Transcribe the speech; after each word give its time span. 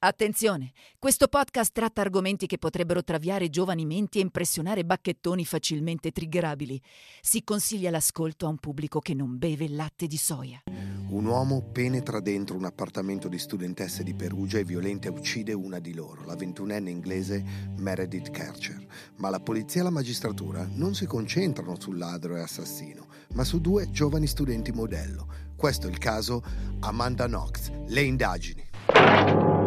Attenzione, 0.00 0.70
questo 0.96 1.26
podcast 1.26 1.72
tratta 1.72 2.00
argomenti 2.00 2.46
che 2.46 2.56
potrebbero 2.56 3.02
traviare 3.02 3.50
giovani 3.50 3.84
menti 3.84 4.18
e 4.18 4.22
impressionare 4.22 4.84
bacchettoni 4.84 5.44
facilmente 5.44 6.12
triggerabili. 6.12 6.80
Si 7.20 7.42
consiglia 7.42 7.90
l'ascolto 7.90 8.46
a 8.46 8.48
un 8.48 8.58
pubblico 8.58 9.00
che 9.00 9.12
non 9.14 9.38
beve 9.38 9.68
latte 9.68 10.06
di 10.06 10.16
soia. 10.16 10.62
Un 11.08 11.24
uomo 11.24 11.62
penetra 11.72 12.20
dentro 12.20 12.56
un 12.56 12.66
appartamento 12.66 13.26
di 13.26 13.40
studentesse 13.40 14.04
di 14.04 14.14
Perugia 14.14 14.58
e 14.58 14.64
violenta 14.64 15.10
uccide 15.10 15.52
una 15.52 15.80
di 15.80 15.92
loro, 15.92 16.24
la 16.24 16.36
ventunenne 16.36 16.90
inglese 16.90 17.44
Meredith 17.76 18.30
Kercher. 18.30 18.86
Ma 19.16 19.30
la 19.30 19.40
polizia 19.40 19.80
e 19.80 19.84
la 19.84 19.90
magistratura 19.90 20.64
non 20.74 20.94
si 20.94 21.06
concentrano 21.06 21.74
sul 21.76 21.98
ladro 21.98 22.36
e 22.36 22.40
assassino, 22.40 23.08
ma 23.32 23.42
su 23.42 23.60
due 23.60 23.90
giovani 23.90 24.28
studenti 24.28 24.70
modello. 24.70 25.26
Questo 25.56 25.88
è 25.88 25.90
il 25.90 25.98
caso 25.98 26.40
Amanda 26.78 27.26
Knox. 27.26 27.72
Le 27.88 28.02
indagini. 28.02 29.57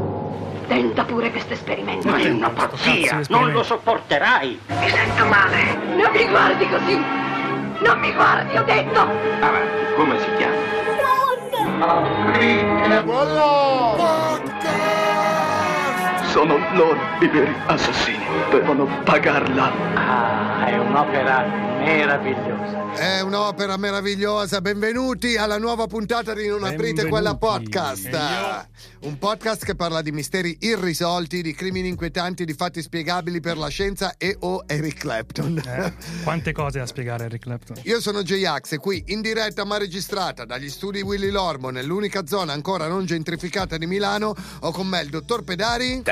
Tenta 0.72 1.04
pure 1.04 1.30
questo 1.32 1.52
esperimento. 1.52 2.08
Ma 2.08 2.16
è 2.16 2.30
una 2.30 2.50
pazzia! 2.50 3.20
Non 3.28 3.52
lo 3.52 3.62
sopporterai! 3.62 4.58
Mi 4.68 4.88
sento 4.88 5.26
male. 5.26 5.78
Non 5.98 6.12
mi 6.14 6.26
guardi 6.30 6.66
così. 6.70 6.96
Non 6.96 8.00
mi 8.00 8.14
guardi, 8.14 8.56
ho 8.56 8.64
detto. 8.64 9.02
Avanti, 9.02 9.94
come 9.98 10.18
si 10.18 10.28
chiama? 10.38 10.56
Sono 16.28 16.58
loro 16.72 17.00
i 17.20 17.28
veri 17.28 17.54
assassini. 17.66 18.26
Devono 18.50 18.88
pagarla. 19.04 19.72
Ah, 19.96 20.68
è 20.68 20.78
un'opera 20.78 21.71
meravigliosa. 21.82 22.94
È 22.94 23.22
un'opera 23.22 23.76
meravigliosa. 23.78 24.62
Benvenuti 24.62 25.36
alla 25.36 25.58
nuova 25.58 25.88
puntata 25.88 26.34
di 26.34 26.48
Non 26.48 26.64
aprite 26.64 27.08
quella 27.08 27.36
podcast. 27.36 28.68
Un 29.02 29.18
podcast 29.18 29.66
che 29.66 29.76
parla 29.76 30.02
di 30.02 30.12
misteri 30.12 30.58
irrisolti, 30.60 31.42
di 31.42 31.54
crimini 31.54 31.88
inquietanti, 31.88 32.46
di 32.46 32.54
fatti 32.54 32.82
spiegabili 32.82 33.40
per 33.40 33.58
la 33.58 33.68
scienza 33.70 34.16
e 34.18 34.36
o 34.42 34.64
Eric 34.68 35.00
Clapton. 35.00 35.58
Eh, 35.58 35.94
quante 36.24 36.52
cose 36.52 36.80
da 36.80 36.86
spiegare 36.86 37.26
Eric 37.26 37.42
Clapton. 37.42 37.78
Io 37.84 38.00
sono 38.00 38.22
J-Ax 38.22 38.74
e 38.74 38.78
qui 38.78 39.04
in 39.08 39.22
diretta 39.22 39.66
ma 39.66 39.78
registrata 39.78 40.46
dagli 40.46 40.70
studi 40.70 41.02
Willy 41.02 41.30
Lormo 41.30 41.70
nell'unica 41.72 42.28
zona 42.28 42.54
ancora 42.54 42.88
non 42.88 43.06
gentrificata 43.06 43.78
di 43.78 43.88
Milano 43.88 44.36
ho 44.60 44.72
con 44.72 44.86
me 44.86 45.02
il 45.02 45.10
dottor 45.10 45.44
Pedari, 45.44 46.04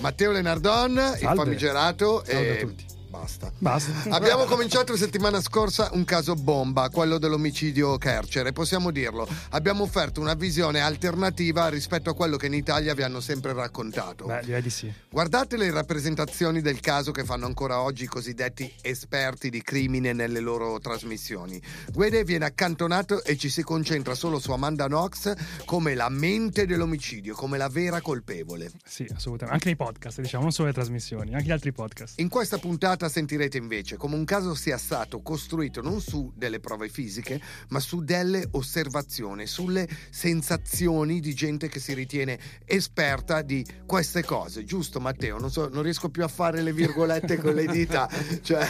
Matteo 0.00 0.30
Lenardon, 0.30 0.92
il 0.92 1.18
Salve. 1.18 1.34
famigerato 1.34 2.22
Salve 2.24 2.50
a 2.50 2.52
e 2.52 2.58
tutti. 2.58 2.89
Basta. 3.10 3.52
Basta. 3.58 4.10
Abbiamo 4.10 4.44
cominciato 4.44 4.92
la 4.92 4.98
settimana 4.98 5.40
scorsa 5.40 5.90
un 5.92 6.04
caso 6.04 6.34
bomba, 6.34 6.88
quello 6.88 7.18
dell'omicidio 7.18 7.98
Kercher, 7.98 8.46
e 8.46 8.52
possiamo 8.52 8.90
dirlo, 8.92 9.28
abbiamo 9.50 9.82
offerto 9.82 10.20
una 10.20 10.34
visione 10.34 10.80
alternativa 10.80 11.68
rispetto 11.68 12.10
a 12.10 12.14
quello 12.14 12.36
che 12.36 12.46
in 12.46 12.54
Italia 12.54 12.94
vi 12.94 13.02
hanno 13.02 13.20
sempre 13.20 13.52
raccontato. 13.52 14.26
Beh, 14.26 14.42
direi 14.44 14.62
di 14.62 14.70
sì. 14.70 14.92
Guardate 15.10 15.56
le 15.56 15.70
rappresentazioni 15.70 16.60
del 16.60 16.80
caso 16.80 17.10
che 17.10 17.24
fanno 17.24 17.46
ancora 17.46 17.80
oggi 17.80 18.04
i 18.04 18.06
cosiddetti 18.06 18.72
esperti 18.80 19.50
di 19.50 19.60
crimine 19.60 20.12
nelle 20.12 20.40
loro 20.40 20.78
trasmissioni. 20.78 21.60
Guede 21.92 22.22
viene 22.22 22.44
accantonato 22.44 23.24
e 23.24 23.36
ci 23.36 23.48
si 23.48 23.62
concentra 23.62 24.14
solo 24.14 24.38
su 24.38 24.52
Amanda 24.52 24.86
Knox 24.86 25.34
come 25.64 25.94
la 25.94 26.08
mente 26.08 26.64
dell'omicidio, 26.64 27.34
come 27.34 27.58
la 27.58 27.68
vera 27.68 28.00
colpevole. 28.00 28.70
Sì, 28.84 29.06
assolutamente. 29.12 29.52
Anche 29.52 29.66
nei 29.66 29.76
podcast, 29.76 30.20
diciamo, 30.20 30.44
non 30.44 30.52
solo 30.52 30.68
le 30.68 30.74
trasmissioni, 30.74 31.34
anche 31.34 31.46
gli 31.46 31.50
altri 31.50 31.72
podcast. 31.72 32.20
In 32.20 32.28
questa 32.28 32.58
puntata 32.58 32.99
sentirete 33.08 33.56
invece 33.56 33.96
come 33.96 34.14
un 34.14 34.24
caso 34.24 34.54
sia 34.54 34.78
stato 34.78 35.20
costruito 35.22 35.80
non 35.80 36.00
su 36.00 36.32
delle 36.34 36.60
prove 36.60 36.88
fisiche, 36.88 37.40
ma 37.68 37.80
su 37.80 38.02
delle 38.02 38.48
osservazioni, 38.52 39.46
sulle 39.46 39.88
sensazioni 40.10 41.20
di 41.20 41.34
gente 41.34 41.68
che 41.68 41.80
si 41.80 41.94
ritiene 41.94 42.38
esperta 42.64 43.42
di 43.42 43.64
queste 43.86 44.24
cose. 44.24 44.64
Giusto 44.64 45.00
Matteo? 45.00 45.38
Non, 45.38 45.50
so, 45.50 45.68
non 45.68 45.82
riesco 45.82 46.08
più 46.08 46.22
a 46.24 46.28
fare 46.28 46.62
le 46.62 46.72
virgolette 46.72 47.36
con 47.36 47.54
le 47.54 47.66
dita. 47.66 48.08
Cioè, 48.42 48.66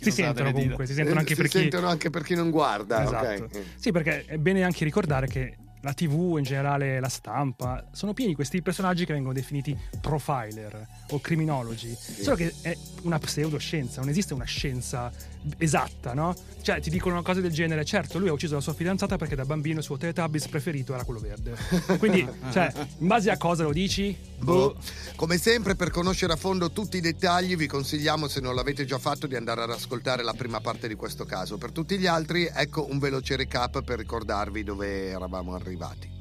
Si 0.00 0.10
sentono 0.10 0.52
comunque, 0.52 0.86
si 0.86 0.94
sentono 0.94 1.18
anche 1.18 1.34
si 1.34 1.40
per 1.40 1.50
chi... 1.50 1.58
sentono 1.58 1.88
anche 1.88 2.10
per 2.10 2.22
chi 2.22 2.34
non 2.34 2.50
guarda. 2.50 3.02
Esatto. 3.02 3.44
ok. 3.44 3.62
Sì, 3.76 3.92
perché 3.92 4.24
è 4.24 4.38
bene 4.38 4.62
anche 4.64 4.84
ricordare 4.84 5.26
che 5.26 5.56
la 5.86 5.92
TV, 5.92 6.36
in 6.38 6.42
generale 6.42 6.98
la 6.98 7.08
stampa, 7.08 7.88
sono 7.92 8.12
pieni 8.12 8.30
di 8.30 8.36
questi 8.36 8.60
personaggi 8.60 9.04
che 9.04 9.12
vengono 9.12 9.32
definiti 9.32 9.76
profiler 10.00 10.86
o 11.10 11.20
criminologi. 11.20 11.96
Solo 11.96 12.36
che 12.36 12.54
è 12.60 12.76
una 13.02 13.18
pseudoscienza, 13.18 14.00
non 14.00 14.10
esiste 14.10 14.34
una 14.34 14.44
scienza 14.44 15.12
esatta, 15.58 16.14
no? 16.14 16.34
Cioè, 16.60 16.80
ti 16.80 16.90
dicono 16.90 17.14
una 17.14 17.22
cosa 17.22 17.40
del 17.40 17.52
genere, 17.52 17.84
certo, 17.84 18.18
lui 18.18 18.28
ha 18.28 18.32
ucciso 18.32 18.54
la 18.54 18.60
sua 18.60 18.74
fidanzata 18.74 19.16
perché 19.16 19.36
da 19.36 19.44
bambino 19.44 19.78
il 19.78 19.84
suo 19.84 19.96
Teletubbies 19.96 20.48
preferito 20.48 20.94
era 20.94 21.04
quello 21.04 21.20
verde. 21.20 21.56
Quindi, 21.98 22.26
cioè, 22.50 22.72
in 22.98 23.06
base 23.06 23.30
a 23.30 23.36
cosa 23.36 23.62
lo 23.62 23.72
dici? 23.72 24.16
Boh. 24.38 24.76
Come 25.14 25.38
sempre, 25.38 25.76
per 25.76 25.90
conoscere 25.90 26.32
a 26.32 26.36
fondo 26.36 26.72
tutti 26.72 26.96
i 26.96 27.00
dettagli, 27.00 27.56
vi 27.56 27.66
consigliamo, 27.66 28.26
se 28.26 28.40
non 28.40 28.54
l'avete 28.54 28.84
già 28.84 28.98
fatto, 28.98 29.26
di 29.26 29.36
andare 29.36 29.62
ad 29.62 29.70
ascoltare 29.70 30.24
la 30.24 30.34
prima 30.34 30.60
parte 30.60 30.88
di 30.88 30.94
questo 30.94 31.24
caso. 31.24 31.56
Per 31.56 31.70
tutti 31.70 31.98
gli 31.98 32.06
altri, 32.06 32.50
ecco 32.52 32.90
un 32.90 32.98
veloce 32.98 33.36
recap 33.36 33.82
per 33.82 33.98
ricordarvi 33.98 34.64
dove 34.64 35.06
eravamo 35.08 35.54
arrivati. 35.54 36.15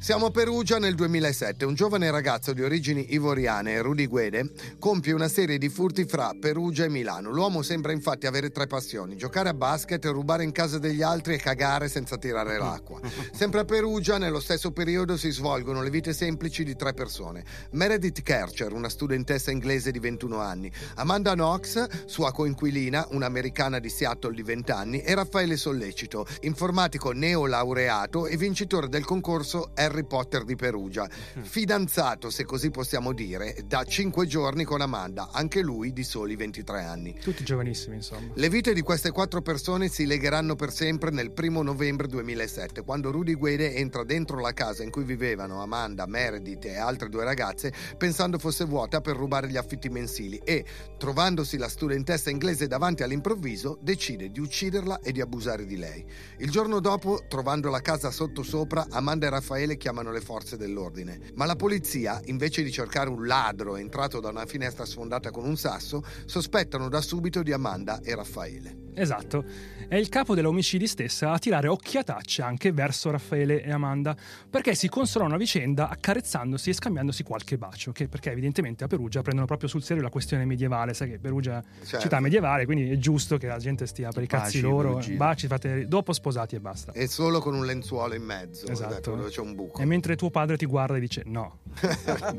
Siamo 0.00 0.26
a 0.26 0.30
Perugia 0.30 0.78
nel 0.78 0.94
2007. 0.94 1.64
Un 1.64 1.74
giovane 1.74 2.08
ragazzo 2.12 2.52
di 2.52 2.62
origini 2.62 3.14
ivoriane, 3.14 3.82
Rudy 3.82 4.06
Guede, 4.06 4.52
compie 4.78 5.12
una 5.12 5.26
serie 5.26 5.58
di 5.58 5.68
furti 5.68 6.04
fra 6.04 6.34
Perugia 6.38 6.84
e 6.84 6.88
Milano. 6.88 7.32
L'uomo 7.32 7.62
sembra 7.62 7.90
infatti 7.90 8.28
avere 8.28 8.50
tre 8.50 8.68
passioni: 8.68 9.16
giocare 9.16 9.48
a 9.48 9.54
basket, 9.54 10.02
rubare 10.06 10.44
in 10.44 10.52
casa 10.52 10.78
degli 10.78 11.02
altri 11.02 11.34
e 11.34 11.38
cagare 11.38 11.88
senza 11.88 12.16
tirare 12.16 12.58
l'acqua. 12.58 13.00
Sempre 13.32 13.60
a 13.60 13.64
Perugia, 13.64 14.18
nello 14.18 14.38
stesso 14.38 14.70
periodo, 14.70 15.16
si 15.16 15.30
svolgono 15.30 15.82
le 15.82 15.90
vite 15.90 16.12
semplici 16.12 16.62
di 16.62 16.76
tre 16.76 16.94
persone: 16.94 17.44
Meredith 17.72 18.22
Kercher, 18.22 18.72
una 18.72 18.88
studentessa 18.88 19.50
inglese 19.50 19.90
di 19.90 19.98
21 19.98 20.38
anni, 20.38 20.70
Amanda 20.94 21.32
Knox, 21.32 22.06
sua 22.06 22.30
coinquilina, 22.30 23.08
un'americana 23.10 23.80
di 23.80 23.88
Seattle 23.90 24.32
di 24.32 24.42
20 24.42 24.70
anni, 24.70 25.00
e 25.00 25.12
Raffaele 25.14 25.56
Sollecito, 25.56 26.24
informatico 26.42 27.10
neolaureato 27.10 28.28
e 28.28 28.36
vincitore 28.36 28.88
del 28.88 29.04
concorso 29.04 29.72
Harry 29.88 30.04
Potter 30.04 30.44
di 30.44 30.54
Perugia, 30.54 31.08
fidanzato, 31.08 32.28
se 32.30 32.44
così 32.44 32.70
possiamo 32.70 33.12
dire, 33.12 33.56
da 33.66 33.84
5 33.84 34.26
giorni 34.26 34.64
con 34.64 34.82
Amanda, 34.82 35.30
anche 35.32 35.62
lui 35.62 35.92
di 35.92 36.04
soli 36.04 36.36
23 36.36 36.84
anni. 36.84 37.18
Tutti 37.18 37.42
giovanissimi, 37.42 37.96
insomma. 37.96 38.32
Le 38.34 38.48
vite 38.50 38.74
di 38.74 38.82
queste 38.82 39.10
quattro 39.10 39.40
persone 39.40 39.88
si 39.88 40.04
legheranno 40.04 40.54
per 40.56 40.70
sempre 40.70 41.10
nel 41.10 41.32
primo 41.32 41.62
novembre 41.62 42.06
2007, 42.06 42.82
quando 42.82 43.10
Rudy 43.10 43.34
Guede 43.34 43.74
entra 43.76 44.04
dentro 44.04 44.38
la 44.40 44.52
casa 44.52 44.82
in 44.82 44.90
cui 44.90 45.04
vivevano 45.04 45.62
Amanda, 45.62 46.06
Meredith 46.06 46.66
e 46.66 46.76
altre 46.76 47.08
due 47.08 47.24
ragazze, 47.24 47.72
pensando 47.96 48.38
fosse 48.38 48.64
vuota 48.64 49.00
per 49.00 49.16
rubare 49.16 49.48
gli 49.48 49.56
affitti 49.56 49.88
mensili 49.88 50.38
e, 50.44 50.64
trovandosi 50.98 51.56
la 51.56 51.68
studentessa 51.68 52.28
inglese 52.28 52.66
davanti 52.66 53.02
all'improvviso, 53.02 53.78
decide 53.80 54.30
di 54.30 54.40
ucciderla 54.40 55.00
e 55.00 55.12
di 55.12 55.22
abusare 55.22 55.64
di 55.64 55.78
lei. 55.78 56.04
Il 56.38 56.50
giorno 56.50 56.80
dopo, 56.80 57.24
trovando 57.26 57.70
la 57.70 57.80
casa 57.80 58.10
sottosopra, 58.10 58.86
Amanda 58.90 59.26
e 59.26 59.30
Raffaele 59.30 59.76
chiamano 59.78 60.12
le 60.12 60.20
forze 60.20 60.58
dell'ordine. 60.58 61.32
Ma 61.36 61.46
la 61.46 61.56
polizia, 61.56 62.20
invece 62.26 62.62
di 62.62 62.70
cercare 62.70 63.08
un 63.08 63.26
ladro 63.26 63.76
entrato 63.76 64.20
da 64.20 64.28
una 64.28 64.44
finestra 64.44 64.84
sfondata 64.84 65.30
con 65.30 65.46
un 65.46 65.56
sasso, 65.56 66.04
sospettano 66.26 66.90
da 66.90 67.00
subito 67.00 67.42
di 67.42 67.52
Amanda 67.52 68.00
e 68.02 68.14
Raffaele. 68.14 68.87
Esatto, 69.00 69.44
è 69.88 69.96
il 69.96 70.08
capo 70.08 70.34
dell'omicidi 70.34 70.86
stessa 70.86 71.30
a 71.32 71.38
tirare 71.38 71.68
occhiatacce 71.68 72.42
anche 72.42 72.72
verso 72.72 73.10
Raffaele 73.10 73.62
e 73.62 73.70
Amanda, 73.70 74.16
perché 74.50 74.74
si 74.74 74.88
consolano 74.88 75.34
a 75.34 75.38
vicenda 75.38 75.88
accarezzandosi 75.88 76.70
e 76.70 76.72
scambiandosi 76.72 77.22
qualche 77.22 77.56
bacio, 77.58 77.92
che 77.92 78.08
perché 78.08 78.30
evidentemente 78.32 78.84
a 78.84 78.86
Perugia 78.86 79.22
prendono 79.22 79.46
proprio 79.46 79.68
sul 79.68 79.82
serio 79.82 80.02
la 80.02 80.10
questione 80.10 80.44
medievale, 80.44 80.94
sai 80.94 81.10
che 81.10 81.18
Perugia 81.18 81.58
è 81.60 81.84
Certo. 81.84 82.00
città 82.00 82.20
medievale, 82.20 82.64
quindi 82.64 82.90
è 82.90 82.96
giusto 82.98 83.36
che 83.38 83.46
la 83.46 83.58
gente 83.58 83.86
stia 83.86 84.10
per 84.10 84.22
i 84.22 84.26
cazzi 84.26 84.58
Baci, 84.58 84.60
loro, 84.60 84.88
perugini. 84.88 85.16
baci 85.16 85.46
fate 85.46 85.86
dopo 85.86 86.12
sposati 86.12 86.56
e 86.56 86.60
basta. 86.60 86.92
E 86.92 87.06
solo 87.06 87.40
con 87.40 87.54
un 87.54 87.64
lenzuolo 87.64 88.14
in 88.14 88.22
mezzo, 88.24 88.66
Esatto. 88.66 89.14
dove 89.14 89.28
c'è 89.30 89.40
un 89.40 89.54
buco. 89.54 89.80
E 89.80 89.84
mentre 89.84 90.16
tuo 90.16 90.30
padre 90.30 90.56
ti 90.56 90.66
guarda 90.66 90.96
e 90.96 91.00
dice 91.00 91.22
no, 91.26 91.60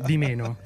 di 0.04 0.18
meno, 0.18 0.58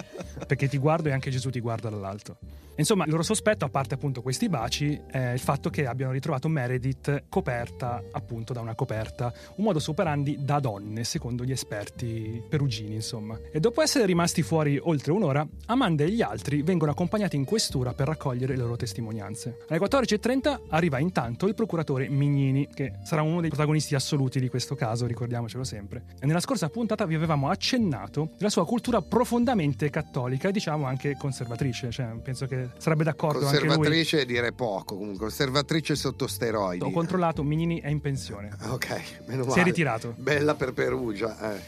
perché 0.48 0.68
ti 0.68 0.78
guardo 0.78 1.10
e 1.10 1.12
anche 1.12 1.30
Gesù 1.30 1.50
ti 1.50 1.60
guarda 1.60 1.90
dall'alto. 1.90 2.38
Insomma, 2.76 3.06
il 3.06 3.12
loro 3.12 3.24
sospetto, 3.24 3.66
a 3.66 3.70
parte 3.70 3.94
appunto 3.94 4.22
questi 4.22 4.50
baci, 4.50 5.00
è 5.08 5.32
il 5.32 5.40
fatto 5.40 5.70
che 5.70 5.86
abbiano 5.86 6.12
ritrovato 6.12 6.48
Meredith 6.48 7.26
coperta 7.30 8.04
appunto 8.12 8.54
da 8.54 8.62
una 8.62 8.76
coperta, 8.76 9.32
un 9.56 9.66
modo 9.66 9.80
operandi 9.86 10.38
da 10.40 10.60
donne, 10.60 11.04
secondo 11.04 11.44
gli 11.44 11.52
esperti 11.52 12.42
perugini, 12.50 12.96
insomma. 12.96 13.38
E 13.52 13.60
dopo 13.60 13.82
essere 13.82 14.06
rimasti 14.06 14.42
fuori 14.42 14.80
oltre 14.82 15.12
un'ora, 15.12 15.48
Amanda 15.68 16.04
e 16.04 16.10
gli 16.10 16.22
altri 16.22 16.62
vengono 16.62 16.92
accompagnati 16.92 17.36
in 17.36 17.46
questura 17.46 17.94
per 17.94 18.08
raccogliere 18.08 18.56
le 18.56 18.62
loro 18.62 18.76
testimonianze. 18.76 19.66
Alle 19.68 19.80
14.30 19.80 20.62
arriva 20.70 21.00
intanto 21.00 21.48
il 21.48 21.54
procuratore 21.54 22.10
Mignini, 22.10 22.68
che 22.74 22.94
sarà 23.04 23.22
uno 23.22 23.42
dei 23.42 23.50
protagonisti 23.50 23.96
assoluti 23.96 24.40
di 24.40 24.50
questo 24.50 24.76
caso, 24.76 25.06
ricordiamocelo 25.06 25.64
sempre. 25.64 26.04
E 26.20 26.26
nella 26.26 26.40
scorsa 26.40 26.70
puntata 26.70 27.06
vi 27.06 27.16
avevamo 27.16 27.50
accennato 27.50 28.32
della 28.38 28.50
sua 28.50 28.66
cultura 28.66 29.02
profondamente 29.02 29.90
cattolica 29.90 30.50
e 30.50 30.52
diciamo 30.52 30.86
anche 30.86 31.16
conservatrice, 31.18 31.92
cioè 31.92 32.08
penso 32.22 32.46
che 32.48 32.63
sarebbe 32.78 33.04
d'accordo 33.04 33.46
anche 33.46 33.60
lui. 33.60 33.68
Conservatrice 33.68 34.26
direi 34.26 34.54
poco, 34.54 34.96
comunque. 34.96 35.28
Conservatrice 35.28 35.96
sotto 35.96 36.28
steroidi. 36.28 36.84
Ho 36.84 36.92
controllato, 36.92 37.44
Mignini 37.44 37.80
è 37.80 37.90
in 37.90 38.02
pensione. 38.02 38.50
Ok, 38.70 39.22
meno 39.28 39.42
male. 39.44 39.54
Si 39.54 39.60
è 39.60 39.64
ritirato. 39.64 40.14
Bella 40.18 40.56
per 40.56 40.74
Perugia. 40.74 41.54
Eh. 41.54 41.62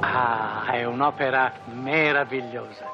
Ah, 0.00 0.70
è 0.72 0.84
un'opera 0.84 1.60
meravigliosa. 1.72 2.90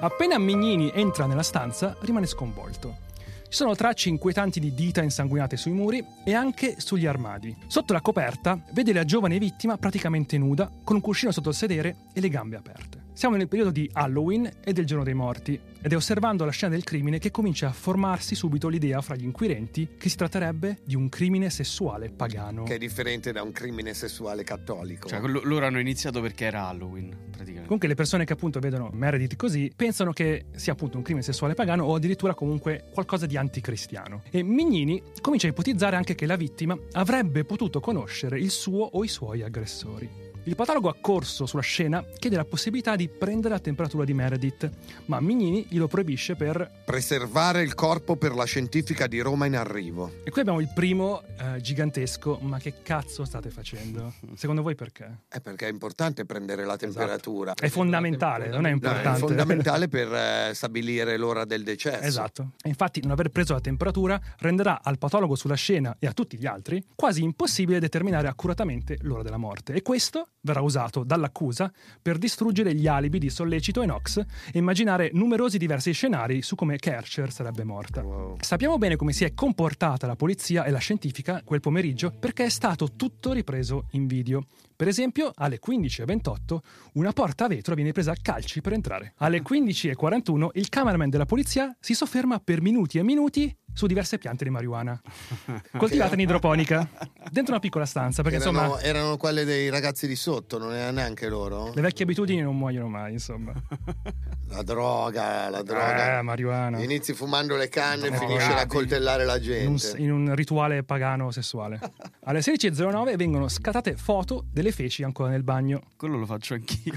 Appena 0.00 0.36
Mignini 0.38 0.90
entra 0.92 1.26
nella 1.26 1.44
stanza, 1.44 1.96
rimane 2.00 2.26
sconvolto. 2.26 3.10
Ci 3.52 3.58
sono 3.58 3.76
tracce 3.76 4.08
inquietanti 4.08 4.58
di 4.58 4.72
dita 4.72 5.02
insanguinate 5.02 5.58
sui 5.58 5.72
muri 5.72 6.02
e 6.24 6.34
anche 6.34 6.76
sugli 6.78 7.06
armadi. 7.06 7.54
Sotto 7.66 7.92
la 7.92 8.00
coperta 8.00 8.58
vede 8.72 8.94
la 8.94 9.04
giovane 9.04 9.38
vittima 9.38 9.76
praticamente 9.76 10.38
nuda, 10.38 10.70
con 10.82 10.96
un 10.96 11.02
cuscino 11.02 11.30
sotto 11.30 11.50
il 11.50 11.54
sedere 11.54 11.96
e 12.14 12.20
le 12.20 12.30
gambe 12.30 12.56
aperte. 12.56 13.01
Siamo 13.14 13.36
nel 13.36 13.46
periodo 13.46 13.70
di 13.70 13.88
Halloween 13.92 14.50
e 14.64 14.72
del 14.72 14.86
giorno 14.86 15.04
dei 15.04 15.12
morti, 15.12 15.58
ed 15.82 15.92
è 15.92 15.96
osservando 15.96 16.46
la 16.46 16.50
scena 16.50 16.72
del 16.72 16.82
crimine 16.82 17.18
che 17.18 17.30
comincia 17.30 17.68
a 17.68 17.72
formarsi 17.72 18.34
subito 18.34 18.68
l'idea 18.68 19.02
fra 19.02 19.14
gli 19.16 19.24
inquirenti 19.24 19.96
che 19.98 20.08
si 20.08 20.16
tratterebbe 20.16 20.78
di 20.82 20.96
un 20.96 21.08
crimine 21.10 21.50
sessuale 21.50 22.08
pagano. 22.10 22.62
Che 22.62 22.74
è 22.74 22.78
differente 22.78 23.30
da 23.30 23.42
un 23.42 23.52
crimine 23.52 23.92
sessuale 23.92 24.44
cattolico. 24.44 25.08
Cioè, 25.08 25.20
lo- 25.20 25.42
loro 25.44 25.66
hanno 25.66 25.78
iniziato 25.78 26.22
perché 26.22 26.46
era 26.46 26.66
Halloween, 26.68 27.10
praticamente. 27.30 27.64
Comunque 27.64 27.86
le 27.88 27.94
persone 27.94 28.24
che 28.24 28.32
appunto 28.32 28.60
vedono 28.60 28.90
Meredith 28.92 29.36
così 29.36 29.70
pensano 29.76 30.12
che 30.12 30.46
sia 30.56 30.72
appunto 30.72 30.96
un 30.96 31.02
crimine 31.02 31.24
sessuale 31.24 31.52
pagano 31.54 31.84
o 31.84 31.94
addirittura 31.94 32.34
comunque 32.34 32.88
qualcosa 32.92 33.26
di 33.26 33.36
anticristiano. 33.36 34.22
E 34.30 34.42
Mignini 34.42 35.02
comincia 35.20 35.46
a 35.46 35.50
ipotizzare 35.50 35.96
anche 35.96 36.14
che 36.14 36.24
la 36.24 36.36
vittima 36.36 36.76
avrebbe 36.92 37.44
potuto 37.44 37.78
conoscere 37.80 38.40
il 38.40 38.50
suo 38.50 38.84
o 38.84 39.04
i 39.04 39.08
suoi 39.08 39.42
aggressori. 39.42 40.30
Il 40.44 40.56
patologo 40.56 40.88
accorso 40.88 41.46
sulla 41.46 41.62
scena 41.62 42.04
chiede 42.18 42.34
la 42.34 42.44
possibilità 42.44 42.96
di 42.96 43.08
prendere 43.08 43.54
la 43.54 43.60
temperatura 43.60 44.04
di 44.04 44.12
Meredith, 44.12 44.68
ma 45.04 45.20
Mignini 45.20 45.66
glielo 45.68 45.86
proibisce 45.86 46.34
per... 46.34 46.68
Preservare 46.84 47.62
il 47.62 47.74
corpo 47.74 48.16
per 48.16 48.34
la 48.34 48.42
scientifica 48.42 49.06
di 49.06 49.20
Roma 49.20 49.46
in 49.46 49.54
arrivo. 49.54 50.10
E 50.24 50.30
qui 50.32 50.40
abbiamo 50.40 50.58
il 50.58 50.68
primo 50.74 51.22
eh, 51.38 51.60
gigantesco, 51.60 52.38
ma 52.42 52.58
che 52.58 52.82
cazzo 52.82 53.24
state 53.24 53.50
facendo? 53.50 54.14
Secondo 54.34 54.62
voi 54.62 54.74
perché? 54.74 55.20
È 55.28 55.40
perché 55.40 55.68
è 55.68 55.70
importante 55.70 56.24
prendere 56.24 56.64
la 56.64 56.76
temperatura. 56.76 57.54
È 57.54 57.68
fondamentale, 57.68 58.48
non 58.48 58.66
è 58.66 58.70
No, 58.70 58.74
importante. 58.74 59.10
è 59.10 59.20
fondamentale 59.20 59.86
per 59.86 60.12
eh, 60.12 60.50
stabilire 60.54 61.16
l'ora 61.18 61.44
del 61.44 61.62
decesso. 61.62 62.00
Esatto. 62.02 62.50
E 62.60 62.68
infatti 62.68 63.00
non 63.00 63.12
aver 63.12 63.28
preso 63.28 63.52
la 63.52 63.60
temperatura 63.60 64.20
renderà 64.38 64.80
al 64.82 64.98
patologo 64.98 65.36
sulla 65.36 65.54
scena 65.54 65.94
e 66.00 66.08
a 66.08 66.12
tutti 66.12 66.36
gli 66.36 66.46
altri 66.46 66.84
quasi 66.96 67.22
impossibile 67.22 67.78
determinare 67.78 68.26
accuratamente 68.26 68.98
l'ora 69.02 69.22
della 69.22 69.36
morte. 69.36 69.74
E 69.74 69.82
questo 69.82 70.26
verrà 70.42 70.60
usato 70.60 71.04
dall'accusa 71.04 71.72
per 72.00 72.18
distruggere 72.18 72.74
gli 72.74 72.86
alibi 72.86 73.18
di 73.18 73.30
Sollecito 73.30 73.82
e 73.82 73.86
Knox 73.86 74.18
e 74.52 74.58
immaginare 74.58 75.10
numerosi 75.12 75.56
diversi 75.58 75.92
scenari 75.92 76.42
su 76.42 76.54
come 76.54 76.76
Kercher 76.76 77.32
sarebbe 77.32 77.64
morta. 77.64 78.02
Wow. 78.02 78.36
Sappiamo 78.40 78.76
bene 78.78 78.96
come 78.96 79.12
si 79.12 79.24
è 79.24 79.34
comportata 79.34 80.06
la 80.06 80.16
polizia 80.16 80.64
e 80.64 80.70
la 80.70 80.78
scientifica 80.78 81.42
quel 81.44 81.60
pomeriggio 81.60 82.10
perché 82.10 82.44
è 82.44 82.48
stato 82.48 82.92
tutto 82.96 83.32
ripreso 83.32 83.86
in 83.92 84.06
video. 84.06 84.44
Per 84.74 84.88
esempio, 84.88 85.30
alle 85.36 85.60
15.28 85.64 86.58
una 86.94 87.12
porta 87.12 87.44
a 87.44 87.48
vetro 87.48 87.76
viene 87.76 87.92
presa 87.92 88.10
a 88.10 88.16
calci 88.20 88.60
per 88.60 88.72
entrare. 88.72 89.14
Alle 89.18 89.42
15.41 89.42 90.48
il 90.54 90.68
cameraman 90.68 91.08
della 91.08 91.24
polizia 91.24 91.74
si 91.78 91.94
sofferma 91.94 92.40
per 92.40 92.60
minuti 92.60 92.98
e 92.98 93.04
minuti 93.04 93.56
su 93.72 93.86
diverse 93.86 94.18
piante 94.18 94.44
di 94.44 94.50
marijuana, 94.50 95.00
coltivate 95.76 96.14
in 96.14 96.20
idroponica, 96.20 96.88
dentro 97.30 97.52
una 97.52 97.60
piccola 97.60 97.86
stanza, 97.86 98.22
perché 98.22 98.38
erano, 98.38 98.58
insomma 98.60 98.80
erano 98.80 99.16
quelle 99.16 99.44
dei 99.44 99.68
ragazzi 99.70 100.06
di 100.06 100.16
sotto, 100.16 100.58
non 100.58 100.74
era 100.74 100.90
neanche 100.90 101.28
loro? 101.28 101.72
le 101.74 101.80
vecchie 101.80 102.04
abitudini 102.04 102.40
non 102.40 102.56
muoiono 102.56 102.88
mai, 102.88 103.12
insomma. 103.12 103.52
La 104.52 104.62
droga, 104.62 105.48
la 105.48 105.62
droga. 105.62 106.18
Eh, 106.18 106.22
marijuana. 106.22 106.82
Inizi 106.82 107.14
fumando 107.14 107.56
le 107.56 107.70
canne 107.70 108.08
e 108.08 108.12
finisci 108.18 108.48
bravi. 108.48 108.60
a 108.60 108.66
coltellare 108.66 109.24
la 109.24 109.36
in 109.38 109.66
un, 109.68 109.76
gente. 109.76 109.96
in 109.98 110.12
un 110.12 110.34
rituale 110.34 110.82
pagano 110.82 111.30
sessuale. 111.30 111.80
Alle 112.24 112.40
16.09 112.40 113.16
vengono 113.16 113.48
scattate 113.48 113.96
foto 113.96 114.44
delle 114.52 114.70
feci 114.70 115.04
ancora 115.04 115.30
nel 115.30 115.42
bagno. 115.42 115.80
Quello 115.96 116.18
lo 116.18 116.26
faccio 116.26 116.52
anch'io. 116.52 116.92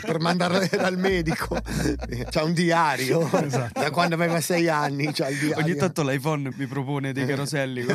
per 0.00 0.18
mandarle 0.18 0.68
dal 0.72 0.98
medico. 0.98 1.56
C'ha 2.30 2.42
un 2.42 2.52
diario 2.52 3.20
Esatto. 3.44 3.80
da 3.80 3.90
quando 3.92 4.16
aveva 4.16 4.40
sei 4.40 4.68
anni. 4.68 5.12
C'ha 5.12 5.28
il 5.28 5.38
diario. 5.38 5.64
Ogni 5.64 5.74
tanto 5.76 6.02
l'iPhone 6.08 6.52
mi 6.56 6.66
propone 6.66 7.12
dei 7.12 7.26
caroselli. 7.26 7.84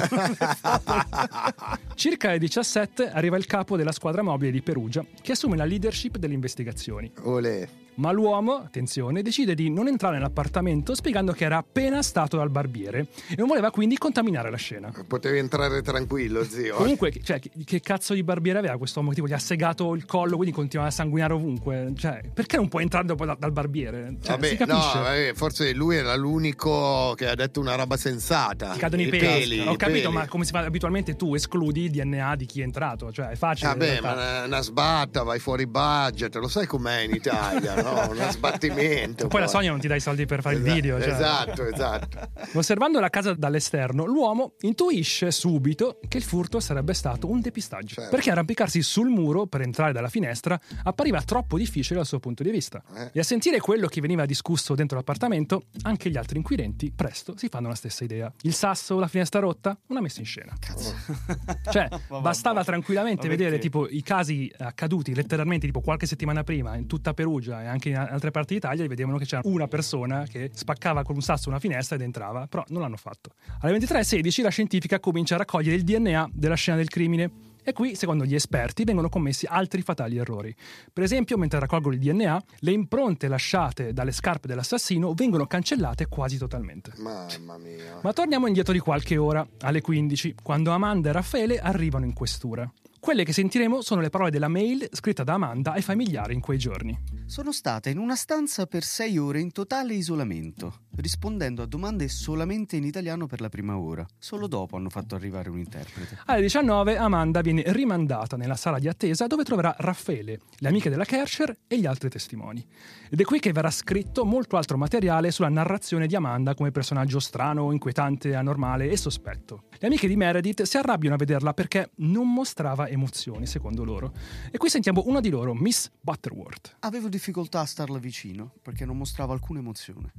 Circa 1.95 2.29
alle 2.29 2.39
17 2.39 3.09
arriva 3.09 3.37
il 3.37 3.45
capo 3.45 3.75
della 3.75 3.91
squadra 3.91 4.21
mobile 4.21 4.51
di 4.51 4.61
Perugia 4.61 5.05
che 5.21 5.31
assume 5.31 5.57
la 5.57 5.65
leadership 5.65 6.17
delle 6.17 6.33
investigazioni. 6.33 7.11
Olè. 7.23 7.67
Ma 7.95 8.11
l'uomo, 8.11 8.55
attenzione, 8.55 9.21
decide 9.21 9.53
di 9.55 9.69
non 9.69 9.87
entrare 9.87 10.15
nell'appartamento 10.15 10.95
spiegando 10.95 11.31
che 11.31 11.45
era 11.45 11.57
appena 11.57 12.01
stato 12.01 12.37
dal 12.37 12.49
barbiere 12.49 13.07
e 13.29 13.35
non 13.37 13.47
voleva 13.47 13.69
quindi 13.71 13.97
contaminare 13.97 14.49
la 14.49 14.57
scena. 14.57 14.91
Potevi 15.07 15.37
entrare 15.37 15.81
tranquillo, 15.81 16.43
zio. 16.43 16.75
Comunque, 16.75 17.11
cioè, 17.23 17.39
che, 17.39 17.79
cazzo 17.81 18.13
di 18.13 18.23
barbiere 18.23 18.59
aveva 18.59 18.77
questo 18.77 18.99
uomo? 18.99 19.13
Tipo, 19.13 19.27
gli 19.27 19.33
ha 19.33 19.39
segato 19.39 19.93
il 19.93 20.05
collo, 20.05 20.35
quindi 20.35 20.53
continuava 20.55 20.91
a 20.91 20.93
sanguinare 20.93 21.33
ovunque. 21.33 21.93
Cioè, 21.95 22.21
perché 22.33 22.55
non 22.57 22.67
può 22.67 22.79
entrare 22.79 23.05
dopo 23.05 23.25
da- 23.25 23.37
dal 23.39 23.51
barbiere? 23.51 24.15
Cioè, 24.21 24.31
Vabbè, 24.31 24.47
si 24.47 24.57
no, 24.65 24.75
vabbè, 24.75 25.31
forse 25.35 25.73
lui 25.73 25.95
era 25.95 26.15
l'unico 26.15 27.13
che 27.15 27.27
ha 27.29 27.35
detto 27.35 27.59
una 27.59 27.75
roba 27.75 27.97
sensata. 27.97 28.71
Ti 28.71 28.79
cadono 28.79 29.01
i, 29.01 29.07
I 29.07 29.09
peli. 29.09 29.21
peli, 29.25 29.59
Ho 29.67 29.73
i 29.73 29.77
capito, 29.77 30.09
peli. 30.09 30.13
ma 30.13 30.27
come 30.27 30.45
si 30.45 30.51
fa 30.51 30.59
abitualmente 30.59 31.15
tu 31.15 31.35
escludi 31.35 31.83
il 31.85 31.91
DNA 31.91 32.35
di 32.35 32.45
chi 32.45 32.61
è 32.61 32.63
entrato, 32.63 33.11
cioè 33.11 33.27
è 33.27 33.35
facile. 33.35 33.67
Vabbè, 33.69 34.01
ma 34.01 34.13
una, 34.13 34.43
una 34.45 34.61
sbatta, 34.61 35.23
vai 35.23 35.39
fuori 35.39 35.67
budget, 35.67 36.35
lo 36.35 36.47
sai 36.47 36.65
com'è 36.65 37.01
in 37.01 37.11
Italia, 37.13 37.73
no? 37.83 38.11
Uno 38.11 38.31
sbattimento. 38.31 39.27
Poi 39.29 39.39
la 39.41 39.47
Sogna 39.47 39.69
non 39.71 39.79
ti 39.79 39.87
dà 39.87 39.95
i 39.95 39.99
soldi 39.99 40.25
per 40.25 40.41
fare 40.41 40.55
il 40.55 40.61
Esatto, 40.61 40.75
video. 40.75 41.01
Cioè. 41.01 41.13
Esatto, 41.13 41.65
esatto. 41.65 42.19
Osservando 42.57 42.99
la 42.99 43.09
casa 43.09 43.33
dall'esterno, 43.33 44.05
l'uomo 44.05 44.53
intuisce 44.61 45.31
subito 45.31 45.99
che 46.07 46.17
il 46.17 46.23
furto 46.23 46.59
sarebbe 46.59 46.93
stato 46.93 47.29
un 47.29 47.41
depistaggio. 47.41 47.95
Certo. 47.95 48.09
Perché 48.09 48.31
arrampicarsi 48.31 48.81
sul 48.81 49.09
muro 49.09 49.45
per 49.45 49.61
entrare 49.61 49.91
dalla 49.91 50.09
finestra 50.09 50.59
appariva 50.83 51.21
troppo 51.21 51.57
difficile 51.57 51.97
dal 51.97 52.05
suo 52.05 52.19
punto 52.19 52.43
di 52.43 52.51
vista. 52.51 52.81
Eh. 52.95 53.09
E 53.13 53.19
a 53.19 53.23
sentire 53.23 53.59
quello 53.59 53.87
che 53.87 54.01
veniva 54.01 54.25
discusso 54.25 54.75
dentro 54.75 54.97
l'appartamento, 54.97 55.63
anche 55.83 56.09
gli 56.09 56.17
altri 56.17 56.37
inquirenti 56.37 56.91
presto 56.91 57.35
si 57.37 57.47
fanno 57.49 57.67
la 57.67 57.75
stessa 57.75 58.03
idea. 58.03 58.31
Il 58.41 58.53
sasso, 58.53 58.99
la 58.99 59.07
finestra 59.07 59.39
rotta, 59.39 59.77
una 59.87 60.01
messa 60.01 60.19
in 60.19 60.25
scena. 60.25 60.53
Cioè, 61.71 61.87
Ma 62.09 62.19
bastava 62.19 62.55
vabbè. 62.55 62.65
tranquillamente 62.65 63.27
Ma 63.27 63.35
vedere 63.35 63.57
tipo 63.57 63.87
i 63.87 64.01
casi 64.01 64.51
accaduti 64.57 65.13
letteralmente 65.15 65.65
tipo 65.65 65.81
qualche 65.81 66.05
settimana 66.05 66.43
prima 66.43 66.75
in 66.75 66.87
tutta 66.87 67.13
Perugia 67.13 67.63
e 67.63 67.65
anche 67.73 67.89
in 67.89 67.97
altre 67.97 68.31
parti 68.31 68.53
d'Italia 68.53 68.87
vedevano 68.87 69.17
che 69.17 69.25
c'era 69.25 69.41
una 69.45 69.67
persona 69.67 70.25
che 70.29 70.51
spaccava 70.53 71.03
con 71.03 71.15
un 71.15 71.21
sasso 71.21 71.49
una 71.49 71.59
finestra 71.59 71.95
ed 71.95 72.01
entrava, 72.01 72.47
però 72.47 72.63
non 72.69 72.81
l'hanno 72.81 72.97
fatto. 72.97 73.31
Alle 73.61 73.77
23.16 73.77 74.41
la 74.41 74.49
scientifica 74.49 74.99
comincia 74.99 75.35
a 75.35 75.39
raccogliere 75.39 75.75
il 75.75 75.83
DNA 75.83 76.29
della 76.31 76.55
scena 76.55 76.77
del 76.77 76.89
crimine. 76.89 77.51
E 77.65 77.71
qui, 77.71 77.95
secondo 77.95 78.25
gli 78.25 78.35
esperti, 78.35 78.83
vengono 78.83 79.07
commessi 79.07 79.45
altri 79.45 79.81
fatali 79.81 80.17
errori. 80.17 80.53
Per 80.91 81.01
esempio, 81.01 81.37
mentre 81.37 81.59
raccolgono 81.59 81.95
il 81.95 82.01
DNA, 82.01 82.43
le 82.59 82.71
impronte 82.71 83.29
lasciate 83.29 83.93
dalle 83.93 84.11
scarpe 84.11 84.49
dell'assassino 84.49 85.13
vengono 85.13 85.47
cancellate 85.47 86.07
quasi 86.07 86.37
totalmente. 86.37 86.91
Mamma 86.97 87.57
mia. 87.57 87.99
Ma 88.01 88.11
torniamo 88.11 88.47
indietro 88.47 88.73
di 88.73 88.79
qualche 88.79 89.15
ora, 89.15 89.47
alle 89.61 89.79
15, 89.79 90.35
quando 90.43 90.71
Amanda 90.71 91.09
e 91.09 91.13
Raffaele 91.13 91.59
arrivano 91.59 92.03
in 92.03 92.11
questura. 92.11 92.69
Quelle 93.03 93.25
che 93.25 93.33
sentiremo 93.33 93.81
sono 93.81 93.99
le 93.99 94.09
parole 94.09 94.29
della 94.31 94.47
mail 94.47 94.87
scritta 94.93 95.25
da 95.25 95.33
Amanda 95.33 95.73
ai 95.73 95.81
familiari 95.81 96.33
in 96.33 96.39
quei 96.39 96.57
giorni. 96.57 96.97
Sono 97.25 97.51
stata 97.51 97.89
in 97.89 97.97
una 97.97 98.15
stanza 98.15 98.65
per 98.65 98.83
sei 98.83 99.17
ore 99.17 99.41
in 99.41 99.51
totale 99.51 99.93
isolamento, 99.93 100.83
rispondendo 100.95 101.61
a 101.61 101.65
domande 101.65 102.07
solamente 102.07 102.77
in 102.77 102.85
italiano 102.85 103.27
per 103.27 103.41
la 103.41 103.49
prima 103.49 103.77
ora. 103.77 104.05
Solo 104.17 104.47
dopo 104.47 104.77
hanno 104.77 104.89
fatto 104.89 105.15
arrivare 105.15 105.49
un 105.49 105.57
interprete. 105.57 106.19
Alle 106.27 106.43
19 106.43 106.95
Amanda 106.95 107.41
viene 107.41 107.63
rimandata 107.65 108.37
nella 108.37 108.55
sala 108.55 108.79
di 108.79 108.87
attesa 108.87 109.27
dove 109.27 109.43
troverà 109.43 109.75
Raffaele, 109.77 110.39
le 110.59 110.67
amiche 110.69 110.89
della 110.89 111.03
Kercher 111.03 111.53
e 111.67 111.77
gli 111.77 111.85
altri 111.85 112.07
testimoni. 112.07 112.65
Ed 113.09 113.19
è 113.19 113.23
qui 113.25 113.39
che 113.39 113.51
verrà 113.51 113.69
scritto 113.69 114.23
molto 114.23 114.55
altro 114.55 114.77
materiale 114.77 115.31
sulla 115.31 115.49
narrazione 115.49 116.07
di 116.07 116.15
Amanda 116.15 116.55
come 116.55 116.71
personaggio 116.71 117.19
strano, 117.19 117.73
inquietante, 117.73 118.33
anormale 118.33 118.89
e 118.89 118.95
sospetto. 118.95 119.63
Le 119.77 119.87
amiche 119.87 120.07
di 120.07 120.15
Meredith 120.15 120.61
si 120.61 120.77
arrabbiano 120.77 121.15
a 121.15 121.17
vederla 121.17 121.53
perché 121.53 121.91
non 121.97 122.31
mostrava 122.31 122.91
emozioni, 122.93 123.45
secondo 123.45 123.83
loro. 123.83 124.13
E 124.51 124.57
qui 124.57 124.69
sentiamo 124.69 125.03
una 125.07 125.19
di 125.19 125.29
loro, 125.29 125.53
Miss 125.53 125.89
Butterworth. 125.99 126.77
Avevo 126.79 127.09
difficoltà 127.09 127.61
a 127.61 127.65
starla 127.65 127.97
vicino 127.97 128.53
perché 128.61 128.85
non 128.85 128.97
mostrava 128.97 129.33
alcuna 129.33 129.59
emozione, 129.59 130.13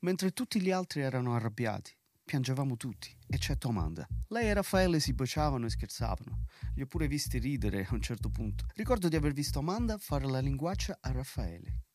mentre 0.00 0.32
tutti 0.32 0.60
gli 0.60 0.70
altri 0.70 1.02
erano 1.02 1.34
arrabbiati. 1.34 1.92
Piangevamo 2.24 2.76
tutti, 2.76 3.12
eccetto 3.26 3.68
Amanda. 3.68 4.06
Lei 4.28 4.48
e 4.48 4.54
Raffaele 4.54 5.00
si 5.00 5.12
baciavano 5.12 5.66
e 5.66 5.70
scherzavano. 5.70 6.44
Li 6.76 6.82
ho 6.82 6.86
pure 6.86 7.08
visti 7.08 7.38
ridere 7.38 7.86
a 7.88 7.94
un 7.94 8.00
certo 8.00 8.30
punto. 8.30 8.66
Ricordo 8.74 9.08
di 9.08 9.16
aver 9.16 9.32
visto 9.32 9.58
Amanda 9.58 9.98
fare 9.98 10.26
la 10.26 10.38
linguaccia 10.38 10.98
a 11.00 11.10
Raffaele. 11.10 11.86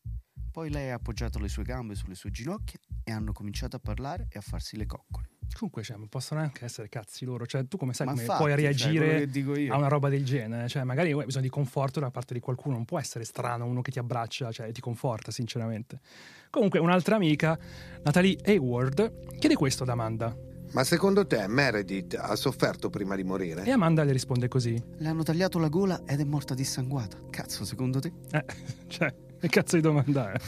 Poi 0.56 0.70
lei 0.70 0.90
ha 0.90 0.94
appoggiato 0.94 1.38
le 1.38 1.48
sue 1.48 1.64
gambe 1.64 1.94
sulle 1.94 2.14
sue 2.14 2.30
ginocchia 2.30 2.78
e 3.04 3.12
hanno 3.12 3.34
cominciato 3.34 3.76
a 3.76 3.78
parlare 3.78 4.26
e 4.30 4.38
a 4.38 4.40
farsi 4.40 4.78
le 4.78 4.86
coccole. 4.86 5.28
Comunque, 5.52 5.82
cioè, 5.82 5.98
possono 6.08 6.40
anche 6.40 6.64
essere 6.64 6.88
cazzi 6.88 7.26
loro. 7.26 7.44
Cioè, 7.44 7.68
tu 7.68 7.76
come 7.76 7.92
sai 7.92 8.06
Ma 8.06 8.12
come 8.12 8.22
infatti, 8.22 8.42
puoi 8.42 8.54
cioè, 8.54 8.62
reagire 8.62 9.24
io. 9.60 9.74
a 9.74 9.76
una 9.76 9.88
roba 9.88 10.08
del 10.08 10.24
genere? 10.24 10.66
Cioè, 10.66 10.82
magari 10.84 11.12
hai 11.12 11.24
bisogno 11.26 11.44
di 11.44 11.50
conforto 11.50 12.00
da 12.00 12.10
parte 12.10 12.32
di 12.32 12.40
qualcuno. 12.40 12.76
Non 12.76 12.86
può 12.86 12.98
essere 12.98 13.24
strano 13.24 13.66
uno 13.66 13.82
che 13.82 13.90
ti 13.90 13.98
abbraccia, 13.98 14.50
cioè 14.50 14.72
ti 14.72 14.80
conforta, 14.80 15.30
sinceramente. 15.30 16.00
Comunque, 16.48 16.78
un'altra 16.78 17.16
amica, 17.16 17.58
Natalie 18.02 18.38
Hayward, 18.42 19.36
chiede 19.38 19.56
questo 19.56 19.82
ad 19.82 19.90
Amanda. 19.90 20.34
Ma 20.72 20.84
secondo 20.84 21.26
te 21.26 21.46
Meredith 21.48 22.14
ha 22.18 22.34
sofferto 22.34 22.88
prima 22.88 23.14
di 23.14 23.24
morire? 23.24 23.62
E 23.64 23.70
Amanda 23.70 24.04
le 24.04 24.12
risponde 24.12 24.48
così. 24.48 24.82
Le 24.96 25.06
hanno 25.06 25.22
tagliato 25.22 25.58
la 25.58 25.68
gola 25.68 26.00
ed 26.06 26.20
è 26.20 26.24
morta 26.24 26.54
dissanguata. 26.54 27.18
Cazzo, 27.28 27.66
secondo 27.66 28.00
te? 28.00 28.10
Eh, 28.30 28.44
cioè, 28.88 29.14
che 29.46 29.48
cazzo 29.60 29.76
di 29.76 29.82
domanda 29.82 30.32
è? 30.32 30.38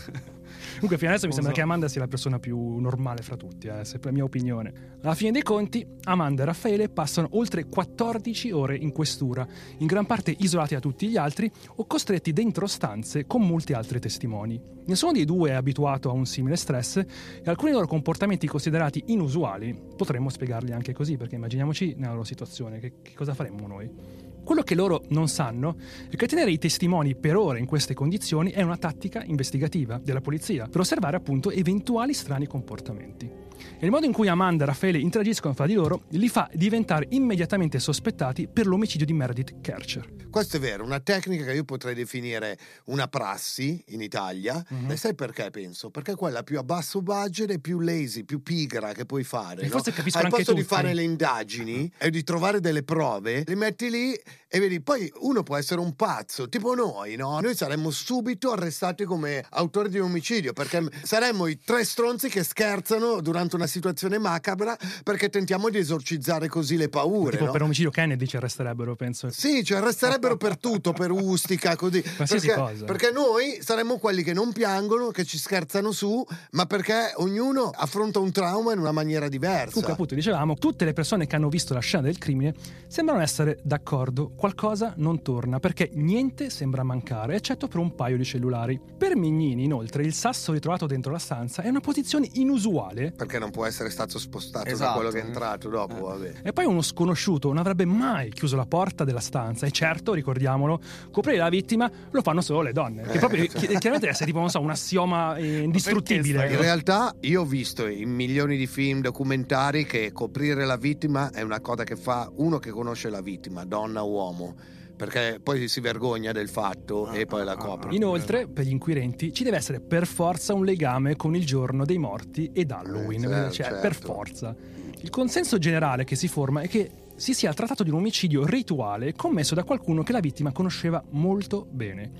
Comunque, 0.75 0.99
fino 0.99 1.11
adesso 1.11 1.26
mi 1.26 1.33
sembra 1.33 1.52
so. 1.52 1.57
che 1.57 1.62
Amanda 1.62 1.88
sia 1.88 2.00
la 2.00 2.07
persona 2.07 2.38
più 2.38 2.78
normale 2.78 3.23
fra 3.23 3.37
tutti, 3.37 3.67
eh, 3.67 3.85
se 3.85 3.99
per 3.99 4.07
la 4.07 4.12
mia 4.12 4.25
opinione. 4.25 4.97
Alla 5.02 5.14
fine 5.14 5.33
dei 5.33 5.43
conti, 5.43 5.85
Amanda 6.05 6.43
e 6.43 6.47
Raffaele 6.47 6.88
passano 6.88 7.28
oltre 7.33 7.64
14 7.64 8.50
ore 8.52 8.76
in 8.76 8.93
questura, 8.93 9.47
in 9.78 9.87
gran 9.87 10.07
parte 10.07 10.35
isolati 10.38 10.75
da 10.75 10.81
tutti 10.81 11.09
gli 11.09 11.17
altri 11.17 11.50
o 11.76 11.87
costretti 11.87 12.33
dentro 12.33 12.67
stanze 12.67 13.26
con 13.26 13.43
molti 13.43 13.73
altri 13.73 13.99
testimoni. 13.99 14.61
Nessuno 14.87 15.12
dei 15.12 15.25
due 15.25 15.50
è 15.50 15.55
abituato 15.55 16.11
a 16.11 16.12
un 16.12 16.26
simile 16.26 16.57
stress 16.57 16.97
e 16.97 17.43
alcuni 17.45 17.73
loro 17.73 17.87
comportamenti 17.87 18.47
considerati 18.47 19.02
inusuali 19.07 19.76
potremmo 19.97 20.28
spiegarli 20.28 20.73
anche 20.73 20.93
così, 20.93 21.17
perché 21.17 21.35
immaginiamoci 21.35 21.95
nella 21.97 22.12
loro 22.12 22.25
situazione, 22.25 22.78
che, 22.78 22.95
che 23.02 23.14
cosa 23.14 23.35
faremmo 23.35 23.67
noi? 23.67 24.27
Quello 24.49 24.62
che 24.62 24.75
loro 24.75 25.05
non 25.09 25.28
sanno 25.28 25.76
è 26.09 26.17
che 26.17 26.26
tenere 26.26 26.50
i 26.50 26.57
testimoni 26.57 27.14
per 27.14 27.37
ore 27.37 27.59
in 27.59 27.67
queste 27.67 27.93
condizioni 27.93 28.50
è 28.50 28.62
una 28.62 28.78
tattica 28.78 29.23
investigativa 29.23 30.00
della 30.02 30.23
polizia 30.23 30.67
per 30.69 30.81
osservare 30.81 31.17
appunto 31.19 31.50
eventuali 31.50 32.14
strani 32.14 32.47
comportamenti. 32.47 33.48
E 33.79 33.85
il 33.85 33.91
modo 33.91 34.07
in 34.07 34.12
cui 34.12 34.29
Amanda 34.29 34.65
e 34.65 34.67
Raffaele 34.67 34.99
interagiscono 34.99 35.55
fra 35.55 35.67
di 35.67 35.75
loro 35.75 36.03
li 36.11 36.29
fa 36.29 36.49
diventare 36.53 37.07
immediatamente 37.11 37.79
sospettati 37.79 38.49
per 38.49 38.67
l'omicidio 38.67 39.07
di 39.07 39.12
Meredith 39.12 39.61
Kercher. 39.61 40.27
Questo 40.31 40.59
è 40.59 40.61
vero, 40.61 40.85
una 40.85 41.00
tecnica 41.00 41.45
che 41.45 41.55
io 41.55 41.65
potrei 41.65 41.95
definire 41.95 42.59
una 42.87 43.09
prassi 43.09 43.83
in 43.88 44.03
Italia. 44.03 44.65
Mhm. 44.69 44.91
E 44.91 44.97
sai 44.97 45.15
perché 45.15 45.50
penso? 45.50 45.91
Perché 45.91 46.12
è 46.12 46.17
quella 46.17 46.43
più 46.43 46.59
a 46.59 46.62
basso 46.62 47.00
budget 47.03 47.50
e 47.50 47.59
più 47.59 47.81
lazy, 47.81 48.25
più 48.25 48.43
pigra 48.43 48.93
che 48.93 49.07
puoi 49.07 49.25
fare. 49.25 49.62
E 49.62 49.65
no? 49.65 49.71
forse 49.71 49.93
capiscono 49.93 50.27
Al 50.27 50.31
anche 50.31 50.45
posto 50.45 50.55
di 50.55 50.62
tutti. 50.62 50.75
fare 50.75 50.95
le 50.95 51.03
indagini 51.03 51.91
e 51.99 52.11
di 52.11 52.23
trovare 52.25 52.61
delle 52.61 52.83
prove, 52.83 53.43
le 53.47 53.55
metti 53.55 53.91
lì 53.91 54.15
e 54.50 54.61
vedi, 54.61 54.81
poi 54.81 55.11
uno 55.21 55.43
può 55.43 55.57
essere 55.57 55.81
un 55.81 55.95
pazzo, 55.95 56.49
tipo 56.49 56.75
noi, 56.75 57.17
no? 57.17 57.38
Noi 57.41 57.55
saremmo 57.55 57.91
subito 57.91 58.50
arrestati 58.50 59.05
come 59.05 59.45
autori 59.50 59.91
di 59.91 59.99
un 59.99 60.07
omicidio, 60.07 60.53
perché 60.55 60.87
saremmo 61.03 61.47
i 61.47 61.59
tre 61.59 61.85
stronzi 61.85 62.29
che 62.29 62.43
scherzano 62.43 63.21
durante 63.21 63.48
una 63.57 63.67
situazione 63.67 64.19
macabra 64.19 64.76
perché 65.02 65.28
tentiamo 65.28 65.69
di 65.69 65.78
esorcizzare 65.78 66.49
così 66.49 66.76
le 66.76 66.88
paure. 66.88 67.33
Tipo 67.33 67.47
no? 67.47 67.50
per 67.52 67.62
omicidio 67.62 67.90
Kennedy 67.90 68.26
ci 68.26 68.37
arresterebbero, 68.37 68.97
penso. 68.97 69.31
Sì, 69.31 69.64
ci 69.64 69.75
arresterebbero 69.75 70.37
per 70.37 70.59
tutto, 70.59 70.93
per 70.93 71.11
ustica, 71.11 71.76
così. 71.76 72.02
Qualsiasi 72.02 72.47
Perché, 72.47 72.61
cosa. 72.61 72.85
perché 72.85 73.11
noi 73.11 73.59
saremmo 73.61 73.99
quelli 73.99 74.23
che 74.23 74.33
non 74.33 74.52
piangono, 74.52 75.09
che 75.11 75.25
ci 75.25 75.38
scherzano 75.38 75.93
su, 75.93 76.25
ma 76.52 76.67
perché 76.67 77.12
ognuno 77.17 77.71
affronta 77.75 78.19
un 78.19 78.33
trauma 78.33 78.73
in 78.73 78.78
una 78.78 78.93
maniera 78.93 79.28
diversa. 79.28 79.71
Comunque, 79.71 79.93
appunto, 79.93 80.14
dicevamo, 80.14 80.55
tutte 80.55 80.85
le 80.85 80.93
persone 80.93 81.26
che 81.26 81.37
hanno 81.37 81.49
visto 81.49 81.75
la 81.75 81.81
scena 81.81 82.02
del 82.02 82.19
crimine 82.19 82.55
sembrano 82.87 83.21
essere 83.21 83.61
d'accordo. 83.62 84.31
Qualcosa 84.37 84.95
non 84.97 85.23
torna 85.23 85.59
perché 85.59 85.90
niente 85.95 86.50
sembra 86.50 86.83
mancare, 86.83 87.35
eccetto 87.35 87.69
per 87.69 87.78
un 87.78 87.95
paio 87.95 88.17
di 88.17 88.25
cellulari. 88.25 88.81
Per 88.99 89.17
Mignini, 89.17 89.64
inoltre, 89.64 90.02
il 90.02 90.14
sasso 90.14 90.52
ritrovato 90.52 90.87
dentro 90.87 91.12
la 91.12 91.19
stanza 91.19 91.62
è 91.62 91.69
una 91.69 91.81
posizione 91.81 92.28
inusuale. 92.35 93.12
Perché 93.12 93.38
non 93.38 93.50
può 93.50 93.64
essere 93.66 93.90
stato 93.90 94.18
spostato 94.18 94.64
da 94.64 94.71
Esatto. 94.71 94.95
quello 94.97 95.11
che 95.11 95.21
è 95.21 95.25
entrato 95.25 95.68
dopo, 95.68 96.07
vabbè. 96.07 96.33
E 96.42 96.52
poi 96.52 96.64
uno 96.64 96.83
sconosciuto 96.83 97.49
non 97.49 97.59
avrebbe 97.59 97.85
mai 97.85 98.30
chiuso 98.30 98.57
la 98.57 98.66
porta 98.66 99.04
della 99.04 99.21
stanza. 99.21 99.66
E 99.66 99.71
certo, 99.71 100.12
ricordiamolo, 100.12 100.80
coprire 101.11 101.38
la 101.38 101.49
vittima 101.49 101.90
lo 102.11 102.23
fanno 102.23 102.40
solo 102.40 102.62
le 102.62 102.73
donne. 102.73 103.02
Che 103.02 103.18
proprio 103.18 103.42
chi- 103.47 103.50
chiaramente 103.50 103.99
deve 103.99 104.09
essere 104.11 104.26
tipo, 104.26 104.38
non 104.40 104.50
so, 104.50 104.61
un 104.61 104.71
assioma 104.71 105.37
eh, 105.37 105.59
indistruttibile. 105.61 106.49
In 106.50 106.61
realtà 106.61 107.14
io 107.21 107.42
ho 107.42 107.47
visto 107.47 107.87
in 107.87 108.11
milioni 108.11 108.57
di 108.57 108.66
film 108.66 109.00
documentari 109.00 109.85
che 109.87 110.12
coprire 110.12 110.64
la 110.64 110.76
vittima 110.76 111.30
è 111.30 111.42
una 111.42 111.61
cosa 111.61 111.85
che 111.85 111.97
fa 111.97 112.30
uno 112.37 112.59
che 112.59 112.71
conosce 112.71 113.09
la 113.09 113.21
vittima, 113.21 113.64
donna 113.64 114.02
o 114.02 114.09
uomo, 114.09 114.54
perché 114.99 115.38
poi 115.40 115.69
si 115.69 115.81
vergogna 115.81 116.33
del 116.33 116.49
fatto 116.49 117.11
e 117.12 117.25
poi 117.25 117.45
la 117.45 117.57
copre. 117.57 117.95
Inoltre, 117.95 118.49
per 118.49 118.64
gli 118.64 118.71
inquirenti, 118.71 119.33
ci 119.33 119.45
deve 119.45 119.57
essere 119.57 119.78
per 119.78 120.09
forza 120.09 120.55
un 120.55 120.64
legame 120.64 121.14
con 121.14 121.37
il 121.37 121.47
giorno 121.47 121.85
dei 121.85 121.99
morti 121.99 122.50
ed 122.52 122.73
Halloween, 122.73 123.23
Eh, 123.23 123.28
certo, 123.28 123.52
cioè 123.52 123.67
certo. 123.67 123.81
per 123.81 123.95
forza. 123.95 124.57
Il 125.00 125.11
consenso 125.11 125.57
generale 125.59 126.02
che 126.02 126.17
si 126.17 126.26
forma 126.26 126.62
è 126.62 126.69
che 126.69 126.90
si 127.14 127.33
sia 127.33 127.55
trattato 127.55 127.85
di 127.85 127.90
un 127.90 127.97
omicidio 127.97 128.45
rituale 128.45 129.14
commesso 129.14 129.55
da 129.55 129.62
qualcuno 129.62 130.02
che 130.02 130.12
la 130.12 130.21
vittima 130.21 130.50
conosceva 130.50 131.02
molto 131.11 131.64
bene. 131.71 132.11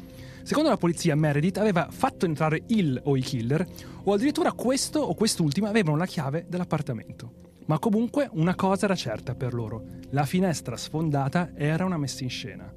Secondo 0.45 0.69
la 0.69 0.77
polizia, 0.77 1.17
Meredith 1.17 1.59
aveva 1.59 1.89
fatto 1.91 2.27
entrare 2.27 2.63
il 2.69 2.99
o 3.05 3.17
i 3.17 3.21
killer, 3.21 3.67
o 4.05 4.13
addirittura 4.15 4.53
questo 4.53 5.01
o 5.01 5.15
quest'ultima 5.15 5.69
avevano 5.69 5.97
la 5.97 6.07
chiave 6.07 6.47
dell'appartamento. 6.49 7.48
Ma 7.69 7.79
comunque 7.79 8.29
una 8.33 8.55
cosa 8.55 8.87
era 8.87 8.95
certa 8.95 9.35
per 9.35 9.53
loro: 9.53 9.85
la 10.11 10.25
finestra 10.25 10.77
sfondata 10.77 11.51
era 11.55 11.85
una 11.85 11.99
messa 11.99 12.25
in 12.25 12.31
scena. 12.31 12.73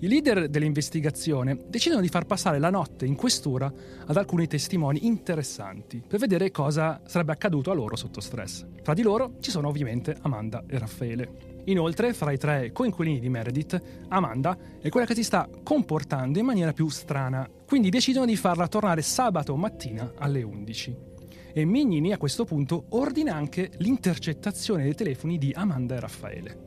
I 0.00 0.08
leader 0.08 0.48
dell'investigazione 0.48 1.66
decidono 1.68 2.00
di 2.00 2.08
far 2.08 2.24
passare 2.24 2.58
la 2.58 2.70
notte 2.70 3.06
in 3.06 3.14
questura 3.14 3.72
ad 4.06 4.16
alcuni 4.16 4.46
testimoni 4.46 5.06
interessanti 5.06 6.02
per 6.06 6.18
vedere 6.18 6.50
cosa 6.50 7.00
sarebbe 7.06 7.32
accaduto 7.32 7.70
a 7.70 7.74
loro 7.74 7.94
sotto 7.94 8.20
stress. 8.20 8.66
Fra 8.82 8.94
di 8.94 9.02
loro 9.02 9.36
ci 9.40 9.50
sono 9.50 9.68
ovviamente 9.68 10.16
Amanda 10.22 10.64
e 10.66 10.78
Raffaele. 10.78 11.52
Inoltre, 11.66 12.12
fra 12.12 12.32
i 12.32 12.38
tre 12.38 12.72
coinquilini 12.72 13.20
di 13.20 13.28
Meredith, 13.28 13.80
Amanda 14.08 14.56
è 14.80 14.88
quella 14.88 15.06
che 15.06 15.14
si 15.14 15.24
sta 15.24 15.48
comportando 15.62 16.38
in 16.38 16.44
maniera 16.46 16.72
più 16.72 16.88
strana, 16.88 17.48
quindi 17.66 17.90
decidono 17.90 18.26
di 18.26 18.36
farla 18.36 18.66
tornare 18.66 19.02
sabato 19.02 19.54
mattina 19.56 20.12
alle 20.16 20.42
11. 20.42 21.12
E 21.56 21.64
Mignini 21.64 22.12
a 22.12 22.18
questo 22.18 22.44
punto 22.44 22.86
ordina 22.88 23.32
anche 23.36 23.70
l'intercettazione 23.76 24.82
dei 24.82 24.94
telefoni 24.96 25.38
di 25.38 25.52
Amanda 25.54 25.94
e 25.94 26.00
Raffaele. 26.00 26.58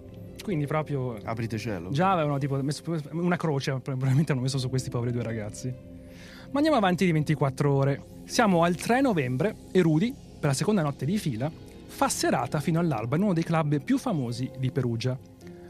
Quindi 0.41 0.65
proprio 0.65 1.17
Aprite 1.25 1.58
cielo. 1.58 1.89
Già 1.89 2.13
avevano 2.13 2.38
tipo 2.38 2.56
messo 2.63 2.82
una 3.12 3.36
croce, 3.36 3.77
probabilmente 3.82 4.32
hanno 4.32 4.39
messo 4.39 4.58
su 4.58 4.70
questi 4.70 4.89
poveri 4.89 5.12
due 5.12 5.24
ragazzi. 5.24 5.67
Ma 5.67 6.53
andiamo 6.53 6.77
avanti 6.77 7.03
di 7.03 7.12
24 7.12 7.70
ore. 7.70 8.01
Siamo 8.24 8.63
al 8.63 8.75
3 8.75 9.01
novembre 9.01 9.56
e 9.74 9.82
Rudy, 9.82 10.15
per 10.39 10.51
la 10.51 10.56
seconda 10.56 10.84
notte 10.84 11.03
di 11.03 11.17
fila, 11.17 11.51
fa 11.88 12.08
serata 12.08 12.62
fino 12.62 12.79
all'alba 12.79 13.17
in 13.17 13.24
uno 13.24 13.34
dei 13.34 13.44
club 13.44 13.82
più 13.82 13.98
famosi 13.98 14.50
di 14.58 14.72
Perugia. 14.72 15.20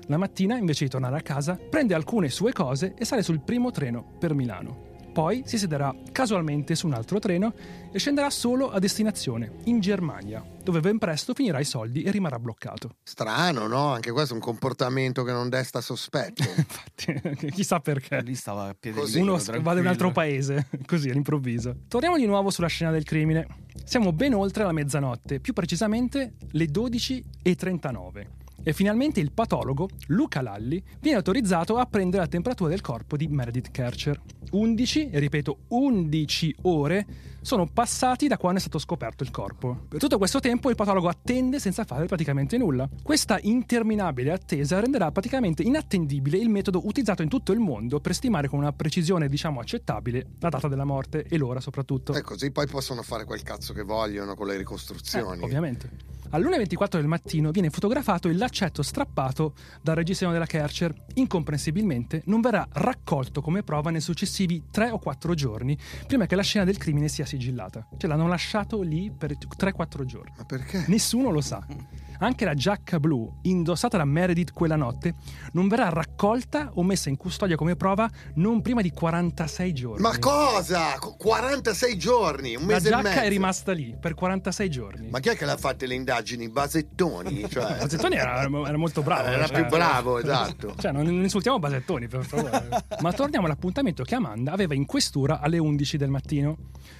La 0.05 0.17
mattina, 0.17 0.57
invece 0.57 0.83
di 0.83 0.91
tornare 0.91 1.17
a 1.17 1.21
casa, 1.21 1.57
prende 1.57 1.95
alcune 1.95 2.29
sue 2.29 2.53
cose 2.53 2.93
e 2.95 3.03
sale 3.03 3.23
sul 3.23 3.39
primo 3.39 3.71
treno 3.71 4.05
per 4.19 4.35
Milano. 4.35 4.86
Poi 5.17 5.41
si 5.47 5.57
siederà 5.57 5.95
casualmente 6.11 6.75
su 6.75 6.85
un 6.85 6.93
altro 6.93 7.17
treno 7.17 7.51
e 7.91 7.97
scenderà 7.97 8.29
solo 8.29 8.69
a 8.69 8.77
destinazione, 8.77 9.53
in 9.63 9.79
Germania, 9.79 10.45
dove 10.63 10.79
ben 10.79 10.99
presto 10.99 11.33
finirà 11.33 11.59
i 11.59 11.63
soldi 11.65 12.03
e 12.03 12.11
rimarrà 12.11 12.37
bloccato. 12.37 12.97
Strano, 13.01 13.65
no? 13.65 13.91
Anche 13.93 14.11
questo 14.11 14.33
è 14.33 14.35
un 14.35 14.43
comportamento 14.43 15.23
che 15.23 15.31
non 15.31 15.49
desta 15.49 15.81
sospetto. 15.81 16.43
Infatti, 16.55 17.49
chissà 17.49 17.79
perché. 17.79 18.21
Lì 18.21 18.35
stava 18.35 18.65
a 18.65 18.75
piede 18.79 18.99
Così, 18.99 19.19
Uno 19.19 19.37
libero, 19.37 19.61
va 19.63 19.73
da 19.73 19.79
un 19.79 19.87
altro 19.87 20.11
tranquillo. 20.11 20.45
paese, 20.53 20.67
così 20.85 21.09
all'improvviso. 21.09 21.75
Torniamo 21.87 22.17
di 22.17 22.27
nuovo 22.27 22.51
sulla 22.51 22.67
scena 22.67 22.91
del 22.91 23.03
crimine. 23.03 23.47
Siamo 23.85 24.13
ben 24.13 24.35
oltre 24.35 24.65
la 24.65 24.71
mezzanotte, 24.71 25.39
più 25.39 25.53
precisamente 25.53 26.33
le 26.51 26.65
12.39. 26.65 28.27
E 28.67 28.73
finalmente 28.73 29.21
il 29.21 29.31
patologo, 29.31 29.87
Luca 30.07 30.41
Lalli, 30.41 30.83
viene 30.99 31.15
autorizzato 31.15 31.77
a 31.77 31.85
prendere 31.85 32.23
la 32.23 32.27
temperatura 32.27 32.69
del 32.69 32.81
corpo 32.81 33.15
di 33.15 33.29
Meredith 33.29 33.71
Kercher. 33.71 34.19
11, 34.51 35.09
e 35.09 35.19
ripeto 35.19 35.59
11 35.69 36.55
ore, 36.63 37.05
sono 37.39 37.65
passati 37.67 38.27
da 38.27 38.35
quando 38.35 38.57
è 38.57 38.61
stato 38.61 38.77
scoperto 38.77 39.23
il 39.23 39.31
corpo. 39.31 39.85
Per 39.87 40.01
tutto 40.01 40.17
questo 40.17 40.41
tempo 40.41 40.69
il 40.69 40.75
patologo 40.75 41.07
attende 41.07 41.61
senza 41.61 41.85
fare 41.85 42.07
praticamente 42.07 42.57
nulla. 42.57 42.89
Questa 43.01 43.39
interminabile 43.41 44.33
attesa 44.33 44.81
renderà 44.81 45.13
praticamente 45.13 45.63
inattendibile 45.63 46.37
il 46.37 46.49
metodo 46.49 46.85
utilizzato 46.85 47.21
in 47.21 47.29
tutto 47.29 47.53
il 47.53 47.59
mondo 47.59 48.01
per 48.01 48.13
stimare 48.13 48.49
con 48.49 48.59
una 48.59 48.73
precisione 48.73 49.29
diciamo 49.29 49.61
accettabile 49.61 50.25
la 50.39 50.49
data 50.49 50.67
della 50.67 50.83
morte 50.83 51.23
e 51.23 51.37
l'ora 51.37 51.61
soprattutto. 51.61 52.13
E 52.13 52.21
così 52.21 52.51
poi 52.51 52.67
possono 52.67 53.01
fare 53.01 53.23
quel 53.23 53.43
cazzo 53.43 53.71
che 53.71 53.83
vogliono 53.83 54.35
con 54.35 54.47
le 54.47 54.57
ricostruzioni. 54.57 55.39
Eh, 55.39 55.45
ovviamente. 55.45 56.16
All'1.24 56.31 56.97
del 56.97 57.07
mattino 57.07 57.51
viene 57.51 57.69
fotografato 57.69 58.27
il 58.27 58.37
laccetto 58.37 58.81
strappato 58.81 59.53
dal 59.81 59.95
reggiseno 59.95 60.31
della 60.31 60.45
Kercher. 60.45 60.93
Incomprensibilmente 61.15 62.21
non 62.25 62.41
verrà 62.41 62.67
raccolto 62.73 63.41
come 63.41 63.63
prova 63.63 63.91
nei 63.91 64.01
successivi 64.01 64.63
3 64.69 64.91
o 64.91 64.99
4 64.99 65.33
giorni 65.33 65.77
prima 66.05 66.25
che 66.25 66.35
la 66.35 66.43
scena 66.43 66.65
del 66.65 66.77
crimine 66.77 67.07
sia 67.07 67.25
sigillata. 67.25 67.87
Cioè 67.97 68.09
l'hanno 68.09 68.27
lasciato 68.27 68.81
lì 68.81 69.11
per 69.15 69.37
3-4 69.37 70.03
giorni. 70.03 70.31
Ma 70.37 70.45
perché? 70.45 70.85
Nessuno 70.87 71.29
lo 71.29 71.41
sa. 71.41 71.65
anche 72.19 72.45
la 72.45 72.53
giacca 72.53 72.99
blu 72.99 73.39
indossata 73.43 73.97
da 73.97 74.05
Meredith 74.05 74.51
quella 74.53 74.75
notte 74.75 75.15
non 75.53 75.67
verrà 75.67 75.89
raccolta 75.89 76.71
o 76.75 76.83
messa 76.83 77.09
in 77.09 77.17
custodia 77.17 77.55
come 77.55 77.75
prova 77.75 78.09
non 78.35 78.61
prima 78.61 78.81
di 78.81 78.91
46 78.91 79.73
giorni. 79.73 80.01
Ma 80.01 80.17
cosa? 80.19 80.97
Qu- 80.99 81.15
46 81.17 81.97
giorni, 81.97 82.55
un 82.55 82.61
La 82.67 82.73
mese 82.73 82.87
e 82.87 82.91
giacca 82.91 83.09
mezzo. 83.09 83.19
è 83.21 83.29
rimasta 83.29 83.71
lì 83.71 83.95
per 83.99 84.13
46 84.13 84.69
giorni. 84.69 85.09
Ma 85.09 85.19
chi 85.19 85.29
è 85.29 85.35
che 85.35 85.45
l'ha 85.45 85.57
fatte 85.57 85.85
le 85.85 85.95
indagini? 85.95 86.49
Basettoni? 86.49 87.45
Cioè, 87.57 87.77
Basettoni 87.77 88.15
era, 88.15 88.41
era 88.41 88.77
molto 88.77 89.01
bravo. 89.01 89.27
Era 89.27 89.47
cioè- 89.47 89.61
più 89.61 89.69
bravo, 89.69 90.19
esatto. 90.19 90.75
Cioè, 90.77 90.91
non, 90.91 91.05
non 91.05 91.21
insultiamo 91.23 91.59
Basettoni, 91.59 92.07
per 92.07 92.23
favore. 92.25 92.67
Ma 93.01 93.13
torniamo 93.13 93.45
all'appuntamento 93.45 94.03
che 94.03 94.15
Amanda 94.15 94.51
aveva 94.51 94.73
in 94.73 94.85
questura 94.85 95.39
alle 95.39 95.57
11 95.57 95.97
del 95.97 96.09
mattino. 96.09 96.57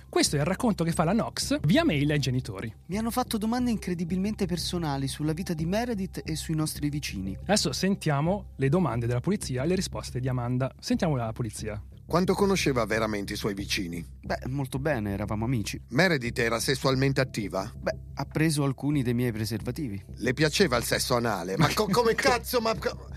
Questo 0.10 0.38
è 0.38 0.40
il 0.40 0.46
racconto 0.46 0.84
che 0.84 0.94
fa 0.94 1.04
la 1.04 1.14
Nox 1.14 1.60
via 1.64 1.84
mail 1.84 2.10
ai 2.12 2.20
genitori. 2.20 2.74
Mi 2.88 2.98
hanno 2.98 3.12
fatto 3.12 3.38
domande 3.38 3.72
incredibilmente 3.72 4.46
personali 4.46 5.08
sulla 5.08 5.34
vita 5.34 5.54
di 5.54 5.66
Meredith 5.66 6.22
e 6.24 6.36
sui 6.36 6.56
nostri 6.56 6.90
vicini. 6.90 7.38
Adesso 7.42 7.72
sentiamo 7.74 8.52
le 8.56 8.70
domande 8.70 9.06
della 9.06 9.20
polizia 9.20 9.64
e 9.64 9.68
le 9.68 9.76
risposte 9.76 10.20
di 10.20 10.28
Amanda. 10.30 10.74
Sentiamo 10.80 11.16
la 11.18 11.32
polizia. 11.34 11.82
Quanto 12.06 12.34
conosceva 12.36 12.86
veramente 12.86 13.34
i 13.34 13.36
suoi 13.36 13.54
vicini? 13.54 14.04
Beh, 14.22 14.48
molto 14.48 14.80
bene, 14.80 15.12
eravamo 15.12 15.44
amici. 15.44 15.80
Meredith 15.90 16.40
era 16.40 16.58
sessualmente 16.58 17.20
attiva? 17.20 17.70
Beh, 17.78 17.98
ha 18.14 18.24
preso 18.26 18.64
alcuni 18.64 19.04
dei 19.04 19.14
miei 19.14 19.34
preservativi. 19.34 20.02
Le 20.16 20.34
piaceva 20.34 20.78
il 20.78 20.86
sesso 20.86 21.16
anale? 21.18 21.58
Ma 21.58 21.68
co- 21.74 21.88
come 21.92 22.16
cazzo? 22.16 22.60
Ma 22.62 22.74
co- 22.76 23.10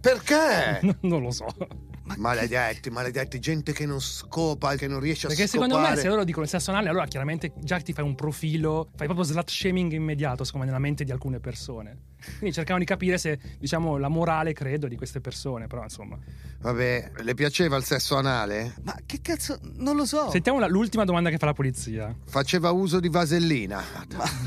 perché? 0.00 0.78
No, 0.82 0.96
non 1.08 1.22
lo 1.22 1.32
so. 1.32 1.46
Maledetti, 2.16 2.90
maledetti, 2.90 3.38
gente 3.38 3.72
che 3.72 3.86
non 3.86 4.00
scopa, 4.00 4.74
che 4.76 4.86
non 4.88 5.00
riesce 5.00 5.26
a 5.26 5.28
Perché 5.28 5.46
scopare. 5.46 5.68
secondo 5.70 5.88
me 5.90 5.96
se 6.00 6.08
loro 6.08 6.24
dicono 6.24 6.44
il 6.44 6.50
sesso 6.50 6.70
anale, 6.70 6.88
allora 6.88 7.06
chiaramente 7.06 7.52
già 7.58 7.78
ti 7.80 7.92
fai 7.92 8.04
un 8.04 8.14
profilo, 8.14 8.88
fai 8.96 9.06
proprio 9.06 9.24
slut 9.26 9.50
shaming 9.50 9.92
immediato, 9.92 10.44
secondo 10.44 10.66
me, 10.66 10.72
nella 10.72 10.82
mente 10.82 11.04
di 11.04 11.12
alcune 11.12 11.38
persone. 11.40 12.06
Quindi 12.38 12.52
cercavano 12.52 12.80
di 12.80 12.84
capire 12.84 13.16
se, 13.18 13.38
diciamo, 13.58 13.96
la 13.96 14.08
morale, 14.08 14.52
credo, 14.52 14.88
di 14.88 14.96
queste 14.96 15.20
persone, 15.20 15.66
però 15.68 15.82
insomma. 15.84 16.18
Vabbè, 16.60 17.12
le 17.22 17.34
piaceva 17.34 17.76
il 17.76 17.84
sesso 17.84 18.16
anale? 18.16 18.74
Ma 18.82 18.96
che 19.06 19.20
cazzo? 19.22 19.58
Non 19.76 19.94
lo 19.94 20.04
so. 20.04 20.30
Sentiamo 20.30 20.58
la- 20.58 20.66
l'ultima 20.66 21.04
domanda 21.04 21.30
che 21.30 21.36
fa 21.38 21.46
la 21.46 21.52
polizia. 21.52 22.14
Faceva 22.24 22.70
uso 22.72 22.98
di 22.98 23.08
vasellina? 23.08 23.82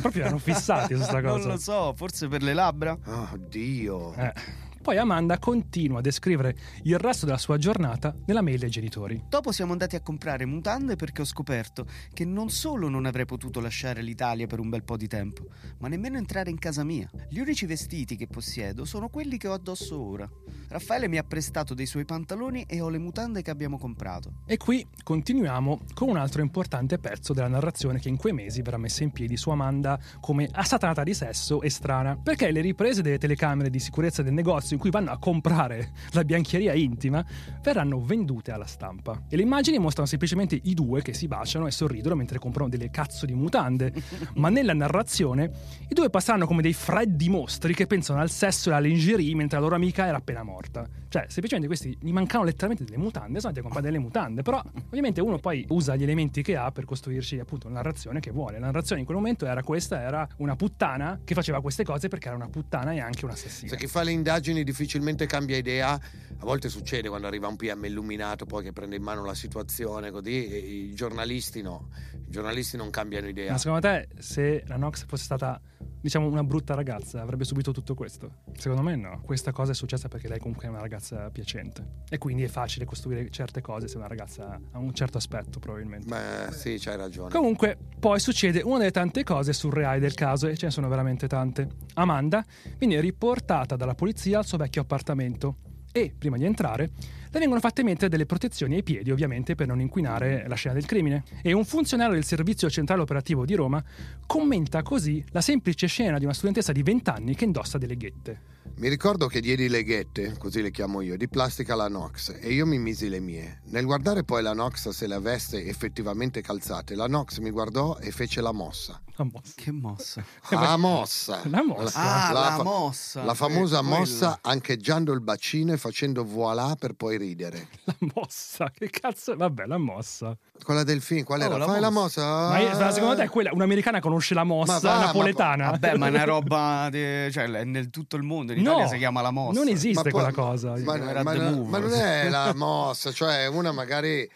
Proprio 0.02 0.24
erano 0.24 0.38
fissati 0.40 0.94
su 0.94 1.00
questa 1.00 1.22
cosa. 1.24 1.38
Non 1.38 1.48
lo 1.48 1.58
so, 1.58 1.94
forse 1.96 2.28
per 2.28 2.42
le 2.44 2.54
labbra? 2.54 2.98
Oh, 3.06 3.30
Dio. 3.38 4.14
Eh. 4.16 4.34
Poi 4.82 4.98
Amanda 4.98 5.38
continua 5.38 6.00
a 6.00 6.02
descrivere 6.02 6.56
il 6.84 6.98
resto 6.98 7.28
della 7.28 7.38
sua 7.38 7.58
giornata 7.58 8.16
nella 8.26 8.42
mail 8.42 8.64
ai 8.64 8.70
genitori. 8.72 9.24
Dopo 9.30 9.52
siamo 9.52 9.74
andati 9.74 9.96
a 9.96 10.02
comprare 10.02 10.46
mutande 10.46 10.96
perché 10.96 11.22
ho 11.22 11.26
scoperto 11.26 11.86
che 12.12 12.26
non 12.26 12.50
solo 12.50 12.90
non 12.90 13.06
avrei 13.06 13.26
potuto 13.26 13.60
lasciare 13.60 14.02
l'Italia 14.02 14.48
per 14.48 14.60
un 14.60 14.70
bel 14.70 14.84
po' 14.84 14.98
di 14.98 15.08
tempo, 15.08 15.46
ma 15.78 15.88
nemmeno 15.88 16.18
entrare 16.18 16.50
in 16.50 16.58
casa 16.58 16.84
mia. 16.84 17.08
Gli 17.30 17.38
unici 17.38 17.68
vestiti 17.68 18.16
che 18.16 18.26
possiedo 18.26 18.84
sono 18.84 19.08
quelli 19.10 19.38
che 19.38 19.48
ho 19.48 19.54
addosso 19.54 20.02
ora. 20.02 20.28
Raffaele 20.70 21.08
mi 21.08 21.18
ha 21.18 21.24
prestato 21.24 21.76
dei 21.76 21.86
suoi 21.86 22.06
pantaloni 22.06 22.64
e 22.68 22.82
ho 22.82 22.90
le 22.90 22.98
mutande 22.98 23.44
che 23.44 23.52
abbiamo 23.52 23.78
comprato. 23.78 24.42
E 24.48 24.58
qui 24.58 24.88
continuiamo 25.04 25.82
con 25.94 26.10
un 26.10 26.18
altro 26.18 26.42
importante 26.42 26.98
pezzo 26.98 27.34
della 27.34 27.50
narrazione 27.50 28.00
che 28.00 28.10
in 28.10 28.18
quei 28.18 28.34
mesi 28.34 28.64
verrà 28.64 28.78
messa 28.78 29.04
in 29.04 29.12
piedi 29.12 29.38
su 29.38 29.52
Amanda 29.52 30.00
come 30.20 30.50
assatanata 30.52 31.04
di 31.04 31.14
sesso 31.14 31.62
e 31.62 31.70
strana. 31.70 32.18
Perché 32.18 32.50
le 32.50 32.62
riprese 32.62 33.04
delle 33.04 33.20
telecamere 33.20 33.70
di 33.70 33.80
sicurezza 33.80 34.24
del 34.24 34.34
negozio 34.34 34.70
in 34.74 34.80
cui 34.80 34.90
vanno 34.90 35.12
a 35.12 35.18
comprare 35.18 35.92
la 36.12 36.24
biancheria 36.24 36.74
intima 36.74 37.24
verranno 37.62 38.02
vendute 38.02 38.52
alla 38.52 38.66
stampa. 38.66 39.24
E 39.30 39.36
le 39.36 39.42
immagini 39.42 39.78
mostrano 39.78 40.08
semplicemente 40.08 40.60
i 40.64 40.74
due 40.74 41.02
che 41.02 41.14
si 41.14 41.28
baciano 41.28 41.68
e 41.68 41.72
sorridono 41.72 42.16
mentre 42.16 42.40
comprano 42.40 42.70
delle 42.70 42.90
cazzo 42.90 43.26
di 43.26 43.34
mutande. 43.34 43.94
Ma 44.36 44.50
nella 44.50 44.74
narrazione 44.74 45.52
i 45.88 45.94
due 45.94 46.10
passeranno 46.10 46.46
come 46.46 46.62
dei 46.62 46.74
freddi 46.74 47.30
mostri 47.30 47.74
che 47.74 47.88
pensano 47.88 48.20
al 48.20 48.30
sesso 48.30 48.70
e 48.70 48.74
alla 48.74 48.86
lingerie 48.86 49.34
mentre 49.36 49.58
la 49.58 49.64
loro 49.64 49.76
amica 49.76 50.06
era 50.06 50.18
appena 50.18 50.44
morta. 50.44 50.88
Cioè, 51.08 51.26
semplicemente 51.28 51.68
questi 51.68 51.98
gli 52.00 52.12
mancano 52.12 52.44
letteralmente 52.46 52.86
delle 52.86 52.98
mutande, 52.98 53.40
sono 53.40 53.50
andati 53.50 53.60
a 53.60 53.62
comprare 53.62 53.86
delle 53.86 54.00
mutande, 54.00 54.42
però 54.44 54.62
ovviamente 54.88 55.20
uno 55.20 55.40
poi 55.40 55.66
usa 55.70 55.96
gli 55.96 56.04
elementi 56.04 56.42
che 56.42 56.56
ha 56.56 56.72
per 56.72 56.86
costruirci 56.86 57.40
appunto 57.40 57.68
la 57.68 57.76
narrazione 57.76 58.20
che 58.20 58.32
vuole. 58.32 58.60
La 58.60 58.68
narrazione 58.68 59.02
in 59.02 59.06
quel 59.06 59.18
momento 59.18 59.46
era 59.46 59.62
questa, 59.62 60.02
era 60.02 60.28
una 60.38 60.56
puttana 60.56 61.20
che 61.24 61.34
faceva 61.34 61.62
queste 61.62 61.84
cose 61.84 62.08
perché 62.08 62.28
era 62.28 62.38
una 62.38 62.48
puttana 62.48 62.94
e 62.94 63.00
anche 63.00 63.26
un'assassina. 63.26 63.70
Se 63.72 63.78
chi 63.78 63.88
fa 63.88 64.04
le 64.04 64.12
indagini 64.12 64.61
difficilmente 64.64 65.26
cambia 65.26 65.58
idea, 65.58 65.94
a 65.94 66.46
volte 66.46 66.70
succede 66.70 67.10
quando 67.10 67.28
arriva 67.28 67.48
un 67.48 67.56
PM 67.56 67.86
illuminato 67.86 68.46
poi 68.46 68.64
che 68.64 68.74
prende 68.74 68.96
in 68.96 69.04
mano 69.04 69.24
la 69.24 69.36
situazione 69.36 70.12
così, 70.12 70.90
i 70.90 70.94
giornalisti 70.94 71.62
no, 71.62 71.90
i 72.14 72.30
giornalisti 72.30 72.78
non 72.78 72.90
cambiano 72.90 73.28
idea. 73.28 73.52
Ma 73.52 73.58
secondo 73.58 73.82
te 73.82 74.08
se 74.20 74.64
la 74.68 74.78
Nox 74.78 75.06
fosse 75.06 75.24
stata 75.24 75.62
diciamo 76.02 76.28
una 76.28 76.44
brutta 76.44 76.74
ragazza 76.74 77.22
avrebbe 77.22 77.44
subito 77.44 77.72
tutto 77.72 77.94
questo? 77.94 78.40
Secondo 78.58 78.82
me 78.82 78.96
no. 78.96 79.22
Questa 79.24 79.52
cosa 79.52 79.72
è 79.72 79.76
successa 79.76 80.08
perché 80.08 80.28
lei 80.28 80.40
comunque 80.40 80.66
è 80.66 80.70
una 80.70 80.80
ragazza 80.80 81.30
piacente 81.30 82.00
e 82.10 82.18
quindi 82.18 82.44
è 82.44 82.48
facile 82.48 82.86
costruire 82.86 83.30
certe 83.30 83.62
cose 83.62 83.88
se 83.88 83.98
una 83.98 84.08
ragazza 84.08 84.60
ha 84.72 84.78
un 84.78 84.94
certo 84.94 85.18
aspetto 85.18 85.60
probabilmente. 85.60 86.08
Beh, 86.08 86.52
sì, 86.54 86.78
c'hai 86.80 86.98
ragione. 86.98 87.30
Comunque, 87.30 87.78
poi 88.00 88.20
succede 88.20 88.62
una 88.62 88.80
delle 88.80 88.92
tante 88.92 89.24
cose 89.24 89.54
surreali 89.54 90.00
del 90.00 90.14
caso, 90.14 90.48
e 90.48 90.58
ce 90.58 90.66
ne 90.66 90.72
sono 90.72 90.88
veramente 90.88 91.28
tante. 91.28 91.68
Amanda 91.94 92.44
viene 92.78 93.00
riportata 93.00 93.76
dalla 93.76 93.96
polizia 93.96 94.40
al 94.40 94.46
suo 94.46 94.58
vecchio 94.58 94.82
appartamento 94.82 95.58
e, 95.92 96.14
prima 96.18 96.38
di 96.38 96.46
entrare, 96.46 96.92
le 97.32 97.40
vengono 97.40 97.60
fatte 97.62 97.82
mettere 97.84 98.10
delle 98.10 98.26
protezioni 98.26 98.76
ai 98.76 98.84
piedi, 98.84 99.10
ovviamente 99.12 99.56
per 99.56 99.68
non 99.68 99.80
inquinare 99.80 100.46
la 100.48 100.56
scena 100.56 100.74
del 100.74 100.86
crimine. 100.86 101.24
E 101.42 101.54
un 101.54 101.64
funzionario 101.66 102.14
del 102.14 102.26
Servizio 102.26 102.70
Centrale 102.70 103.02
Operativo 103.02 103.46
di 103.46 103.56
Roma 103.56 103.82
commenta 104.26 104.82
così 104.84 105.24
la 105.30 105.42
semplice 105.42 105.88
scena 105.88 106.18
di 106.18 106.26
una 106.26 106.34
studentessa 106.34 106.72
di 106.72 106.84
20 106.84 107.10
anni 107.10 107.36
che 107.36 107.46
indossa 107.46 107.78
delle 107.78 107.96
ghette. 107.96 108.50
Mi 108.76 108.88
ricordo 108.90 109.28
che 109.28 109.42
diedi 109.42 109.68
le 109.68 109.84
ghette, 109.84 110.36
così 110.38 110.62
le 110.62 110.72
chiamo 110.72 111.02
io, 111.02 111.18
di 111.18 111.28
plastica 111.28 111.74
alla 111.74 111.88
Nox 111.90 112.36
e 112.40 112.52
io 112.54 112.66
mi 112.66 112.80
misi 112.80 113.10
le 113.10 113.20
mie. 113.20 113.62
Nel 113.66 113.86
guardare 113.86 114.24
poi 114.24 114.42
la 114.42 114.54
Nox 114.54 114.90
se 114.90 115.08
le 115.08 115.16
avesse 115.16 115.66
effettivamente 115.66 116.42
calzate, 116.42 116.96
la 116.96 117.08
Nox 117.08 117.40
mi 117.40 117.50
guardò 117.52 117.98
e 118.00 118.12
fece 118.12 118.42
la 118.42 118.52
mossa. 118.52 119.00
La 119.18 119.26
mossa. 119.26 119.52
Che 119.56 119.72
mossa. 119.72 120.24
La 120.50 120.78
mossa. 120.78 121.42
La 121.50 121.64
mossa. 121.64 122.30
Ah, 122.30 122.32
la 122.32 122.54
fa- 122.56 122.64
mossa. 122.64 123.24
La 123.24 123.34
famosa 123.34 123.80
Eh, 123.80 123.84
mossa 123.84 124.40
ancheggiando 124.42 125.12
il 125.12 125.22
bacino 125.22 125.74
e 125.74 125.78
facendo 125.78 126.24
voilà 126.24 126.76
per 126.80 126.94
poi 126.94 127.18
ridere. 127.22 127.68
La 127.86 127.96
mossa, 128.14 128.72
che 128.76 128.90
cazzo? 128.90 129.36
Vabbè, 129.36 129.66
la 129.66 129.78
mossa. 129.78 130.36
Quella 130.64 130.84
del 130.84 131.02
film, 131.02 131.24
qual 131.24 131.40
Oh, 131.42 131.46
era? 131.46 131.58
la 131.58 131.66
Fai 131.66 131.80
la 131.80 131.90
mossa. 131.90 132.22
mossa. 132.22 132.50
Ma 132.50 132.60
io- 132.60 132.78
ma 132.80 132.92
secondo 132.92 133.16
te 133.16 133.28
quella, 133.30 133.52
un'americana 133.54 134.00
conosce 134.00 134.34
la 134.34 134.44
mossa 134.44 134.74
Ma 134.74 134.80
va, 134.80 134.94
ma- 135.00 135.06
napoletana? 135.06 135.70
Vabbè, 135.72 135.96
ma 135.98 136.08
è 136.08 136.10
una 136.10 136.24
roba. 136.26 136.88
de- 136.92 137.30
cioè, 137.32 137.46
è 137.50 137.64
nel 137.64 137.90
tutto 137.90 138.16
il 138.16 138.24
mondo. 138.24 138.52
In 138.54 138.60
Italia 138.60 138.84
No, 138.84 138.90
si 138.90 138.98
chiama 138.98 139.22
la 139.22 139.32
mossa. 139.32 139.60
Non 139.60 139.68
esiste 139.70 140.02
poi- 140.04 140.12
quella 140.12 140.32
cosa. 140.32 140.74
Ma, 140.78 140.98
ma- 140.98 141.24
ma- 141.24 141.34
ma 141.34 141.78
non 141.80 141.94
è 141.94 142.30
la 142.30 142.54
mossa, 142.56 143.12
cioè 143.12 143.46
una 143.48 143.72
magari. 143.72 144.30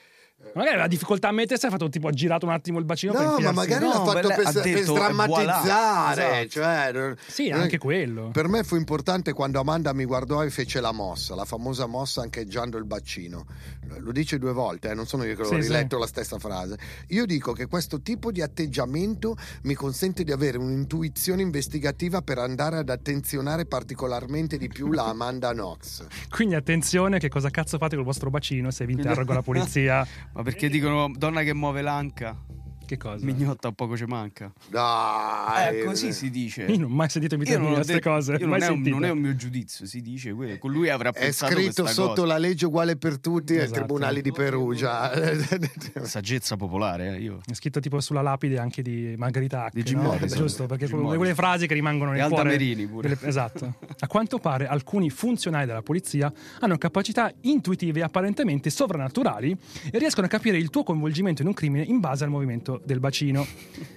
Magari 0.53 0.77
la 0.77 0.87
difficoltà 0.87 1.29
a 1.29 1.31
mettersi 1.31 1.65
ha 1.65 1.69
fatto 1.69 1.87
tipo 1.89 2.07
ha 2.09 2.11
girato 2.11 2.45
un 2.45 2.51
attimo 2.51 2.77
il 2.79 2.85
bacino 2.85 3.13
per 3.13 3.21
No, 3.25 3.39
ma 3.39 3.51
magari 3.53 3.85
No, 3.85 3.89
l'ha 3.91 4.03
fatto 4.03 4.27
per, 4.27 4.41
ha 4.45 4.51
per 4.51 4.63
detto, 4.63 4.91
sdrammatizzare. 4.93 6.21
voilà. 6.23 6.47
Cioè, 6.47 6.91
non- 6.93 7.15
Sì, 7.25 7.49
non 7.49 7.59
è- 7.59 7.63
anche 7.63 7.77
quello. 7.77 8.29
Per 8.31 8.47
me 8.49 8.63
fu 8.63 8.75
importante 8.75 9.33
quando 9.33 9.59
Amanda 9.59 9.93
mi 9.93 10.03
guardò 10.05 10.43
e 10.43 10.49
fece 10.49 10.81
la 10.81 10.91
mossa, 10.91 11.35
la 11.35 11.45
famosa 11.45 11.85
mossa 11.87 12.21
ancheggiando 12.21 12.77
il 12.77 12.85
bacino. 12.85 13.45
Lo 13.99 14.11
dice 14.11 14.37
due 14.37 14.51
volte, 14.51 14.89
eh, 14.91 14.93
non 14.93 15.07
sono 15.07 15.23
io 15.23 15.35
che 15.35 15.41
l'ho 15.43 15.47
Sì, 15.47 15.55
riletto 15.61 15.97
la 15.97 16.07
stessa 16.07 16.37
frase. 16.37 16.77
Io 17.09 17.25
dico 17.25 17.53
che 17.53 17.67
questo 17.67 18.01
tipo 18.01 18.31
di 18.31 18.41
atteggiamento 18.41 19.35
mi 19.63 19.73
consente 19.73 20.23
di 20.23 20.31
avere 20.31 20.57
un'intuizione 20.57 21.41
investigativa 21.41 22.21
per 22.21 22.37
andare 22.39 22.77
ad 22.77 22.89
attenzionare 22.89 23.65
particolarmente 23.65 24.57
di 24.57 24.67
più 24.67 24.91
la 24.91 25.05
Amanda 25.05 25.51
Knox. 25.53 26.05
Quindi 26.29 26.55
attenzione 26.55 27.19
che 27.19 27.29
cosa 27.29 27.49
cazzo 27.49 27.77
fate 27.77 27.95
col 27.95 28.05
vostro 28.05 28.29
bacino 28.29 28.69
se 28.71 28.85
vi 28.85 28.93
interroga 28.93 29.33
la 29.33 29.41
polizia. 29.43 30.05
Ma 30.35 30.43
perché 30.43 30.67
dicono 30.67 31.09
donna 31.15 31.43
che 31.43 31.53
muove 31.53 31.81
l'anca? 31.81 32.37
Che 32.85 32.97
cosa? 32.97 33.25
Mignotta 33.25 33.71
poco 33.71 33.97
ci 33.97 34.05
manca. 34.05 34.51
Dai. 34.69 35.79
Eh, 35.79 35.83
così 35.85 36.13
si 36.13 36.29
dice. 36.29 36.63
Io 36.65 36.77
non 36.77 36.91
ho 36.91 36.93
mai 36.95 37.09
sentito 37.09 37.33
ho 37.35 37.37
queste 37.39 37.93
detto- 37.93 38.09
cose. 38.09 38.37
non, 38.37 38.61
è 38.61 38.67
un, 38.67 38.81
non 38.81 39.03
è 39.05 39.09
un 39.09 39.17
mio 39.19 39.35
giudizio, 39.35 39.85
si 39.87 40.01
dice 40.01 40.33
quello. 40.33 40.57
Con 40.59 40.71
lui 40.71 40.89
avrà 40.89 41.09
È 41.09 41.19
pensato 41.19 41.53
scritto 41.53 41.81
questa 41.83 42.01
sotto 42.01 42.21
cosa. 42.21 42.25
la 42.27 42.37
legge 42.37 42.65
uguale 42.67 42.95
per 42.95 43.19
tutti 43.19 43.53
ai 43.53 43.59
Esatto. 43.63 43.79
tribunali 43.79 44.21
di 44.21 44.31
Perugia. 44.31 45.11
Saggezza 46.03 46.55
popolare, 46.55 47.15
eh, 47.15 47.21
io. 47.21 47.39
È 47.45 47.53
scritto 47.53 47.79
tipo 47.79 47.99
sulla 47.99 48.21
lapide 48.21 48.59
anche 48.59 48.81
di 48.81 49.15
Margherita 49.17 49.65
Hack, 49.65 49.73
Di 49.73 49.83
Jim 49.83 49.97
no? 50.01 50.09
Morrison. 50.09 50.37
Giusto, 50.37 50.65
perché 50.67 50.85
Jim 50.85 50.95
Morrison. 50.97 51.17
quelle 51.17 51.33
frasi 51.35 51.67
che 51.67 51.73
rimangono 51.73 52.11
nel 52.11 52.21
E 52.25 52.27
cuore. 52.27 52.49
Merini 52.49 52.85
pure. 52.87 53.09
delle- 53.09 53.19
Esatto. 53.27 53.75
A 53.99 54.07
quanto 54.07 54.37
pare 54.39 54.67
alcuni 54.67 55.09
funzionari 55.09 55.65
della 55.65 55.81
polizia 55.81 56.31
hanno 56.59 56.77
capacità 56.77 57.31
intuitive 57.41 58.03
apparentemente 58.03 58.69
sovrannaturali 58.69 59.55
e 59.91 59.97
riescono 59.97 60.27
a 60.27 60.29
capire 60.29 60.57
il 60.57 60.69
tuo 60.69 60.83
coinvolgimento 60.83 61.41
in 61.41 61.47
un 61.47 61.53
crimine 61.53 61.83
in 61.83 61.99
base 61.99 62.23
al 62.23 62.29
movimento 62.29 62.74
del 62.83 62.99
bacino. 62.99 63.45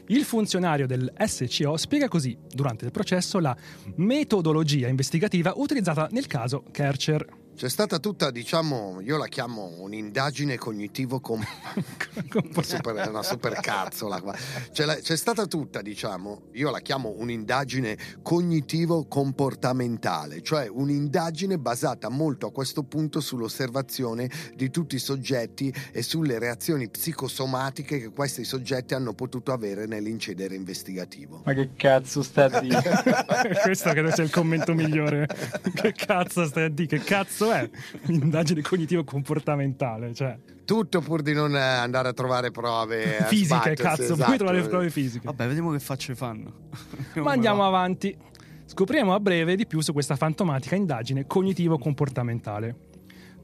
Il 0.07 0.25
funzionario 0.25 0.87
del 0.87 1.13
SCO 1.27 1.77
spiega 1.77 2.09
così, 2.09 2.37
durante 2.51 2.85
il 2.85 2.91
processo, 2.91 3.39
la 3.39 3.57
metodologia 3.97 4.89
investigativa 4.89 5.53
utilizzata 5.57 6.09
nel 6.11 6.27
caso 6.27 6.65
Kercher. 6.71 7.38
C'è 7.59 7.69
stata 7.69 7.99
tutta, 7.99 8.31
diciamo, 8.31 9.01
io 9.01 9.17
la 9.17 9.27
chiamo 9.27 9.73
un'indagine 9.79 10.57
cognitivo 10.59 11.19
com... 11.19 11.43
super, 12.63 13.09
una 13.09 13.25
super 13.25 13.55
cazzola 13.55 14.21
qua. 14.21 14.33
C'è, 14.71 14.85
la, 14.85 14.95
c'è, 14.95 15.17
stata 15.17 15.45
tutta, 15.47 15.83
diciamo, 15.83 16.43
io 16.53 16.71
la 16.71 16.79
chiamo 16.79 17.13
un'indagine 17.17 17.99
cognitivo 18.23 19.07
comportamentale, 19.09 20.41
cioè 20.41 20.69
un'indagine 20.69 21.59
basata 21.59 22.09
molto 22.09 22.47
a 22.47 22.53
questo 22.53 22.85
punto 22.85 23.19
sull'osservazione 23.19 24.31
di 24.55 24.71
tutti 24.71 24.95
i 24.95 25.01
soggetti 25.01 25.75
e 25.91 26.03
sulle 26.03 26.39
reazioni 26.39 26.89
psicosomatiche 26.89 27.99
che 27.99 28.11
questi 28.11 28.45
soggetti 28.45 28.95
hanno 28.95 29.15
potuto 29.15 29.51
avere 29.51 29.87
nell'incedere 29.87 30.55
investigativo. 30.55 31.43
Ma 31.45 31.55
che 31.55 31.71
cazzo 31.75 32.23
sta 32.23 32.45
a 32.45 32.61
dire? 32.61 33.03
Questo 33.65 33.91
credo 33.91 34.13
sia 34.13 34.23
il 34.23 34.31
commento 34.31 34.75
migliore. 34.75 35.27
che 35.75 35.93
cazzo 35.93 36.47
stai 36.47 36.67
a 36.67 36.69
dire? 36.69 36.99
Che 36.99 37.03
cazzo 37.03 37.47
è? 37.53 37.69
Un'indagine 38.07 38.63
cognitivo-comportamentale, 38.63 40.15
cioè. 40.15 40.37
Tutto 40.65 41.01
pur 41.01 41.23
di 41.23 41.33
non 41.33 41.55
andare 41.55 42.09
a 42.09 42.13
trovare 42.13 42.51
prove 42.51 43.25
fisiche, 43.29 43.75
cazzo, 43.75 44.03
esatto. 44.03 44.25
puoi 44.25 44.37
trovare 44.37 44.61
le 44.61 44.69
prove 44.69 44.91
fisiche. 44.91 45.25
Vabbè, 45.25 45.47
vediamo 45.47 45.71
che 45.73 45.79
facce 45.79 46.15
fanno. 46.15 46.53
Ma 47.15 47.33
andiamo 47.33 47.67
avanti. 47.67 48.17
Scopriremo 48.67 49.15
a 49.15 49.21
breve 49.21 49.57
di 49.57 49.67
più 49.67 49.81
su 49.81 49.95
questa 49.95 50.15
fantomatica 50.15 50.77
indagine 50.77 51.27
cognitivo-comportamentale 51.27 52.88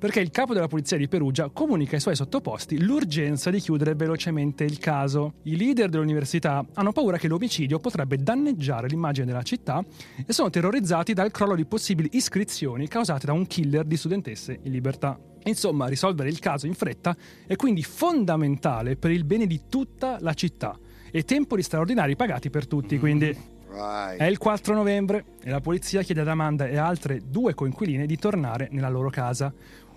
perché 0.05 0.21
il 0.21 0.31
capo 0.31 0.53
della 0.53 0.69
polizia 0.69 0.99
di 0.99 1.09
Perugia 1.09 1.49
comunica 1.49 1.95
ai 1.95 2.01
suoi 2.03 2.15
sottoposti 2.15 2.79
l'urgenza 2.79 3.49
di 3.49 3.59
chiudere 3.59 3.95
velocemente 3.95 4.63
il 4.63 4.77
caso. 4.77 5.37
I 5.45 5.57
leader 5.57 5.89
dell'università 5.89 6.63
hanno 6.75 6.93
paura 6.93 7.17
che 7.17 7.27
l'omicidio 7.27 7.79
potrebbe 7.79 8.19
danneggiare 8.19 8.87
l'immagine 8.87 9.25
della 9.25 9.41
città 9.41 9.83
e 10.27 10.31
sono 10.35 10.51
terrorizzati 10.51 11.15
dal 11.15 11.31
crollo 11.31 11.55
di 11.55 11.65
possibili 11.65 12.11
iscrizioni 12.13 12.87
causate 12.87 13.25
da 13.25 13.33
un 13.33 13.47
killer 13.47 13.87
di 13.87 13.97
studentesse 13.97 14.59
in 14.65 14.73
libertà. 14.73 15.19
Insomma, 15.45 15.87
risolvere 15.87 16.29
il 16.29 16.39
caso 16.39 16.67
in 16.67 16.75
fretta 16.75 17.17
è 17.47 17.57
quindi 17.57 17.83
fondamentale 17.83 18.97
per 18.97 19.11
il 19.11 19.25
bene 19.25 19.47
di 19.47 19.63
tutta 19.71 20.19
la 20.21 20.35
città 20.35 20.79
e 21.11 21.23
tempori 21.23 21.63
straordinari 21.63 22.15
pagati 22.15 22.51
per 22.51 22.67
tutti, 22.67 22.99
quindi 22.99 23.53
Vai. 23.75 24.19
È 24.19 24.25
il 24.25 24.39
4 24.39 24.73
novembre 24.73 25.25
e 25.43 25.51
la 25.51 25.61
polizia 25.61 26.03
chiede 26.03 26.21
ad 26.21 26.29
Amanda 26.29 26.69
e 26.69 26.77
altre 26.77 27.23
due 27.27 27.55
coinquiline 27.55 28.07
di 28.07 28.17
tornare 28.17 28.69
nella 28.71 28.89
loro 28.89 29.11
casa. 29.11 29.53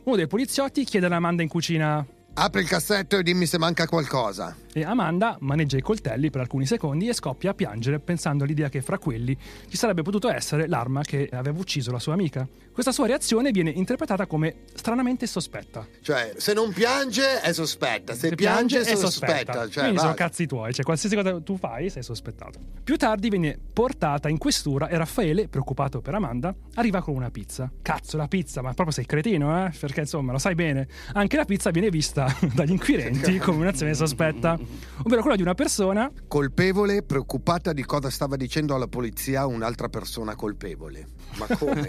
Uno 0.07 0.15
dei 0.15 0.27
poliziotti 0.27 0.85
chiede 0.85 1.07
ad 1.07 1.11
Amanda 1.11 1.43
in 1.43 1.49
cucina: 1.49 2.05
Apri 2.35 2.61
il 2.61 2.67
cassetto 2.69 3.17
e 3.17 3.23
dimmi 3.23 3.45
se 3.45 3.57
manca 3.57 3.85
qualcosa 3.87 4.55
e 4.81 4.85
Amanda 4.85 5.37
maneggia 5.41 5.77
i 5.77 5.81
coltelli 5.81 6.29
per 6.29 6.41
alcuni 6.41 6.65
secondi 6.65 7.07
e 7.07 7.13
scoppia 7.13 7.51
a 7.51 7.53
piangere 7.53 7.99
pensando 7.99 8.43
all'idea 8.43 8.69
che 8.69 8.81
fra 8.81 8.97
quelli 8.97 9.37
ci 9.69 9.77
sarebbe 9.77 10.01
potuto 10.01 10.29
essere 10.29 10.67
l'arma 10.67 11.01
che 11.03 11.29
aveva 11.31 11.57
ucciso 11.59 11.91
la 11.91 11.99
sua 11.99 12.13
amica. 12.13 12.47
Questa 12.71 12.91
sua 12.91 13.07
reazione 13.07 13.51
viene 13.51 13.71
interpretata 13.71 14.27
come 14.27 14.57
stranamente 14.75 15.25
sospetta. 15.25 15.87
Cioè, 16.01 16.33
se 16.37 16.53
non 16.53 16.71
piange 16.71 17.41
è 17.41 17.51
sospetta, 17.51 18.13
se, 18.13 18.29
se 18.29 18.35
piange, 18.35 18.75
piange, 18.75 18.91
è 18.91 18.95
sospetta. 18.95 19.33
sospetta. 19.33 19.69
Cioè, 19.69 19.83
Quindi 19.83 19.99
sono 19.99 20.13
cazzi 20.13 20.45
tuoi, 20.45 20.73
cioè 20.73 20.85
qualsiasi 20.85 21.15
cosa 21.15 21.41
tu 21.41 21.57
fai 21.57 21.89
sei 21.89 22.03
sospettato. 22.03 22.59
Più 22.83 22.95
tardi 22.95 23.29
viene 23.29 23.57
portata 23.73 24.29
in 24.29 24.37
questura 24.37 24.89
e 24.89 24.97
Raffaele, 24.97 25.47
preoccupato 25.47 26.01
per 26.01 26.13
Amanda, 26.13 26.53
arriva 26.75 27.01
con 27.01 27.15
una 27.15 27.31
pizza. 27.31 27.71
Cazzo, 27.81 28.15
la 28.15 28.27
pizza, 28.27 28.61
ma 28.61 28.73
proprio 28.73 28.93
sei 28.93 29.07
cretino, 29.07 29.65
eh? 29.65 29.71
Perché 29.79 30.01
insomma, 30.01 30.31
lo 30.31 30.37
sai 30.37 30.53
bene. 30.53 30.87
Anche 31.13 31.35
la 31.35 31.45
pizza 31.45 31.71
viene 31.71 31.89
vista 31.89 32.31
dagli 32.53 32.71
inquirenti 32.71 33.39
come 33.39 33.61
un'azione 33.61 33.95
sospetta 33.95 34.57
ovvero 35.03 35.21
quella 35.21 35.35
di 35.35 35.41
una 35.41 35.53
persona 35.53 36.11
colpevole, 36.27 37.03
preoccupata 37.03 37.73
di 37.73 37.83
cosa 37.83 38.09
stava 38.09 38.35
dicendo 38.35 38.75
alla 38.75 38.87
polizia 38.87 39.45
un'altra 39.45 39.89
persona 39.89 40.35
colpevole. 40.35 41.07
Ma 41.37 41.47
come? 41.55 41.87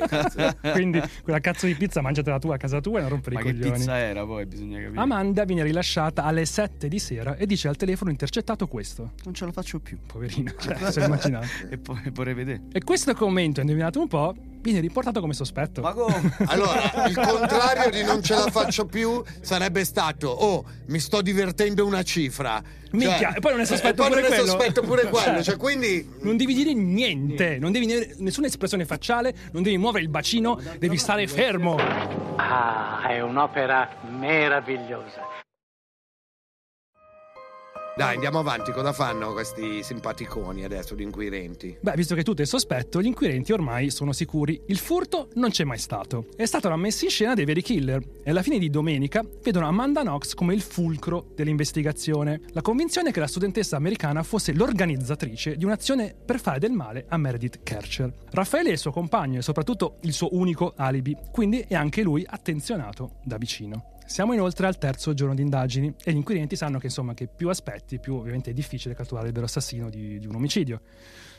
Quindi 0.72 1.00
quella 1.22 1.40
cazzo 1.40 1.66
di 1.66 1.74
pizza 1.74 2.00
mangiatela 2.00 2.38
tu 2.38 2.50
a 2.50 2.56
casa 2.56 2.80
tua 2.80 2.98
e 2.98 3.00
non 3.02 3.10
rompere 3.10 3.34
Ma 3.36 3.40
i 3.40 3.44
coglioni. 3.44 3.64
Ma 3.64 3.72
che 3.72 3.78
pizza 3.78 3.98
era 3.98 4.24
poi, 4.24 4.46
bisogna 4.46 4.80
capire. 4.80 5.00
Amanda 5.00 5.44
viene 5.44 5.62
rilasciata 5.62 6.24
alle 6.24 6.44
7 6.44 6.88
di 6.88 6.98
sera 6.98 7.36
e 7.36 7.46
dice 7.46 7.68
al 7.68 7.76
telefono 7.76 8.10
intercettato 8.10 8.66
questo. 8.66 9.12
Non 9.24 9.34
ce 9.34 9.44
la 9.44 9.52
faccio 9.52 9.78
più. 9.78 9.98
Poverina, 10.06 10.52
cioè, 10.58 10.76
se 10.90 11.04
immaginato. 11.04 11.46
e 11.68 11.78
poi 11.78 12.00
vorrei 12.12 12.34
vedere. 12.34 12.62
E 12.72 12.82
questo 12.84 13.14
commento, 13.14 13.60
indovinato 13.60 14.00
un 14.00 14.08
po', 14.08 14.34
viene 14.60 14.80
riportato 14.80 15.20
come 15.20 15.34
sospetto. 15.34 15.80
Ma 15.80 15.92
come? 15.92 16.34
Allora, 16.46 17.06
il 17.06 17.14
contrario 17.14 17.90
di 17.90 18.02
non 18.02 18.22
ce 18.22 18.34
la 18.34 18.50
faccio 18.50 18.86
più 18.86 19.22
sarebbe 19.40 19.84
stato, 19.84 20.28
oh, 20.28 20.64
mi 20.86 20.98
sto 20.98 21.22
divertendo 21.22 21.86
una 21.86 22.02
cifra. 22.02 22.62
Minchia, 22.90 23.18
cioè, 23.18 23.36
e 23.36 23.40
poi 23.40 23.52
non 23.52 23.60
è 23.60 23.66
sospetto 23.66 24.04
pure 24.06 24.22
quello. 24.22 24.46
sospetto 24.46 24.80
pure 24.80 25.02
quello, 25.08 25.34
cioè, 25.34 25.42
cioè, 25.42 25.56
quindi... 25.56 26.08
Non 26.20 26.36
devi 26.36 26.54
dire 26.54 26.72
niente, 26.72 27.58
non 27.58 27.70
devi 27.70 27.86
dire 27.86 28.14
nessuna 28.18 28.46
espressione 28.46 28.86
facciale, 28.86 29.34
non 29.52 29.62
devi 29.62 29.76
muovere 29.76 30.04
il 30.04 30.10
bacino, 30.10 30.58
devi 30.78 30.96
stare 30.96 31.26
fermo. 31.26 31.76
Ah, 32.36 33.06
è 33.08 33.20
un'opera 33.20 33.96
meravigliosa. 34.18 35.26
Dai, 37.98 38.14
andiamo 38.14 38.38
avanti. 38.38 38.70
Cosa 38.70 38.92
fanno 38.92 39.32
questi 39.32 39.82
simpaticoni 39.82 40.62
adesso, 40.62 40.94
gli 40.94 41.00
inquirenti? 41.00 41.76
Beh, 41.80 41.94
visto 41.96 42.14
che 42.14 42.22
tutto 42.22 42.42
è 42.42 42.44
sospetto, 42.44 43.02
gli 43.02 43.06
inquirenti 43.06 43.50
ormai 43.50 43.90
sono 43.90 44.12
sicuri. 44.12 44.62
Il 44.66 44.78
furto 44.78 45.30
non 45.34 45.50
c'è 45.50 45.64
mai 45.64 45.78
stato. 45.78 46.26
È 46.36 46.44
stata 46.44 46.68
una 46.68 46.76
messa 46.76 47.06
in 47.06 47.10
scena 47.10 47.34
dei 47.34 47.44
veri 47.44 47.60
killer. 47.60 48.00
E 48.22 48.30
alla 48.30 48.42
fine 48.42 48.60
di 48.60 48.70
domenica 48.70 49.24
vedono 49.42 49.66
Amanda 49.66 50.02
Knox 50.02 50.34
come 50.34 50.54
il 50.54 50.60
fulcro 50.60 51.32
dell'investigazione. 51.34 52.40
La 52.52 52.62
convinzione 52.62 53.08
è 53.08 53.12
che 53.12 53.18
la 53.18 53.26
studentessa 53.26 53.74
americana 53.74 54.22
fosse 54.22 54.52
l'organizzatrice 54.52 55.56
di 55.56 55.64
un'azione 55.64 56.14
per 56.24 56.38
fare 56.38 56.60
del 56.60 56.70
male 56.70 57.04
a 57.08 57.16
Meredith 57.16 57.64
Kercher. 57.64 58.14
Raffaele 58.30 58.68
è 58.68 58.72
il 58.74 58.78
suo 58.78 58.92
compagno 58.92 59.40
e 59.40 59.42
soprattutto 59.42 59.96
il 60.02 60.12
suo 60.12 60.28
unico 60.36 60.74
alibi, 60.76 61.16
quindi 61.32 61.64
è 61.66 61.74
anche 61.74 62.02
lui 62.02 62.24
attenzionato 62.24 63.16
da 63.24 63.38
vicino. 63.38 63.96
Siamo 64.08 64.32
inoltre 64.32 64.66
al 64.66 64.78
terzo 64.78 65.12
giorno 65.12 65.34
di 65.34 65.42
indagini 65.42 65.94
e 66.02 66.12
gli 66.12 66.16
inquirenti 66.16 66.56
sanno 66.56 66.78
che 66.78 66.86
insomma 66.86 67.12
che 67.12 67.26
più 67.26 67.50
aspetti, 67.50 68.00
più 68.00 68.14
ovviamente 68.14 68.50
è 68.50 68.54
difficile 68.54 68.94
catturare 68.94 69.26
il 69.26 69.34
vero 69.34 69.44
assassino 69.44 69.90
di, 69.90 70.18
di 70.18 70.26
un 70.26 70.34
omicidio. 70.34 70.80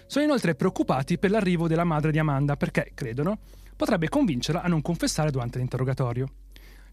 Sono 0.05 0.23
inoltre 0.23 0.53
preoccupati 0.53 1.17
per 1.17 1.31
l'arrivo 1.31 1.67
della 1.67 1.83
madre 1.83 2.11
di 2.11 2.19
Amanda 2.19 2.57
perché, 2.57 2.91
credono, 2.93 3.39
potrebbe 3.75 4.07
convincerla 4.07 4.61
a 4.61 4.67
non 4.67 4.83
confessare 4.83 5.31
durante 5.31 5.57
l'interrogatorio. 5.57 6.27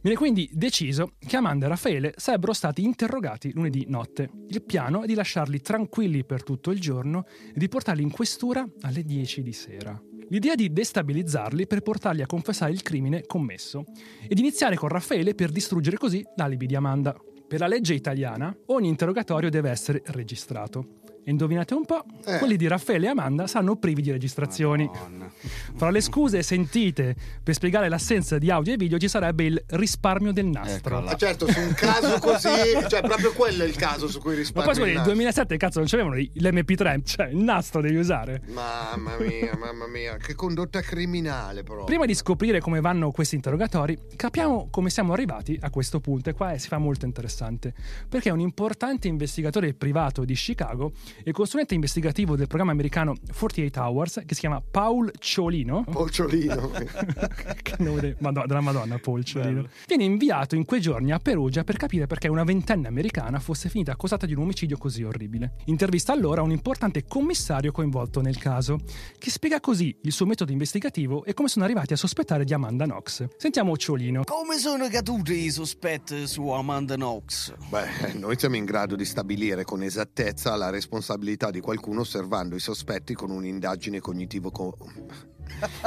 Viene 0.01 0.17
quindi 0.17 0.49
deciso 0.53 1.13
che 1.19 1.37
Amanda 1.37 1.67
e 1.67 1.69
Raffaele 1.69 2.15
sarebbero 2.17 2.53
stati 2.53 2.85
interrogati 2.85 3.53
lunedì 3.53 3.87
notte. 3.89 4.31
Il 4.49 4.63
piano 4.63 5.03
è 5.03 5.07
di 5.07 5.15
lasciarli 5.15 5.61
tranquilli 5.61 6.25
per 6.25 6.45
tutto 6.45 6.71
il 6.71 6.81
giorno 6.81 7.25
e 7.27 7.59
di 7.59 7.69
portarli 7.69 8.03
in 8.03 8.11
questura 8.11 8.65
alle 8.83 9.03
10 9.03 9.43
di 9.43 9.53
sera. 9.53 10.01
L'idea 10.29 10.55
di 10.55 10.73
destabilizzarli 10.73 11.67
per 11.67 11.83
portarli 11.83 12.23
a 12.23 12.27
confessare 12.27 12.73
il 12.73 12.83
crimine 12.83 13.27
commesso 13.27 13.85
e 14.29 14.35
di 14.35 14.41
iniziare 14.41 14.77
con 14.77 14.89
Raffaele 14.89 15.35
per 15.35 15.51
distruggere 15.51 15.97
così 15.97 16.25
l'alibi 16.37 16.67
di 16.67 16.75
Amanda. 16.75 17.17
Per 17.47 17.61
la 17.61 17.69
legge 17.69 17.95
italiana, 17.95 18.57
ogni 18.67 18.89
interrogatorio 18.89 19.51
deve 19.51 19.71
essere 19.71 20.03
registrato. 20.07 21.16
E 21.29 21.33
indovinate 21.33 21.75
un 21.75 21.85
po', 21.85 22.05
eh. 22.25 22.39
quelli 22.39 22.55
di 22.55 22.69
Raffaele 22.69 23.07
e 23.07 23.09
Amanda 23.09 23.49
saranno 23.49 23.75
privi 23.75 24.01
di 24.01 24.13
registrazioni. 24.13 24.87
Madonna. 24.87 25.29
Fra 25.75 25.91
le 25.91 26.01
scuse 26.01 26.41
sentite 26.45 27.17
per 27.43 27.53
spiegare 27.53 27.89
l'assenza 27.89 28.39
di 28.39 28.49
audio 28.49 28.75
e 28.75 28.77
video 28.77 28.97
ci 28.97 29.09
sarebbe 29.09 29.43
il 29.43 29.65
risparmio 29.71 30.33
del 30.33 30.47
nastro. 30.47 31.01
Ma 31.01 31.17
certo, 31.17 31.51
su 31.51 31.59
un 31.59 31.75
caso 31.75 32.21
così, 32.21 32.49
cioè 32.87 33.01
proprio 33.01 33.33
quello 33.33 33.65
è 33.65 33.67
il 33.67 33.75
caso 33.75 34.07
su 34.07 34.21
cui 34.21 34.37
risparmio. 34.37 34.73
Ma 34.73 34.79
poi 34.79 34.95
nel 34.95 35.03
2007 35.03 35.57
cazzo 35.57 35.81
non 35.81 35.89
c'avevano 35.89 36.15
l'MP3, 36.15 37.01
cioè 37.03 37.27
il 37.27 37.39
nastro 37.39 37.81
devi 37.81 37.97
usare. 37.97 38.43
Mamma 38.47 39.17
mia, 39.19 39.57
mamma 39.59 39.89
mia, 39.89 40.19
che 40.19 40.37
condotta 40.37 40.81
criminale 40.81 41.65
proprio. 41.65 41.87
Prima 41.87 42.07
di 42.07 42.15
scoprire 42.15 42.61
come 42.61 42.81
vanno 42.81 43.11
questi 43.11 43.35
interrogatori, 43.35 43.99
capiamo 44.15 44.69
come 44.71 44.91
siamo 44.91 45.13
arrivati 45.13 45.59
a 45.61 45.71
questo 45.71 45.99
punto 45.99 46.31
e 46.31 46.35
qua 46.35 46.57
si 46.57 46.69
fa 46.69 46.79
molto 46.79 47.05
interessante, 47.05 47.75
perché 48.09 48.31
un 48.31 48.39
importante 48.39 49.09
investigatore 49.09 49.75
privato 49.75 50.25
di 50.25 50.35
Chicago 50.35 50.93
e 51.25 51.33
consulente 51.33 51.75
investigativo 51.75 52.37
del 52.37 52.47
programma 52.47 52.73
americano 52.73 53.15
48 53.33 53.81
Hours, 53.81 54.23
che 54.27 54.35
si 54.35 54.41
chiama 54.41 54.63
Paul 54.69 55.11
Ciolino. 55.19 55.85
Paul 55.91 56.11
Ciolino. 56.11 56.71
che 57.63 57.75
nome 57.79 58.01
de- 58.01 58.17
Madonna, 58.21 58.47
della 58.47 58.61
Madonna, 58.61 58.99
Paul 58.99 59.25
Ciolino. 59.25 59.63
Bello. 59.63 59.69
Viene 59.87 60.05
inviato 60.05 60.55
in 60.55 60.65
quei 60.65 60.81
giorni 60.81 61.13
a 61.13 61.19
Perugia 61.19 61.65
per 61.65 61.77
capire 61.77 62.07
perché 62.07 62.29
una 62.29 62.45
ventenne 62.45 62.89
americana 62.89 63.39
fosse 63.39 63.69
finita 63.69 63.93
accusata 63.93 64.27
di 64.27 64.35
un 64.35 64.43
omicidio 64.43 64.77
così 64.77 65.03
orribile. 65.03 65.57
Intervista 65.67 66.13
allora 66.13 66.43
un 66.43 66.51
importante 66.51 67.05
commissario 67.07 67.73
coinvolto 67.73 68.21
nel 68.21 68.39
caso, 68.39 68.81
che 69.19 69.31
spiega 69.31 69.61
così 69.61 69.97
il 70.03 70.13
suo 70.13 70.27
metodo 70.27 70.53
investigativo 70.53 71.25
e 71.25 71.35
come 71.35 71.49
sono 71.49 71.65
arrivati 71.65 71.93
a 71.93 71.97
sospettare 71.97 72.45
di 72.45 72.53
Amanda 72.53 72.85
Knox. 72.85 73.27
Sentiamo 73.37 73.77
Ciolino. 73.77 74.25
Come 74.25 74.59
sono 74.59 74.89
caduti 74.89 75.45
i 75.45 75.51
sospetti 75.51 76.27
su 76.27 76.49
Amanda 76.49 76.95
Knox? 76.95 77.55
Beh, 77.69 78.15
noi 78.15 78.39
siamo 78.39 78.57
in 78.57 78.65
grado 78.65 78.97
di 78.97 79.05
stabilire 79.05 79.65
con 79.65 79.83
esattezza 79.83 80.55
la 80.57 80.71
responsabilità 80.71 81.06
responsabilità 81.07 81.53
di 81.53 81.61
qualcuno 81.61 82.01
osservando 82.01 82.57
i 82.57 82.61
sospetti 82.61 83.15
con 83.15 83.31
un'indagine 83.31 84.01
cognitivo 84.01 84.51
co- 84.51 84.77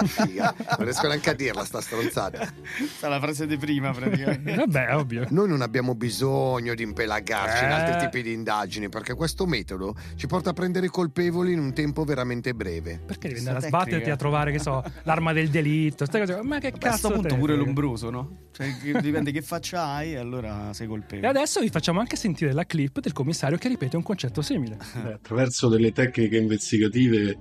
Figa. 0.06 0.54
Non 0.58 0.78
riesco 0.86 1.08
neanche 1.08 1.30
a 1.30 1.34
dirla 1.34 1.64
sta 1.64 1.82
stronzata. 1.82 2.52
Sta 2.96 3.08
la 3.08 3.20
frase 3.20 3.46
di 3.48 3.58
prima 3.58 3.92
praticamente. 3.92 4.56
Vabbè, 4.56 4.96
ovvio. 4.96 5.26
Noi 5.30 5.48
non 5.48 5.62
abbiamo 5.62 5.96
bisogno 5.96 6.74
di 6.74 6.84
impelagarci 6.84 7.64
in 7.64 7.70
Eh. 7.70 7.74
altri 7.74 8.00
tipi 8.06 8.22
di 8.24 8.34
indagini 8.34 8.90
perché 8.90 9.14
questo 9.14 9.46
metodo 9.46 9.96
ci 10.16 10.28
porta 10.28 10.52
a 10.52 10.54
prendere 10.54 10.88
i 10.88 10.90
colpevoli 10.90 11.54
in 11.54 11.60
un 11.60 11.74
tempo 11.74 12.04
veramente 12.04 12.54
breve. 12.54 13.00
Perché 13.06 13.28
devi 13.28 13.40
andare 13.40 13.58
a 13.58 13.62
sbatterti 13.62 14.10
a 14.10 14.16
trovare, 14.16 14.52
che 14.52 14.60
so, 14.60 14.84
l'arma 15.04 15.34
del 15.34 15.50
delitto? 15.50 16.06
Ma 16.44 16.60
che 16.60 16.68
A 16.68 16.72
questo 16.72 16.78
cazzo 16.80 17.12
punto 17.12 17.36
pure 17.36 17.56
l'ombroso, 17.56 18.10
no? 18.10 18.38
Cioè, 18.52 18.68
dipende 19.02 19.32
che 19.32 19.42
faccia 19.42 19.86
hai, 19.86 20.16
allora 20.16 20.74
sei 20.74 20.86
E 20.86 20.90
colpevole. 20.90 21.28
adesso 21.28 21.60
vi 21.60 21.70
facciamo 21.70 22.00
anche 22.00 22.16
sentire 22.16 22.52
la 22.54 22.66
clip 22.66 23.00
del 23.00 23.14
commissario 23.14 23.58
che 23.58 23.68
ripete 23.68 23.96
un 23.96 24.04
concetto 24.04 24.42
simile. 24.42 24.78
Eh, 25.06 25.14
Attraverso 25.14 25.68
delle 25.70 25.92
tecniche 25.92 26.38
investigative 26.38 27.38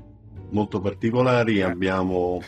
molto 0.50 0.80
particolari 0.80 1.62
abbiamo 1.62 2.40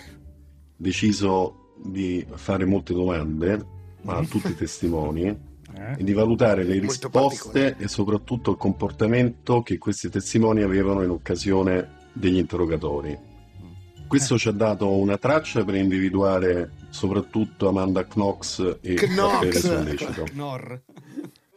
deciso 0.76 1.74
di 1.82 2.24
fare 2.34 2.64
molte 2.64 2.92
domande 2.92 3.66
a 4.04 4.24
tutti 4.24 4.50
i 4.50 4.56
testimoni 4.56 5.48
Eh? 5.72 5.94
e 5.98 6.04
di 6.04 6.12
valutare 6.12 6.64
le 6.64 6.80
Molto 6.80 7.08
risposte 7.08 7.76
e 7.78 7.86
soprattutto 7.86 8.50
il 8.50 8.56
comportamento 8.56 9.62
che 9.62 9.78
questi 9.78 10.08
testimoni 10.08 10.62
avevano 10.62 11.02
in 11.02 11.10
occasione 11.10 12.08
degli 12.12 12.38
interrogatori. 12.38 13.16
Questo 14.08 14.36
ci 14.36 14.48
ha 14.48 14.52
dato 14.52 14.90
una 14.90 15.16
traccia 15.16 15.64
per 15.64 15.76
individuare 15.76 16.72
soprattutto 16.90 17.68
Amanda 17.68 18.04
Knox 18.04 18.78
e 18.80 18.94
Knox! 18.94 19.30
Raffaele 19.30 19.52
Sollecito. 19.52 20.26
Nor. 20.32 20.82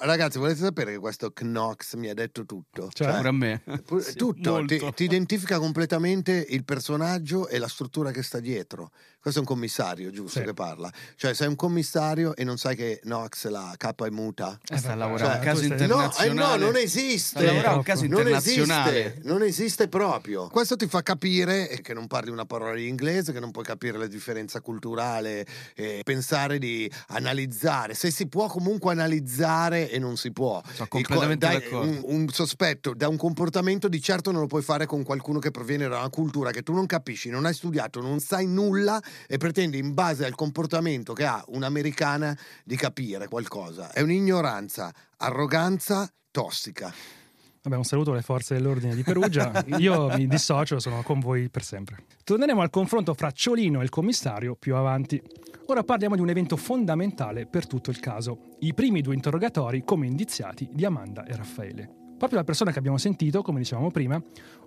Ragazzi, 0.05 0.37
volete 0.37 0.59
sapere 0.59 0.91
che 0.91 0.99
questo 0.99 1.31
Knox 1.31 1.95
mi 1.95 2.09
ha 2.09 2.13
detto 2.13 2.45
tutto? 2.45 2.89
Cioè, 2.91 3.15
Pure 3.15 3.27
a 3.29 3.31
me. 3.31 3.61
Pu- 3.85 3.99
Sì, 3.99 4.15
tutto, 4.15 4.61
ti, 4.65 4.77
ti 4.95 5.03
identifica 5.05 5.59
completamente 5.59 6.45
il 6.49 6.65
personaggio 6.65 7.47
e 7.47 7.57
la 7.57 7.69
struttura 7.69 8.11
che 8.11 8.21
sta 8.21 8.41
dietro. 8.41 8.91
Questo 9.21 9.39
è 9.39 9.43
un 9.43 9.47
commissario, 9.47 10.11
giusto, 10.11 10.39
Sì. 10.39 10.45
che 10.45 10.53
parla. 10.53 10.91
Cioè, 11.15 11.33
sei 11.33 11.47
un 11.47 11.55
commissario 11.55 12.35
e 12.35 12.43
non 12.43 12.57
sai 12.57 12.75
che 12.75 12.99
Knox, 13.03 13.47
la 13.47 13.73
capa 13.77 14.05
è 14.05 14.09
muta. 14.09 14.59
Eh, 14.67 14.77
sta 14.77 14.93
lavorando 14.95 15.29
cioè, 15.29 15.37
un 15.37 15.43
caso 15.45 15.63
stai- 15.63 15.69
No, 15.69 16.01
eh 16.01 16.05
internazionale. 16.05 16.57
no, 16.59 16.65
non 16.65 16.75
esiste. 16.75 17.59
Sta 17.59 17.73
un 17.75 17.83
caso 17.83 18.01
Non 18.05 18.17
internazionale. 18.19 19.05
esiste, 19.05 19.21
non 19.29 19.41
esiste 19.43 19.87
proprio. 19.87 20.49
Questo 20.49 20.75
ti 20.75 20.87
fa 20.87 21.01
capire 21.01 21.79
che 21.81 21.93
non 21.93 22.07
parli 22.07 22.29
una 22.29 22.43
parola 22.45 22.73
di 22.75 22.89
inglese, 22.89 23.31
che 23.31 23.39
non 23.39 23.51
puoi 23.51 23.63
capire 23.63 23.97
la 23.97 24.07
differenza 24.07 24.59
culturale, 24.59 25.45
e 25.75 26.01
pensare 26.03 26.59
di 26.59 26.91
analizzare. 27.07 27.93
Se 27.93 28.11
si 28.11 28.27
può 28.27 28.47
comunque 28.47 28.91
analizzare 28.91 29.89
e 29.93 29.99
non 29.99 30.17
si 30.17 30.31
può. 30.31 30.61
Sono 30.65 30.73
Il 30.83 30.87
co- 30.87 30.87
completamente 30.87 31.45
dai, 31.45 31.59
d'accordo. 31.59 31.89
un, 32.07 32.21
un 32.21 32.29
sospetto 32.29 32.93
da 32.93 33.07
un 33.07 33.17
comportamento 33.17 33.87
di 33.87 34.01
certo 34.01 34.31
non 34.31 34.41
lo 34.41 34.47
puoi 34.47 34.61
fare 34.63 34.85
con 34.85 35.03
qualcuno 35.03 35.39
che 35.39 35.51
proviene 35.51 35.87
da 35.87 35.99
una 35.99 36.09
cultura 36.09 36.51
che 36.51 36.63
tu 36.63 36.73
non 36.73 36.85
capisci, 36.85 37.29
non 37.29 37.45
hai 37.45 37.53
studiato, 37.53 38.01
non 38.01 38.19
sai 38.19 38.47
nulla 38.47 39.01
e 39.27 39.37
pretendi 39.37 39.77
in 39.77 39.93
base 39.93 40.25
al 40.25 40.35
comportamento 40.35 41.13
che 41.13 41.25
ha 41.25 41.43
un'americana 41.47 42.37
di 42.63 42.75
capire 42.75 43.27
qualcosa. 43.27 43.91
È 43.91 44.01
un'ignoranza, 44.01 44.91
arroganza 45.17 46.11
tossica. 46.31 47.21
Vabbè, 47.65 47.77
un 47.77 47.85
saluto 47.85 48.11
alle 48.11 48.21
forze 48.21 48.55
dell'ordine 48.55 48.93
di 48.93 49.03
Perugia. 49.03 49.63
Io 49.79 50.09
mi 50.17 50.27
dissocio, 50.27 50.79
sono 50.79 51.01
con 51.01 51.21
voi 51.21 51.47
per 51.47 51.63
sempre. 51.63 52.03
Torneremo 52.25 52.59
al 52.59 52.69
confronto 52.69 53.13
fra 53.13 53.31
Ciolino 53.31 53.79
e 53.79 53.83
il 53.83 53.89
commissario 53.89 54.55
più 54.55 54.75
avanti. 54.75 55.21
Ora 55.67 55.81
parliamo 55.81 56.15
di 56.15 56.21
un 56.21 56.27
evento 56.27 56.57
fondamentale 56.57 57.45
per 57.45 57.65
tutto 57.65 57.89
il 57.89 58.01
caso: 58.01 58.55
i 58.59 58.73
primi 58.73 58.99
due 58.99 59.13
interrogatori 59.13 59.85
come 59.85 60.07
indiziati 60.07 60.67
di 60.73 60.83
Amanda 60.83 61.23
e 61.23 61.37
Raffaele. 61.37 61.89
Proprio 62.17 62.39
la 62.39 62.43
persona 62.43 62.73
che 62.73 62.79
abbiamo 62.79 62.97
sentito, 62.97 63.41
come 63.41 63.59
dicevamo 63.59 63.91
prima, 63.91 64.21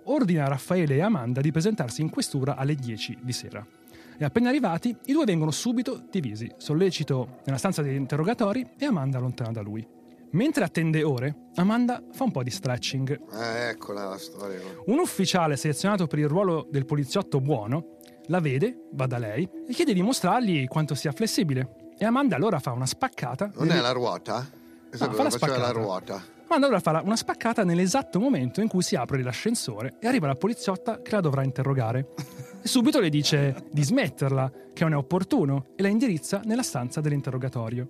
ordina 0.05 0.45
a 0.45 0.49
Raffaele 0.49 0.95
e 0.95 1.01
Amanda 1.01 1.39
di 1.39 1.51
presentarsi 1.51 2.01
in 2.01 2.09
questura 2.09 2.55
alle 2.55 2.73
10 2.73 3.19
di 3.21 3.31
sera. 3.31 3.63
E 4.17 4.25
appena 4.25 4.49
arrivati, 4.49 4.95
i 5.05 5.13
due 5.13 5.25
vengono 5.25 5.51
subito 5.51 6.03
divisi. 6.09 6.51
Sollecito 6.57 7.41
nella 7.45 7.59
stanza 7.59 7.83
degli 7.83 7.93
interrogatori 7.93 8.67
e 8.75 8.85
Amanda 8.85 9.19
lontana 9.19 9.51
da 9.51 9.61
lui. 9.61 9.96
Mentre 10.31 10.63
attende 10.63 11.03
ore, 11.03 11.47
Amanda 11.55 12.03
fa 12.11 12.23
un 12.25 12.31
po' 12.31 12.43
di 12.43 12.49
stretching. 12.49 13.19
Eh, 13.33 13.69
eccola 13.69 14.05
la 14.09 14.17
storia. 14.17 14.59
Un 14.85 14.99
ufficiale 14.99 15.55
selezionato 15.55 16.05
per 16.07 16.19
il 16.19 16.27
ruolo 16.27 16.67
del 16.69 16.85
poliziotto 16.85 17.39
buono 17.39 17.95
la 18.27 18.39
vede, 18.41 18.87
va 18.91 19.05
da 19.07 19.17
lei 19.17 19.47
e 19.67 19.73
chiede 19.73 19.93
di 19.93 20.01
mostrargli 20.01 20.67
quanto 20.67 20.95
sia 20.95 21.11
flessibile. 21.13 21.91
E 21.97 22.05
Amanda 22.05 22.35
allora 22.35 22.59
fa 22.59 22.71
una 22.73 22.85
spaccata. 22.85 23.51
Non 23.55 23.67
nelle- 23.67 23.79
è 23.79 23.81
la 23.81 23.91
ruota? 23.91 24.47
Questo 24.89 25.05
No, 25.07 25.11
è 25.13 25.15
fa 25.15 25.23
la 25.23 25.29
faceva 25.29 25.57
la 25.57 25.63
spaccata. 25.67 25.79
ruota. 25.79 26.23
Amanda 26.49 26.65
allora 26.67 26.79
fa 26.81 27.01
una 27.03 27.15
spaccata 27.15 27.63
nell'esatto 27.63 28.19
momento 28.19 28.61
in 28.61 28.67
cui 28.67 28.81
si 28.81 28.95
apre 28.95 29.21
l'ascensore 29.23 29.95
e 29.99 30.07
arriva 30.07 30.27
la 30.27 30.35
poliziotta 30.35 31.01
che 31.01 31.11
la 31.11 31.21
dovrà 31.21 31.43
interrogare. 31.43 32.07
E 32.59 32.69
subito 32.69 32.99
le 32.99 33.07
dice 33.09 33.67
di 33.71 33.81
smetterla, 33.83 34.51
che 34.73 34.83
non 34.83 34.91
è 34.91 34.97
opportuno, 34.97 35.67
e 35.77 35.81
la 35.83 35.87
indirizza 35.87 36.41
nella 36.43 36.63
stanza 36.63 36.99
dell'interrogatorio. 36.99 37.87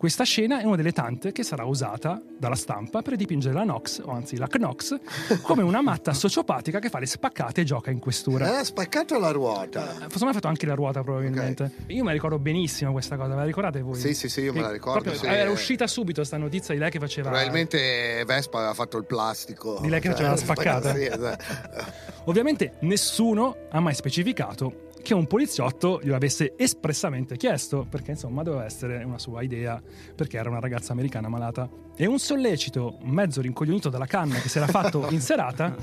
Questa 0.00 0.24
scena 0.24 0.60
è 0.60 0.64
una 0.64 0.76
delle 0.76 0.92
tante 0.92 1.30
che 1.30 1.42
sarà 1.42 1.64
usata 1.64 2.22
dalla 2.38 2.54
stampa 2.54 3.02
per 3.02 3.16
dipingere 3.16 3.52
la 3.52 3.64
Knox, 3.64 4.00
o 4.02 4.12
anzi 4.12 4.38
la 4.38 4.46
Knox, 4.46 4.98
come 5.42 5.62
una 5.62 5.82
matta 5.82 6.14
sociopatica 6.14 6.78
che 6.78 6.88
fa 6.88 6.98
le 6.98 7.04
spaccate 7.04 7.60
e 7.60 7.64
gioca 7.64 7.90
in 7.90 7.98
questura. 7.98 8.50
Eh, 8.50 8.56
ha 8.60 8.64
spaccato 8.64 9.18
la 9.18 9.30
ruota. 9.30 9.82
Forse 10.08 10.24
mi 10.24 10.30
ha 10.30 10.32
fatto 10.32 10.48
anche 10.48 10.64
la 10.64 10.72
ruota 10.72 11.02
probabilmente. 11.02 11.70
Io 11.88 11.98
me 11.98 12.06
la 12.06 12.12
ricordo 12.12 12.38
benissimo 12.38 12.92
questa 12.92 13.18
cosa, 13.18 13.28
ve 13.28 13.34
la 13.34 13.44
ricordate 13.44 13.82
voi? 13.82 14.00
Sì, 14.00 14.14
sì, 14.14 14.30
sì, 14.30 14.40
io 14.40 14.54
me 14.54 14.62
la 14.62 14.70
ricordo, 14.70 15.02
proprio 15.02 15.20
sì. 15.20 15.26
Era 15.26 15.50
uscita 15.50 15.86
subito 15.86 16.24
sta 16.24 16.38
notizia 16.38 16.72
di 16.72 16.80
lei 16.80 16.90
che 16.90 16.98
faceva... 16.98 17.28
Probabilmente 17.28 18.24
Vespa 18.24 18.56
aveva 18.56 18.72
fatto 18.72 18.96
il 18.96 19.04
plastico. 19.04 19.80
Di 19.82 19.90
lei 19.90 20.00
che 20.00 20.08
faceva 20.08 20.30
la 20.30 20.36
spaccata. 20.38 20.94
Sì, 20.94 21.04
esatto. 21.04 21.44
Ovviamente 22.24 22.76
nessuno 22.80 23.54
ha 23.70 23.80
mai 23.80 23.92
specificato 23.94 24.88
che 25.10 25.16
un 25.16 25.26
poliziotto 25.26 25.98
glielo 26.00 26.14
avesse 26.14 26.54
espressamente 26.56 27.36
chiesto, 27.36 27.84
perché 27.90 28.12
insomma 28.12 28.44
doveva 28.44 28.64
essere 28.64 29.02
una 29.02 29.18
sua 29.18 29.42
idea, 29.42 29.82
perché 30.14 30.36
era 30.36 30.48
una 30.48 30.60
ragazza 30.60 30.92
americana 30.92 31.28
malata. 31.28 31.68
E 31.96 32.06
un 32.06 32.20
sollecito, 32.20 32.98
mezzo 33.02 33.40
rincoglionito 33.40 33.88
dalla 33.88 34.06
canna 34.06 34.38
che 34.38 34.48
si 34.48 34.58
era 34.58 34.68
fatto 34.68 35.08
in 35.10 35.20
serata, 35.20 35.74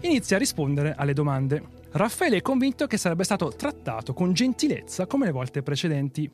inizia 0.00 0.36
a 0.36 0.38
rispondere 0.38 0.94
alle 0.96 1.12
domande. 1.12 1.62
Raffaele 1.90 2.38
è 2.38 2.40
convinto 2.40 2.86
che 2.86 2.96
sarebbe 2.96 3.24
stato 3.24 3.52
trattato 3.54 4.14
con 4.14 4.32
gentilezza 4.32 5.06
come 5.06 5.26
le 5.26 5.32
volte 5.32 5.62
precedenti, 5.62 6.30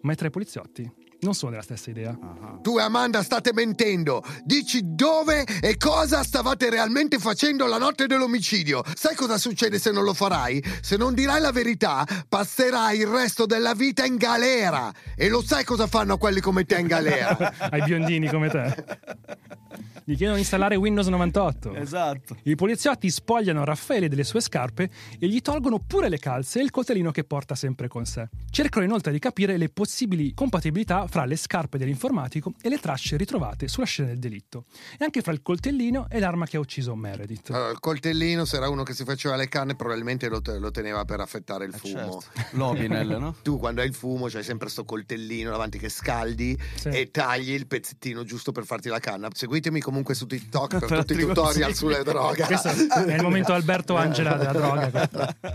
ma 0.00 0.12
i 0.12 0.16
tre 0.16 0.30
poliziotti 0.30 1.01
non 1.22 1.34
sono 1.34 1.52
della 1.52 1.62
stessa 1.62 1.90
idea. 1.90 2.16
Tu 2.62 2.78
e 2.78 2.82
Amanda 2.82 3.22
state 3.22 3.52
mentendo. 3.52 4.24
Dici 4.44 4.80
dove 4.82 5.44
e 5.60 5.76
cosa 5.76 6.22
stavate 6.22 6.68
realmente 6.68 7.18
facendo 7.18 7.66
la 7.66 7.78
notte 7.78 8.06
dell'omicidio. 8.06 8.82
Sai 8.94 9.14
cosa 9.14 9.38
succede 9.38 9.78
se 9.78 9.92
non 9.92 10.04
lo 10.04 10.14
farai? 10.14 10.62
Se 10.80 10.96
non 10.96 11.14
dirai 11.14 11.40
la 11.40 11.52
verità, 11.52 12.04
passerai 12.28 12.98
il 12.98 13.06
resto 13.06 13.46
della 13.46 13.74
vita 13.74 14.04
in 14.04 14.16
galera. 14.16 14.92
E 15.16 15.28
lo 15.28 15.42
sai 15.42 15.64
cosa 15.64 15.86
fanno 15.86 16.18
quelli 16.18 16.40
come 16.40 16.64
te 16.64 16.78
in 16.78 16.86
galera? 16.88 17.54
Ai 17.70 17.82
biondini 17.82 18.28
come 18.28 18.48
te. 18.48 18.84
Gli 20.04 20.14
chiedono 20.16 20.34
di 20.34 20.40
installare 20.40 20.74
Windows 20.76 21.06
98. 21.06 21.74
Esatto. 21.74 22.36
I 22.44 22.54
poliziotti 22.56 23.08
spogliano 23.10 23.64
Raffaele 23.64 24.08
delle 24.08 24.24
sue 24.24 24.40
scarpe 24.40 24.90
e 25.18 25.28
gli 25.28 25.40
tolgono 25.40 25.78
pure 25.78 26.08
le 26.08 26.18
calze 26.18 26.58
e 26.60 26.62
il 26.64 26.70
coltellino 26.70 27.10
che 27.12 27.24
porta 27.24 27.54
sempre 27.54 27.86
con 27.88 28.04
sé. 28.04 28.28
Cercano 28.50 28.84
inoltre 28.84 29.12
di 29.12 29.18
capire 29.18 29.56
le 29.56 29.68
possibili 29.68 30.34
compatibilità 30.34 31.06
fra 31.06 31.24
le 31.24 31.36
scarpe 31.36 31.78
dell'informatico 31.78 32.52
e 32.60 32.68
le 32.68 32.78
tracce 32.78 33.16
ritrovate 33.16 33.68
sulla 33.68 33.86
scena 33.86 34.08
del 34.08 34.18
delitto, 34.18 34.64
e 34.98 35.04
anche 35.04 35.22
fra 35.22 35.32
il 35.32 35.42
coltellino 35.42 36.06
e 36.10 36.18
l'arma 36.18 36.46
che 36.46 36.56
ha 36.56 36.60
ucciso 36.60 36.94
Meredith. 36.94 37.50
Allora, 37.50 37.70
il 37.70 37.78
coltellino, 37.80 38.44
se 38.44 38.56
era 38.56 38.68
uno 38.68 38.82
che 38.82 38.94
si 38.94 39.04
faceva 39.04 39.36
le 39.36 39.48
canne, 39.48 39.76
probabilmente 39.76 40.28
lo, 40.28 40.40
te- 40.40 40.58
lo 40.58 40.70
teneva 40.70 41.04
per 41.04 41.20
affettare 41.20 41.64
il 41.66 41.74
Eh, 41.74 41.78
fumo. 41.78 42.20
certo. 42.22 42.50
L'Opinel, 42.56 43.16
no? 43.18 43.36
Tu 43.42 43.58
quando 43.58 43.80
hai 43.80 43.86
il 43.86 43.94
fumo 43.94 44.26
c'hai 44.26 44.42
sempre 44.42 44.68
sto 44.68 44.84
coltellino 44.84 45.50
davanti 45.50 45.78
che 45.78 45.88
scaldi 45.88 46.58
Sì. 46.74 46.88
e 46.88 47.10
tagli 47.10 47.52
il 47.52 47.66
pezzettino 47.66 48.24
giusto 48.24 48.52
per 48.52 48.64
farti 48.64 48.88
la 48.88 48.98
canna. 48.98 49.28
Seguitemi 49.32 49.80
comunque 49.92 50.14
su 50.14 50.26
TikTok 50.26 50.78
per 50.78 50.88
Per 50.88 50.98
tutti 51.00 51.12
i 51.12 51.16
tutorial 51.18 51.44
consigli. 51.52 51.74
sulle 51.74 52.02
droghe. 52.02 52.44
Questo 52.44 52.68
è 52.68 53.14
il 53.14 53.22
momento 53.22 53.52
Alberto 53.52 53.94
Angela 53.94 54.36
della 54.36 54.52
droga. 54.52 55.08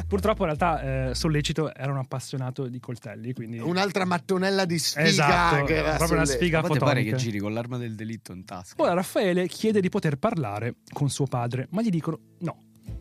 Purtroppo 0.08 0.46
in 0.46 0.56
realtà 0.56 1.10
eh, 1.10 1.16
Sollecito 1.16 1.74
era 1.74 1.92
un 1.92 1.98
appassionato 1.98 2.68
di 2.68 2.80
coltelli, 2.80 3.34
quindi... 3.34 3.58
Un'altra 3.58 4.06
mattonella 4.06 4.66
di 4.66 4.78
sfiga. 4.78 5.08
Esatto, 5.08 5.64
che 5.66 5.76
era 5.78 5.96
proprio 5.96 6.18
una 6.18 6.26
sfiga 6.28 6.62
Ma 6.62 6.68
te 6.68 6.78
pare 6.78 7.00
che 7.02 7.10
fotonica. 7.10 7.18
giri 7.18 7.40
con 7.40 7.54
l'arma 7.54 7.78
del 7.78 7.96
delitto 7.96 8.32
in 8.32 8.46
tasca? 8.46 8.80
Ora 8.82 8.94
Raffaele 8.94 9.48
chiede 9.48 9.82
di 9.82 9.90
poter 9.90 10.18
parlare 10.18 10.76
con 10.94 11.10
suo 11.10 11.26
padre, 11.26 11.68
ma 11.72 11.82
gli 11.82 11.90
dicono 11.90 12.20
no, 12.40 12.58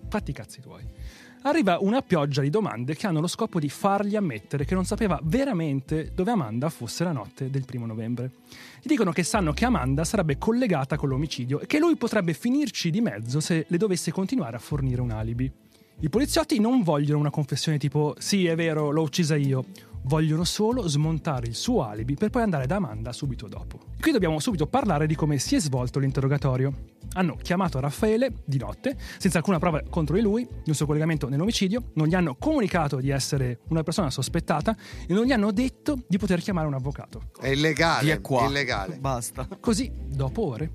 fatti 0.08 0.30
i 0.30 0.34
cazzi 0.34 0.62
tuoi. 0.62 0.84
Arriva 1.42 1.78
una 1.80 2.02
pioggia 2.02 2.42
di 2.42 2.50
domande 2.50 2.96
che 2.96 3.06
hanno 3.06 3.20
lo 3.20 3.28
scopo 3.28 3.60
di 3.60 3.68
fargli 3.68 4.16
ammettere 4.16 4.64
che 4.64 4.74
non 4.74 4.84
sapeva 4.84 5.18
veramente 5.22 6.10
dove 6.12 6.32
Amanda 6.32 6.68
fosse 6.70 7.04
la 7.04 7.12
notte 7.12 7.50
del 7.50 7.64
primo 7.64 7.86
novembre. 7.86 8.30
Gli 8.82 8.88
dicono 8.88 9.12
che 9.12 9.22
sanno 9.22 9.52
che 9.52 9.64
Amanda 9.64 10.04
sarebbe 10.04 10.38
collegata 10.38 10.96
con 10.96 11.08
l'omicidio 11.08 11.60
e 11.60 11.66
che 11.66 11.78
lui 11.78 11.96
potrebbe 11.96 12.32
finirci 12.32 12.90
di 12.90 13.00
mezzo 13.00 13.40
se 13.40 13.64
le 13.68 13.76
dovesse 13.76 14.10
continuare 14.10 14.56
a 14.56 14.60
fornire 14.60 15.00
un 15.00 15.10
alibi. 15.10 15.50
I 15.98 16.08
poliziotti 16.10 16.60
non 16.60 16.82
vogliono 16.82 17.20
una 17.20 17.30
confessione 17.30 17.78
tipo 17.78 18.14
sì, 18.18 18.46
è 18.46 18.54
vero, 18.54 18.90
l'ho 18.90 19.02
uccisa 19.02 19.34
io. 19.34 19.64
Vogliono 20.06 20.44
solo 20.44 20.86
smontare 20.88 21.46
il 21.46 21.54
suo 21.54 21.82
alibi 21.82 22.14
per 22.14 22.30
poi 22.30 22.42
andare 22.42 22.66
da 22.66 22.76
Amanda 22.76 23.12
subito 23.12 23.48
dopo. 23.48 23.80
Qui 24.00 24.12
dobbiamo 24.12 24.38
subito 24.38 24.66
parlare 24.66 25.06
di 25.06 25.14
come 25.14 25.38
si 25.38 25.56
è 25.56 25.60
svolto 25.60 25.98
l'interrogatorio. 25.98 26.94
Hanno 27.14 27.36
chiamato 27.36 27.80
Raffaele 27.80 28.32
di 28.44 28.58
notte, 28.58 28.96
senza 29.18 29.38
alcuna 29.38 29.58
prova 29.58 29.82
contro 29.88 30.14
di 30.14 30.22
lui, 30.22 30.44
di 30.44 30.68
un 30.68 30.74
suo 30.74 30.86
collegamento 30.86 31.28
nell'omicidio, 31.28 31.90
non 31.94 32.06
gli 32.06 32.14
hanno 32.14 32.36
comunicato 32.36 33.00
di 33.00 33.10
essere 33.10 33.60
una 33.68 33.82
persona 33.82 34.10
sospettata 34.10 34.76
e 35.06 35.12
non 35.12 35.24
gli 35.24 35.32
hanno 35.32 35.50
detto 35.50 35.98
di 36.06 36.18
poter 36.18 36.40
chiamare 36.40 36.66
un 36.66 36.74
avvocato. 36.74 37.30
È 37.40 37.48
illegale. 37.48 38.04
Via 38.04 38.20
qua. 38.20 38.42
È 38.42 38.46
illegale. 38.46 38.98
Basta. 38.98 39.48
Così, 39.58 39.90
dopo 40.06 40.46
ore, 40.46 40.70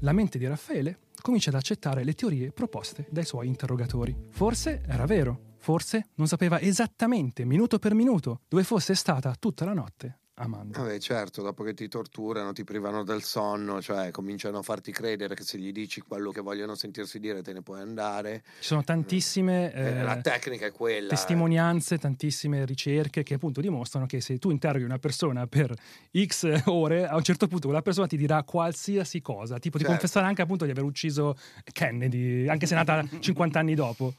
la 0.00 0.12
mente 0.12 0.38
di 0.38 0.46
Raffaele 0.46 0.98
comincia 1.22 1.50
ad 1.50 1.56
accettare 1.56 2.04
le 2.04 2.14
teorie 2.14 2.52
proposte 2.52 3.06
dai 3.10 3.24
suoi 3.24 3.46
interrogatori. 3.46 4.14
Forse 4.30 4.82
era 4.86 5.06
vero, 5.06 5.55
forse 5.66 6.10
non 6.14 6.28
sapeva 6.28 6.60
esattamente, 6.60 7.44
minuto 7.44 7.80
per 7.80 7.92
minuto, 7.92 8.42
dove 8.46 8.62
fosse 8.62 8.94
stata 8.94 9.34
tutta 9.36 9.64
la 9.64 9.72
notte 9.72 10.18
Amanda. 10.38 10.80
Vabbè, 10.80 10.98
certo, 10.98 11.40
dopo 11.40 11.64
che 11.64 11.72
ti 11.72 11.88
torturano, 11.88 12.52
ti 12.52 12.62
privano 12.62 13.04
del 13.04 13.22
sonno, 13.22 13.80
cioè 13.80 14.10
cominciano 14.10 14.58
a 14.58 14.62
farti 14.62 14.92
credere 14.92 15.34
che 15.34 15.42
se 15.42 15.56
gli 15.58 15.72
dici 15.72 16.02
quello 16.02 16.30
che 16.30 16.42
vogliono 16.42 16.74
sentirsi 16.74 17.18
dire 17.18 17.40
te 17.42 17.54
ne 17.54 17.62
puoi 17.62 17.80
andare. 17.80 18.42
Ci 18.60 18.66
sono 18.66 18.84
tantissime 18.84 19.72
Eh, 19.72 19.82
eh, 19.82 20.02
la 20.02 20.20
tecnica 20.20 20.66
è 20.66 20.72
quella. 20.72 21.06
eh. 21.06 21.08
testimonianze, 21.08 21.96
tantissime 21.96 22.66
ricerche 22.66 23.22
che 23.22 23.32
appunto 23.34 23.62
dimostrano 23.62 24.04
che 24.04 24.20
se 24.20 24.36
tu 24.38 24.50
interroghi 24.50 24.84
una 24.84 24.98
persona 24.98 25.46
per 25.46 25.74
X 26.14 26.64
ore, 26.66 27.06
a 27.08 27.16
un 27.16 27.22
certo 27.22 27.48
punto 27.48 27.68
quella 27.68 27.80
persona 27.82 28.06
ti 28.06 28.18
dirà 28.18 28.42
qualsiasi 28.42 29.22
cosa, 29.22 29.54
tipo 29.58 29.78
ti 29.78 29.84
Certo. 29.84 29.98
confesserà 29.98 30.26
anche 30.26 30.42
appunto 30.42 30.66
di 30.66 30.70
aver 30.70 30.84
ucciso 30.84 31.34
Kennedy, 31.72 32.46
anche 32.46 32.66
se 32.66 32.74
è 32.74 32.76
nata 32.76 33.02
50 33.18 33.58
anni 33.58 33.74
dopo. 33.74 34.12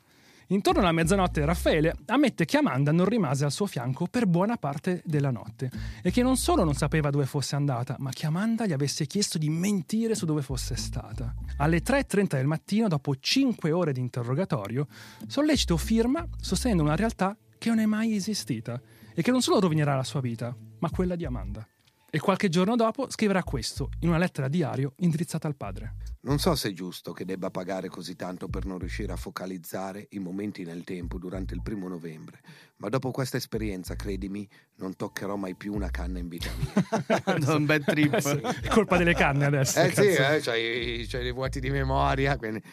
Intorno 0.49 0.79
alla 0.79 0.93
mezzanotte 0.93 1.43
Raffaele 1.43 1.93
ammette 2.05 2.45
che 2.45 2.55
Amanda 2.55 2.93
non 2.93 3.05
rimase 3.05 3.43
al 3.43 3.51
suo 3.51 3.65
fianco 3.65 4.07
per 4.07 4.27
buona 4.27 4.55
parte 4.55 5.01
della 5.03 5.29
notte 5.29 5.69
e 6.01 6.09
che 6.09 6.23
non 6.23 6.37
solo 6.37 6.63
non 6.63 6.73
sapeva 6.73 7.09
dove 7.09 7.25
fosse 7.25 7.57
andata, 7.57 7.97
ma 7.99 8.11
che 8.11 8.27
Amanda 8.27 8.65
gli 8.65 8.71
avesse 8.71 9.07
chiesto 9.07 9.37
di 9.37 9.49
mentire 9.49 10.15
su 10.15 10.25
dove 10.25 10.41
fosse 10.41 10.77
stata. 10.77 11.33
Alle 11.57 11.81
3.30 11.81 12.27
del 12.37 12.47
mattino, 12.47 12.87
dopo 12.87 13.13
5 13.13 13.71
ore 13.71 13.91
di 13.91 13.99
interrogatorio, 13.99 14.87
Sollecito 15.27 15.75
firma 15.75 16.25
sostenendo 16.39 16.83
una 16.83 16.95
realtà 16.95 17.35
che 17.57 17.67
non 17.67 17.79
è 17.79 17.85
mai 17.85 18.15
esistita 18.15 18.79
e 19.13 19.21
che 19.21 19.31
non 19.31 19.41
solo 19.41 19.59
rovinerà 19.59 19.97
la 19.97 20.03
sua 20.03 20.21
vita, 20.21 20.55
ma 20.79 20.89
quella 20.89 21.17
di 21.17 21.25
Amanda. 21.25 21.67
E 22.09 22.19
qualche 22.19 22.47
giorno 22.47 22.77
dopo 22.77 23.09
scriverà 23.09 23.43
questo 23.43 23.89
in 23.99 24.07
una 24.07 24.17
lettera 24.17 24.47
a 24.47 24.49
diario 24.49 24.93
indirizzata 24.99 25.45
al 25.45 25.57
padre. 25.57 25.95
Non 26.21 26.39
so 26.39 26.55
se 26.55 26.69
è 26.69 26.73
giusto 26.73 27.11
che 27.11 27.25
debba 27.25 27.49
pagare 27.49 27.89
così 27.89 28.15
tanto 28.15 28.47
per 28.47 28.65
non 28.65 28.79
riuscire 28.79 29.11
a 29.11 29.17
focalizzare 29.17 30.07
i 30.11 30.19
momenti 30.19 30.63
nel 30.63 30.85
tempo 30.85 31.17
durante 31.17 31.53
il 31.53 31.61
primo 31.61 31.89
novembre, 31.89 32.39
ma 32.77 32.87
dopo 32.87 33.11
questa 33.11 33.35
esperienza, 33.35 33.97
credimi, 33.97 34.47
non 34.75 34.95
toccherò 34.95 35.35
mai 35.35 35.55
più 35.55 35.73
una 35.73 35.89
canna 35.89 36.19
in 36.19 36.29
vita 36.29 36.49
mia. 36.57 37.23
un 37.53 37.65
bel 37.65 37.83
trip. 37.83 38.15
È 38.15 38.67
colpa 38.69 38.95
delle 38.97 39.13
canne 39.13 39.45
adesso. 39.45 39.81
Eh 39.81 39.93
sì, 39.93 40.01
eh, 40.07 40.39
c'hai, 40.41 41.05
c'hai 41.07 41.23
dei 41.23 41.33
vuoti 41.33 41.59
di 41.59 41.69
memoria. 41.69 42.37
quindi- 42.37 42.63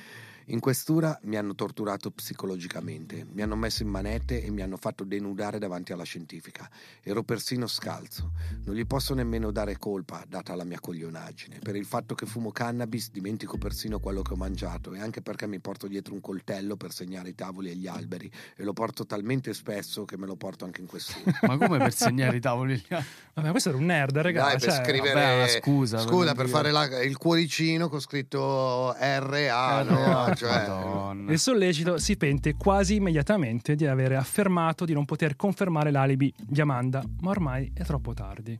In 0.48 0.60
questura 0.60 1.18
mi 1.22 1.36
hanno 1.36 1.54
torturato 1.54 2.10
psicologicamente, 2.10 3.26
mi 3.32 3.40
hanno 3.40 3.56
messo 3.56 3.82
in 3.82 3.88
manette 3.88 4.42
e 4.42 4.50
mi 4.50 4.60
hanno 4.60 4.76
fatto 4.76 5.02
denudare 5.02 5.58
davanti 5.58 5.92
alla 5.92 6.04
scientifica. 6.04 6.68
Ero 7.02 7.22
persino 7.22 7.66
scalzo. 7.66 8.32
Non 8.64 8.74
gli 8.74 8.86
posso 8.86 9.14
nemmeno 9.14 9.50
dare 9.50 9.78
colpa, 9.78 10.22
data 10.28 10.54
la 10.54 10.64
mia 10.64 10.80
coglionaggine. 10.80 11.60
Per 11.60 11.74
il 11.76 11.86
fatto 11.86 12.14
che 12.14 12.26
fumo 12.26 12.52
cannabis 12.52 13.10
dimentico 13.10 13.56
persino 13.56 14.00
quello 14.00 14.20
che 14.20 14.34
ho 14.34 14.36
mangiato 14.36 14.92
e 14.92 15.00
anche 15.00 15.22
perché 15.22 15.46
mi 15.46 15.60
porto 15.60 15.86
dietro 15.86 16.12
un 16.12 16.20
coltello 16.20 16.76
per 16.76 16.92
segnare 16.92 17.30
i 17.30 17.34
tavoli 17.34 17.70
e 17.70 17.76
gli 17.76 17.86
alberi 17.86 18.30
e 18.54 18.64
lo 18.64 18.74
porto 18.74 19.06
talmente 19.06 19.54
spesso 19.54 20.04
che 20.04 20.18
me 20.18 20.26
lo 20.26 20.36
porto 20.36 20.66
anche 20.66 20.82
in 20.82 20.86
questura. 20.86 21.38
Ma 21.42 21.56
come 21.56 21.78
per 21.78 21.94
segnare 21.94 22.36
i 22.36 22.40
tavoli? 22.40 22.84
Vabbè, 23.34 23.50
questo 23.50 23.70
era 23.70 23.78
un 23.78 23.84
nerd, 23.86 24.16
ragazzi. 24.18 24.66
Dai, 24.66 24.74
per 24.76 24.84
scrivere 24.84 25.12
vabbè, 25.12 25.48
scusa, 25.60 25.98
scusa 25.98 26.34
per 26.34 26.44
dire- 26.46 26.56
fare 26.56 26.70
la- 26.70 27.02
il 27.02 27.16
cuoricino 27.16 27.88
con 27.88 28.00
scritto 28.00 28.94
RA, 28.96 29.80
Eh, 29.80 29.84
no? 29.84 30.32
Cioè. 30.36 31.32
Il 31.32 31.38
sollecito 31.40 31.98
si 31.98 32.16
pente 32.16 32.54
quasi 32.54 32.94
immediatamente 32.94 33.74
di 33.74 33.86
avere 33.86 34.14
affermato 34.16 34.84
di 34.84 34.92
non 34.92 35.04
poter 35.04 35.34
confermare 35.34 35.90
l'alibi 35.90 36.32
di 36.38 36.60
Amanda, 36.60 37.02
ma 37.22 37.30
ormai 37.30 37.72
è 37.74 37.82
troppo 37.82 38.14
tardi. 38.14 38.56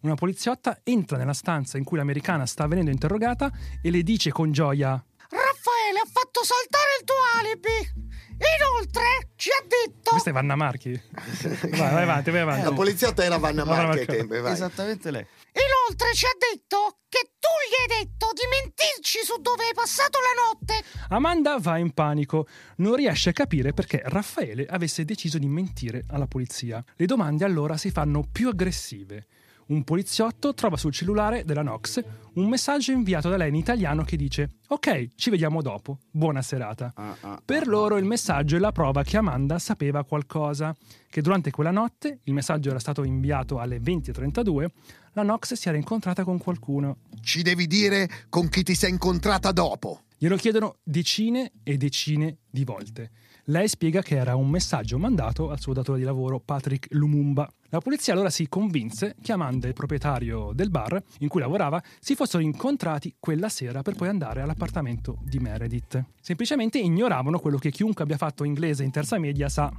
Una 0.00 0.14
poliziotta 0.14 0.80
entra 0.82 1.16
nella 1.16 1.32
stanza 1.32 1.78
in 1.78 1.84
cui 1.84 1.96
l'americana 1.96 2.44
sta 2.46 2.66
venendo 2.66 2.90
interrogata 2.90 3.50
e 3.80 3.90
le 3.90 4.02
dice 4.02 4.30
con 4.30 4.50
gioia: 4.50 4.90
Raffaele 5.28 5.98
ha 6.02 6.08
fatto 6.10 6.40
saltare 6.42 6.98
il 6.98 7.04
tuo 7.04 7.16
alibi. 7.40 8.07
Inoltre 8.38 9.30
ci 9.36 9.50
ha 9.50 9.64
detto 9.66 10.10
Questa 10.10 10.30
è 10.30 10.32
Vanna 10.32 10.54
Marchi? 10.54 10.90
vai, 10.90 11.70
vai 11.70 12.02
avanti, 12.02 12.30
vai 12.30 12.40
avanti. 12.40 12.64
la 12.64 12.72
poliziotta 12.72 13.24
era 13.24 13.36
Vanna 13.38 13.64
Marchi 13.64 13.98
ai 13.98 14.06
tempi, 14.06 14.38
vai. 14.38 14.52
Esattamente 14.52 15.10
lei. 15.10 15.26
Inoltre 15.52 16.14
ci 16.14 16.24
ha 16.24 16.36
detto 16.38 16.98
che 17.08 17.30
tu 17.38 17.48
gli 17.68 17.92
hai 17.92 18.04
detto 18.04 18.28
di 18.34 18.42
mentirci 18.48 19.18
su 19.24 19.40
dove 19.40 19.64
hai 19.64 19.74
passato 19.74 20.18
la 20.20 20.42
notte. 20.42 20.84
Amanda 21.08 21.58
va 21.58 21.78
in 21.78 21.92
panico, 21.92 22.46
non 22.76 22.94
riesce 22.94 23.30
a 23.30 23.32
capire 23.32 23.72
perché 23.72 24.02
Raffaele 24.04 24.66
avesse 24.66 25.04
deciso 25.04 25.38
di 25.38 25.48
mentire 25.48 26.04
alla 26.10 26.26
polizia. 26.26 26.82
Le 26.94 27.06
domande 27.06 27.44
allora 27.44 27.76
si 27.76 27.90
fanno 27.90 28.22
più 28.30 28.48
aggressive. 28.48 29.26
Un 29.68 29.84
poliziotto 29.84 30.54
trova 30.54 30.78
sul 30.78 30.92
cellulare 30.92 31.44
della 31.44 31.62
Nox 31.62 32.02
un 32.34 32.48
messaggio 32.48 32.92
inviato 32.92 33.28
da 33.28 33.36
lei 33.36 33.50
in 33.50 33.54
italiano 33.54 34.02
che 34.02 34.16
dice 34.16 34.56
Ok, 34.68 35.08
ci 35.14 35.28
vediamo 35.28 35.60
dopo, 35.60 35.98
buona 36.10 36.40
serata. 36.40 36.92
Ah, 36.94 37.16
ah, 37.20 37.42
Per 37.44 37.62
ah, 37.62 37.68
loro 37.68 37.98
il 37.98 38.04
messaggio 38.04 38.56
è 38.56 38.58
la 38.58 38.72
prova 38.72 39.02
che 39.02 39.18
Amanda 39.18 39.58
sapeva 39.58 40.04
qualcosa, 40.04 40.74
che 41.10 41.20
durante 41.20 41.50
quella 41.50 41.70
notte, 41.70 42.20
il 42.22 42.32
messaggio 42.32 42.70
era 42.70 42.78
stato 42.78 43.04
inviato 43.04 43.58
alle 43.58 43.78
20.32, 43.78 44.66
la 45.12 45.22
Nox 45.22 45.52
si 45.52 45.68
era 45.68 45.76
incontrata 45.76 46.24
con 46.24 46.38
qualcuno. 46.38 47.00
Ci 47.20 47.42
devi 47.42 47.66
dire 47.66 48.08
con 48.30 48.48
chi 48.48 48.62
ti 48.62 48.74
sei 48.74 48.90
incontrata 48.90 49.52
dopo. 49.52 50.04
Glielo 50.16 50.36
chiedono 50.36 50.76
decine 50.82 51.52
e 51.62 51.76
decine 51.76 52.38
di 52.48 52.64
volte. 52.64 53.10
Lei 53.50 53.66
spiega 53.66 54.02
che 54.02 54.14
era 54.14 54.34
un 54.34 54.50
messaggio 54.50 54.98
mandato 54.98 55.48
al 55.48 55.58
suo 55.58 55.72
datore 55.72 55.98
di 55.98 56.04
lavoro 56.04 56.38
Patrick 56.38 56.88
Lumumba. 56.90 57.50
La 57.70 57.80
polizia 57.80 58.12
allora 58.12 58.28
si 58.28 58.46
convinse 58.46 59.16
e 59.64 59.68
il 59.68 59.74
proprietario 59.74 60.50
del 60.52 60.68
bar 60.68 61.02
in 61.20 61.28
cui 61.28 61.40
lavorava 61.40 61.82
si 61.98 62.14
fossero 62.14 62.42
incontrati 62.42 63.14
quella 63.18 63.48
sera 63.48 63.80
per 63.80 63.94
poi 63.94 64.08
andare 64.08 64.42
all'appartamento 64.42 65.20
di 65.22 65.38
Meredith. 65.38 66.04
Semplicemente 66.20 66.78
ignoravano 66.78 67.38
quello 67.38 67.56
che 67.56 67.70
chiunque 67.70 68.04
abbia 68.04 68.18
fatto 68.18 68.44
inglese 68.44 68.84
in 68.84 68.90
terza 68.90 69.18
media 69.18 69.48
sa. 69.48 69.72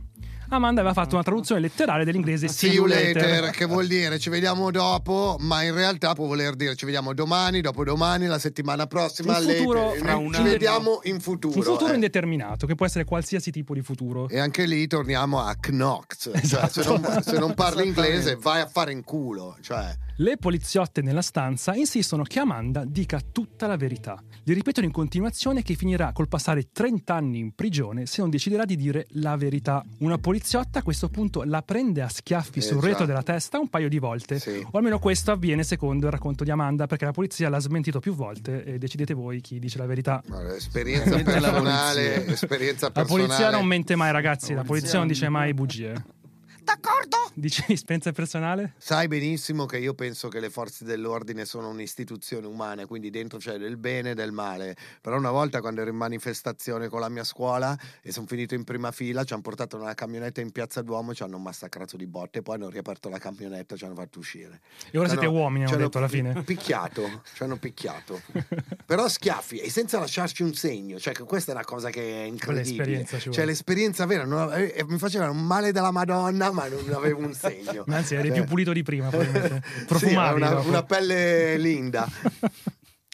Amanda 0.51 0.81
aveva 0.81 0.95
fatto 0.95 1.13
una 1.13 1.23
traduzione 1.23 1.62
letterale 1.62 2.03
dell'inglese 2.03 2.47
See 2.47 2.71
you 2.71 2.88
later, 2.88 3.51
che 3.51 3.65
vuol 3.65 3.85
dire 3.85 4.17
ci 4.17 4.29
vediamo 4.31 4.71
dopo, 4.71 5.38
ma 5.41 5.62
in 5.62 5.75
realtà 5.75 6.13
può 6.13 6.25
voler 6.25 6.55
dire 6.55 6.75
ci 6.75 6.85
vediamo 6.85 7.13
domani, 7.13 7.62
dopodomani, 7.62 8.25
la 8.25 8.39
settimana 8.39 8.88
prossima. 8.88 9.38
Un 9.38 9.43
later. 9.43 9.57
futuro 9.57 9.93
fra 9.97 10.17
ci 10.33 10.41
vediamo 10.41 10.99
in 11.03 11.19
futuro. 11.19 11.55
Un 11.55 11.63
futuro 11.63 11.91
eh. 11.91 11.95
indeterminato, 11.95 12.65
che 12.65 12.73
può 12.73 12.88
essere 12.88 13.05
qualsiasi 13.05 13.51
tipo 13.51 13.75
di 13.75 13.81
futuro. 13.81 14.27
E 14.27 14.39
anche 14.39 14.65
lì 14.65 14.88
torniamo 14.88 15.39
a 15.39 15.55
Knox. 15.55 16.17
Cioè, 16.19 16.38
Esatto. 16.38 16.81
se, 16.81 16.89
non, 16.89 17.21
se 17.21 17.38
non 17.38 17.53
parli 17.53 17.85
inglese, 17.85 18.35
vai 18.35 18.62
a 18.62 18.67
fare 18.67 18.91
in 18.91 19.03
culo. 19.03 19.55
Cioè. 19.62 19.95
Le 20.21 20.35
poliziotte 20.35 21.01
nella 21.01 21.21
stanza 21.21 21.73
insistono 21.75 22.23
che 22.23 22.39
Amanda 22.39 22.83
dica 22.85 23.21
tutta 23.21 23.67
la 23.67 23.77
verità. 23.77 24.21
Gli 24.43 24.53
ripetono 24.53 24.85
in 24.85 24.91
continuazione 24.91 25.62
che 25.62 25.75
finirà 25.75 26.12
col 26.12 26.27
passare 26.27 26.71
30 26.73 27.13
anni 27.13 27.39
in 27.39 27.55
prigione 27.55 28.05
se 28.05 28.19
non 28.19 28.29
deciderà 28.29 28.65
di 28.65 28.75
dire 28.75 29.07
la 29.12 29.38
verità. 29.38 29.81
Una 29.99 30.17
poliziotta 30.39 30.80
a 30.80 30.84
questo 30.84 31.10
punto 31.10 31.43
la 31.43 31.62
prende 31.62 32.02
a 32.02 32.08
schiaffi 32.08 32.62
sul 32.62 32.78
Esatto. 32.78 32.86
retro 32.88 33.06
della 33.06 33.23
testa 33.23 33.60
un 33.60 33.67
paio 33.67 33.89
di 33.89 33.99
volte. 33.99 34.39
Sì. 34.39 34.65
O 34.71 34.78
almeno 34.78 34.97
questo 34.97 35.32
avviene 35.32 35.63
secondo 35.63 36.06
il 36.06 36.12
racconto 36.13 36.43
di 36.45 36.52
Amanda, 36.52 36.88
perché 36.88 37.04
la 37.06 37.12
polizia 37.12 37.49
l'ha 37.49 37.60
smentito 37.60 37.99
più 37.99 38.13
volte 38.15 38.63
e 38.63 38.78
decidete 38.78 39.13
voi 39.13 39.41
chi 39.41 39.60
dice 39.60 39.78
la 39.78 39.86
verità. 39.86 40.23
Guarda, 40.25 40.56
Esperienza 40.56 41.10
la 41.17 41.23
personale, 41.23 42.10
polizia. 42.12 42.34
esperienza 42.34 42.86
La 42.88 42.91
personale. 42.91 43.25
polizia 43.28 43.49
non 43.52 43.65
mente 43.65 43.95
mai, 43.95 44.12
ragazzi. 44.13 44.49
La 44.54 44.60
La 44.60 44.63
polizia 44.63 44.78
polizia 44.80 44.99
non 44.99 45.08
dice 45.08 45.30
mai 45.30 45.54
bugie. 45.54 46.04
D'accordo? 46.69 47.17
Dice 47.34 47.65
esperienza 47.69 48.12
personale? 48.12 48.75
Sai 48.77 49.08
benissimo 49.08 49.65
che 49.65 49.79
io 49.79 49.95
penso 49.95 50.27
che 50.27 50.39
le 50.39 50.51
forze 50.51 50.86
dell'ordine 50.86 51.43
sono 51.43 51.69
un'istituzione 51.69 52.45
umana, 52.45 52.86
quindi 52.86 53.10
dentro 53.10 53.39
c'è 53.39 53.58
del 53.58 53.75
bene 53.77 54.12
e 54.12 54.13
del 54.13 54.32
male. 54.32 54.75
Però 55.01 55.17
una 55.17 55.32
volta 55.32 55.62
quando 55.62 55.82
ero 55.82 55.89
in 55.89 55.95
manifestazione 55.95 56.88
con 56.88 56.99
la 56.99 57.10
mia 57.10 57.23
scuola 57.23 57.75
e 58.03 58.12
sono 58.12 58.27
finito 58.27 58.53
in 58.53 58.65
prima 58.65 58.91
fila, 58.91 59.23
ci 59.23 59.34
hanno 59.34 59.41
portato 59.41 59.77
una 59.77 59.95
camionetta 59.95 60.41
in 60.41 60.51
piazza 60.51 60.84
Duomo, 60.84 61.15
ci 61.15 61.23
hanno 61.23 61.39
massacrato 61.39 61.97
di 61.97 62.05
botte, 62.05 62.43
poi 62.43 62.58
hanno 62.58 62.69
riaperto 62.69 63.10
la 63.10 63.17
camionetta 63.17 63.73
e 63.73 63.77
ci 63.79 63.86
hanno 63.86 63.95
fatto 63.95 64.19
uscire. 64.19 64.62
E 64.91 64.99
ora 64.99 65.08
siete 65.10 65.25
uomini, 65.25 65.65
hanno 65.65 65.75
detto 65.75 65.97
alla 65.97 66.08
fine. 66.08 66.43
Picchiato, 66.43 67.23
ci 67.34 67.41
hanno 67.41 67.58
picchiato. 67.58 68.21
Però 68.86 69.08
schiaffi 69.08 69.58
e 69.58 69.71
senza 69.71 69.97
lasciarci 69.97 70.43
un 70.43 70.53
segno, 70.53 70.99
cioè 70.99 71.13
che 71.13 71.23
questa 71.23 71.51
è 71.51 71.55
una 71.55 71.63
cosa 71.63 71.89
che 71.89 72.01
è 72.01 72.25
incredibile. 72.25 72.75
Quell'esperienza 72.75 73.17
ci 73.17 73.32
Cioè 73.32 73.45
l'esperienza 73.45 74.05
vera, 74.05 74.23
non 74.23 74.53
eh, 74.53 74.86
mi 74.88 74.99
facevano 74.99 75.32
un 75.32 75.47
male 75.47 75.71
della 75.71 75.89
Madonna, 75.89 76.58
ma 76.60 76.67
non 76.67 76.93
avevo 76.93 77.19
un 77.22 77.34
segno. 77.34 77.84
Anzi, 77.88 78.15
eri 78.15 78.28
Cioè- 78.30 78.38
più 78.39 78.45
pulito 78.48 78.74
di 78.74 78.84
prima, 78.84 79.10
probabilmente. 79.10 79.63
Sì, 79.80 79.86
Profumavi. 79.86 80.41
una, 80.41 80.60
una 80.60 80.84
pelle 80.84 81.58
linda. 81.58 82.08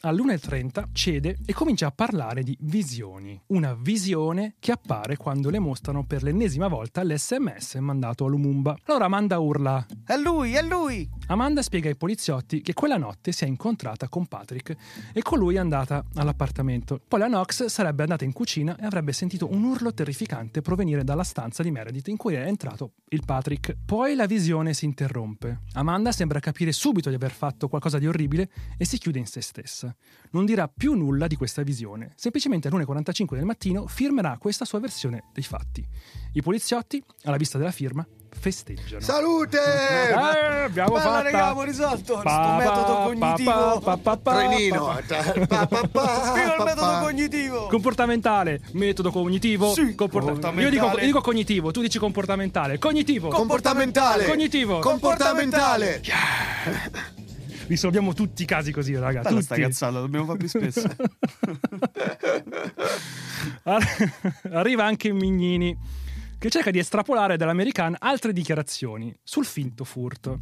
all'1.30 0.02 0.84
cede 0.92 1.36
e 1.44 1.52
comincia 1.52 1.86
a 1.86 1.90
parlare 1.90 2.42
di 2.42 2.56
visioni. 2.60 3.40
Una 3.48 3.74
visione 3.74 4.54
che 4.60 4.70
appare 4.70 5.16
quando 5.16 5.50
le 5.50 5.58
mostrano 5.58 6.04
per 6.04 6.22
l'ennesima 6.22 6.68
volta 6.68 7.02
l'SMS 7.02 7.74
mandato 7.76 8.24
a 8.24 8.28
Lumumba. 8.28 8.76
Allora 8.84 9.06
Amanda 9.06 9.38
urla: 9.38 9.84
È 10.04 10.16
lui, 10.16 10.52
è 10.54 10.62
lui! 10.62 11.08
Amanda 11.28 11.60
spiega 11.60 11.88
ai 11.88 11.96
poliziotti 11.96 12.62
che 12.62 12.72
quella 12.72 12.96
notte 12.96 13.32
si 13.32 13.42
è 13.42 13.48
incontrata 13.48 14.08
con 14.08 14.26
Patrick 14.26 14.76
e 15.12 15.22
con 15.22 15.40
lui 15.40 15.56
è 15.56 15.58
andata 15.58 16.04
all'appartamento. 16.14 17.00
Poi 17.06 17.18
la 17.18 17.26
Knox 17.26 17.64
sarebbe 17.64 18.02
andata 18.02 18.22
in 18.22 18.32
cucina 18.32 18.76
e 18.76 18.84
avrebbe 18.84 19.12
sentito 19.12 19.50
un 19.50 19.64
urlo 19.64 19.92
terrificante 19.92 20.62
provenire 20.62 21.02
dalla 21.02 21.24
stanza 21.24 21.64
di 21.64 21.72
Meredith 21.72 22.06
in 22.06 22.16
cui 22.16 22.34
è 22.34 22.46
entrato 22.46 22.92
il 23.08 23.24
Patrick. 23.24 23.76
Poi 23.84 24.14
la 24.14 24.26
visione 24.26 24.72
si 24.72 24.84
interrompe. 24.84 25.62
Amanda 25.72 26.12
sembra 26.12 26.38
capire 26.38 26.70
subito 26.70 27.08
di 27.08 27.16
aver 27.16 27.32
fatto 27.32 27.66
qualcosa 27.66 27.98
di 27.98 28.06
orribile 28.06 28.48
e 28.78 28.84
si 28.84 28.96
chiude 28.96 29.18
in 29.18 29.26
se 29.26 29.40
stessa. 29.40 29.92
Non 30.30 30.44
dirà 30.44 30.68
più 30.68 30.94
nulla 30.94 31.26
di 31.26 31.34
questa 31.34 31.64
visione. 31.64 32.12
Semplicemente 32.14 32.68
alle 32.68 32.84
1.45 32.84 33.34
del 33.34 33.44
mattino 33.44 33.88
firmerà 33.88 34.38
questa 34.38 34.64
sua 34.64 34.78
versione 34.78 35.24
dei 35.32 35.42
fatti. 35.42 35.84
I 36.34 36.42
poliziotti, 36.42 37.02
alla 37.24 37.36
vista 37.36 37.58
della 37.58 37.72
firma, 37.72 38.06
festeggiano. 38.28 39.00
Salute! 39.00 39.58
Eh, 39.58 40.12
abbiamo 40.64 40.90
Bella, 40.94 41.00
fatta. 41.02 41.22
raga, 41.22 41.38
abbiamo 41.42 41.62
risolto 41.62 42.20
Pa, 42.22 42.30
sto 42.30 42.68
metodo 42.68 42.94
cognitivo. 43.04 43.80
pa, 43.80 43.96
pa, 43.96 44.16
pa, 44.16 44.34
Trenino. 44.34 44.84
pa, 44.86 45.02
Pa, 45.46 45.66
pa, 45.66 45.88
pa, 45.90 46.32
Viva 46.34 46.46
il 46.50 46.54
pa, 46.56 46.64
metodo 46.64 46.98
cognitivo! 47.00 47.66
Comportamentale, 47.66 48.60
metodo 48.72 49.10
cognitivo. 49.10 49.72
Sì, 49.72 49.94
comporta- 49.94 50.30
comportamentale. 50.32 50.62
Io 50.62 50.70
dico, 50.70 50.98
io 50.98 51.06
dico 51.06 51.20
cognitivo, 51.20 51.70
tu 51.70 51.80
dici 51.80 51.98
comportamentale. 51.98 52.78
Cognitivo. 52.78 53.28
Comportamentale. 53.28 54.24
Cognitivo. 54.26 54.78
Comportamentale. 54.80 56.00
Risolviamo 57.68 58.14
tutti 58.14 58.42
i 58.42 58.46
casi 58.46 58.70
così, 58.70 58.94
raga. 58.96 59.22
Bella 59.22 59.30
tutti. 59.30 59.42
sta 59.42 59.56
cazzata, 59.56 59.98
dobbiamo 59.98 60.24
fare 60.26 60.38
più 60.38 60.46
spesso. 60.48 60.86
Ar- 63.64 64.12
Arriva 64.52 64.84
anche 64.84 65.12
Mignini, 65.12 65.76
che 66.38 66.50
cerca 66.50 66.70
di 66.70 66.78
estrapolare 66.78 67.36
dall'American 67.36 67.96
altre 67.98 68.32
dichiarazioni 68.32 69.14
sul 69.22 69.44
finto 69.44 69.84
furto. 69.84 70.40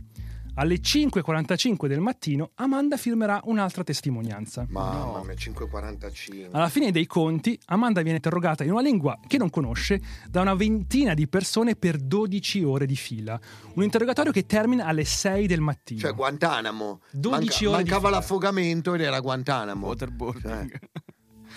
Alle 0.57 0.77
5.45 0.77 1.87
del 1.89 1.99
mattino 1.99 2.51
Amanda 2.55 2.97
firmerà 2.97 3.41
un'altra 3.47 3.83
testimonianza. 3.83 4.65
Mamma 4.69 5.21
mia, 5.25 5.33
5.45. 5.35 6.51
Alla 6.53 6.69
fine 6.69 6.93
dei 6.93 7.07
conti, 7.07 7.59
Amanda 7.67 8.03
viene 8.03 8.19
interrogata 8.19 8.63
in 8.63 8.71
una 8.71 8.81
lingua 8.81 9.19
che 9.27 9.37
non 9.37 9.51
conosce 9.51 10.01
da 10.29 10.43
una 10.43 10.55
ventina 10.55 11.13
di 11.15 11.27
persone 11.27 11.75
per 11.75 11.99
12 11.99 12.63
ore 12.63 12.87
di 12.87 12.95
fila. 12.95 13.39
Un 13.75 13.83
interrogatorio 13.83 14.31
che 14.31 14.47
termina 14.47 14.85
alle 14.87 15.05
6 15.05 15.49
del 15.49 15.61
mattino. 15.61 15.99
Cioè 15.99 16.15
Guantanamo. 16.15 17.01
12 17.11 17.31
Manca- 17.31 17.55
ore 17.57 17.83
di 17.83 17.91
mancava 17.91 17.99
fila. 18.07 18.11
l'affogamento 18.11 18.95
ed 18.95 19.01
era 19.01 19.19
Guantanamo. 19.19 19.87
Waterboarding. 19.89 20.79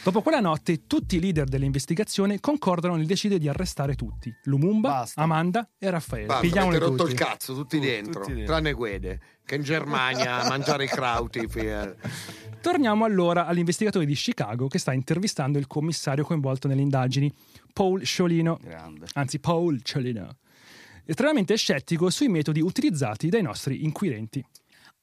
Dopo 0.04 0.22
quella 0.22 0.40
notte, 0.40 0.88
tutti 0.88 1.18
i 1.18 1.20
leader 1.20 1.48
dell'investigazione 1.48 2.40
concordano 2.40 2.96
nel 2.96 3.06
decidere 3.06 3.40
di 3.42 3.50
arrestare 3.50 3.96
tutti: 3.96 4.34
Lumumba, 4.44 4.90
Basta. 4.90 5.22
Amanda 5.22 5.70
e 5.78 5.90
Raffaele. 5.90 6.28
Basta, 6.28 6.42
Pigliamoli 6.42 6.76
avete 6.78 6.90
rotto 6.92 7.04
tutti. 7.04 7.12
il 7.14 7.18
cazzo, 7.20 7.54
tutti 7.54 7.76
Tutti, 7.78 7.90
dentro, 7.90 8.22
tutti 8.22 8.34
dentro. 8.34 8.54
tranne 8.54 8.72
Guede, 8.72 9.20
che 9.46 9.56
in 9.56 9.64
Germania 9.64 10.44
a 10.44 10.48
mangiare 10.50 10.86
i 10.86 10.88
krauti. 10.88 11.46
fi- 11.50 11.68
Torniamo 12.62 13.04
allora 13.06 13.46
all'investigatore 13.48 14.06
di 14.06 14.14
Chicago 14.14 14.68
che 14.68 14.80
sta 14.80 14.94
intervistando 14.94 15.58
il 15.60 15.68
commissario 15.68 16.24
coinvolto 16.24 16.68
nelle 16.70 16.82
indagini, 16.82 17.32
Paul 17.74 18.04
Sciolino, 18.04 18.60
Grande. 18.62 19.08
anzi 19.14 19.40
Paul 19.40 19.82
Sciolino, 19.84 20.38
estremamente 21.06 21.56
scettico 21.58 22.10
sui 22.10 22.30
metodi 22.30 22.62
utilizzati 22.62 23.28
dai 23.30 23.42
nostri 23.42 23.84
inquirenti. 23.84 24.44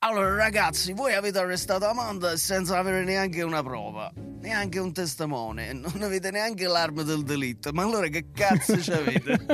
Allora, 0.06 0.34
ragazzi, 0.34 0.92
voi 0.92 1.14
avete 1.14 1.38
arrestato 1.38 1.86
Amanda 1.86 2.36
senza 2.36 2.76
avere 2.76 3.04
neanche 3.04 3.40
una 3.40 3.62
prova, 3.62 4.12
neanche 4.38 4.78
un 4.78 4.92
testimone, 4.92 5.72
non 5.72 6.02
avete 6.02 6.30
neanche 6.30 6.66
l'arma 6.66 7.02
del 7.02 7.22
delitto. 7.22 7.70
Ma 7.72 7.84
allora 7.84 8.08
che 8.08 8.26
cazzo 8.30 8.78
ci 8.82 8.92
avete? 8.92 9.46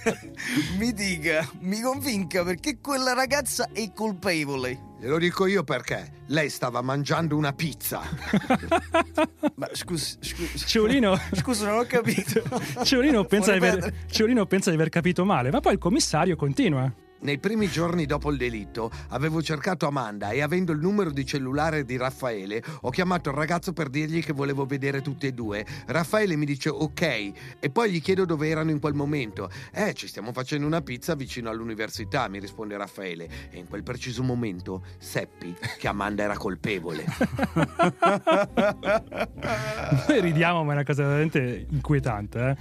mi 0.80 0.94
dica, 0.94 1.46
mi 1.60 1.82
convinca 1.82 2.42
perché 2.42 2.78
quella 2.80 3.12
ragazza 3.12 3.68
è 3.74 3.92
colpevole. 3.92 4.88
Glielo 4.98 5.18
dico 5.18 5.44
io 5.44 5.64
perché 5.64 6.22
lei 6.28 6.48
stava 6.48 6.80
mangiando 6.80 7.36
una 7.36 7.52
pizza. 7.52 8.00
Ma 9.56 9.68
scusi, 9.72 10.16
scusi. 10.18 10.58
Sciolino, 10.60 11.20
Scusa, 11.34 11.68
non 11.68 11.80
ho 11.80 11.84
capito. 11.84 12.42
Sciolino 12.84 13.24
pensa, 13.24 13.52
aver? 13.52 13.92
Sciolino 14.06 14.46
pensa 14.46 14.70
di 14.70 14.76
aver 14.76 14.88
capito 14.88 15.26
male, 15.26 15.50
ma 15.50 15.60
poi 15.60 15.74
il 15.74 15.78
commissario 15.78 16.36
continua. 16.36 16.90
Nei 17.22 17.38
primi 17.38 17.68
giorni 17.68 18.06
dopo 18.06 18.30
il 18.30 18.38
delitto 18.38 18.90
avevo 19.10 19.42
cercato 19.42 19.86
Amanda 19.86 20.30
e 20.30 20.40
avendo 20.40 20.72
il 20.72 20.78
numero 20.78 21.10
di 21.10 21.26
cellulare 21.26 21.84
di 21.84 21.98
Raffaele 21.98 22.62
ho 22.82 22.88
chiamato 22.90 23.28
il 23.28 23.36
ragazzo 23.36 23.74
per 23.74 23.90
dirgli 23.90 24.24
che 24.24 24.32
volevo 24.32 24.64
vedere 24.64 25.02
tutti 25.02 25.26
e 25.26 25.32
due. 25.32 25.66
Raffaele 25.86 26.36
mi 26.36 26.46
dice 26.46 26.70
ok 26.70 27.32
e 27.60 27.70
poi 27.70 27.90
gli 27.90 28.00
chiedo 28.00 28.24
dove 28.24 28.48
erano 28.48 28.70
in 28.70 28.80
quel 28.80 28.94
momento. 28.94 29.50
Eh, 29.72 29.92
ci 29.92 30.06
stiamo 30.06 30.32
facendo 30.32 30.66
una 30.66 30.80
pizza 30.80 31.14
vicino 31.14 31.50
all'università, 31.50 32.26
mi 32.28 32.40
risponde 32.40 32.78
Raffaele. 32.78 33.28
E 33.50 33.58
in 33.58 33.68
quel 33.68 33.82
preciso 33.82 34.22
momento 34.22 34.82
seppi 34.98 35.54
che 35.78 35.88
Amanda 35.88 36.22
era 36.22 36.38
colpevole. 36.38 37.04
Noi 40.08 40.20
ridiamo, 40.20 40.64
ma 40.64 40.72
è 40.72 40.74
una 40.74 40.84
cosa 40.84 41.02
veramente 41.02 41.66
inquietante. 41.68 42.50
eh. 42.50 42.56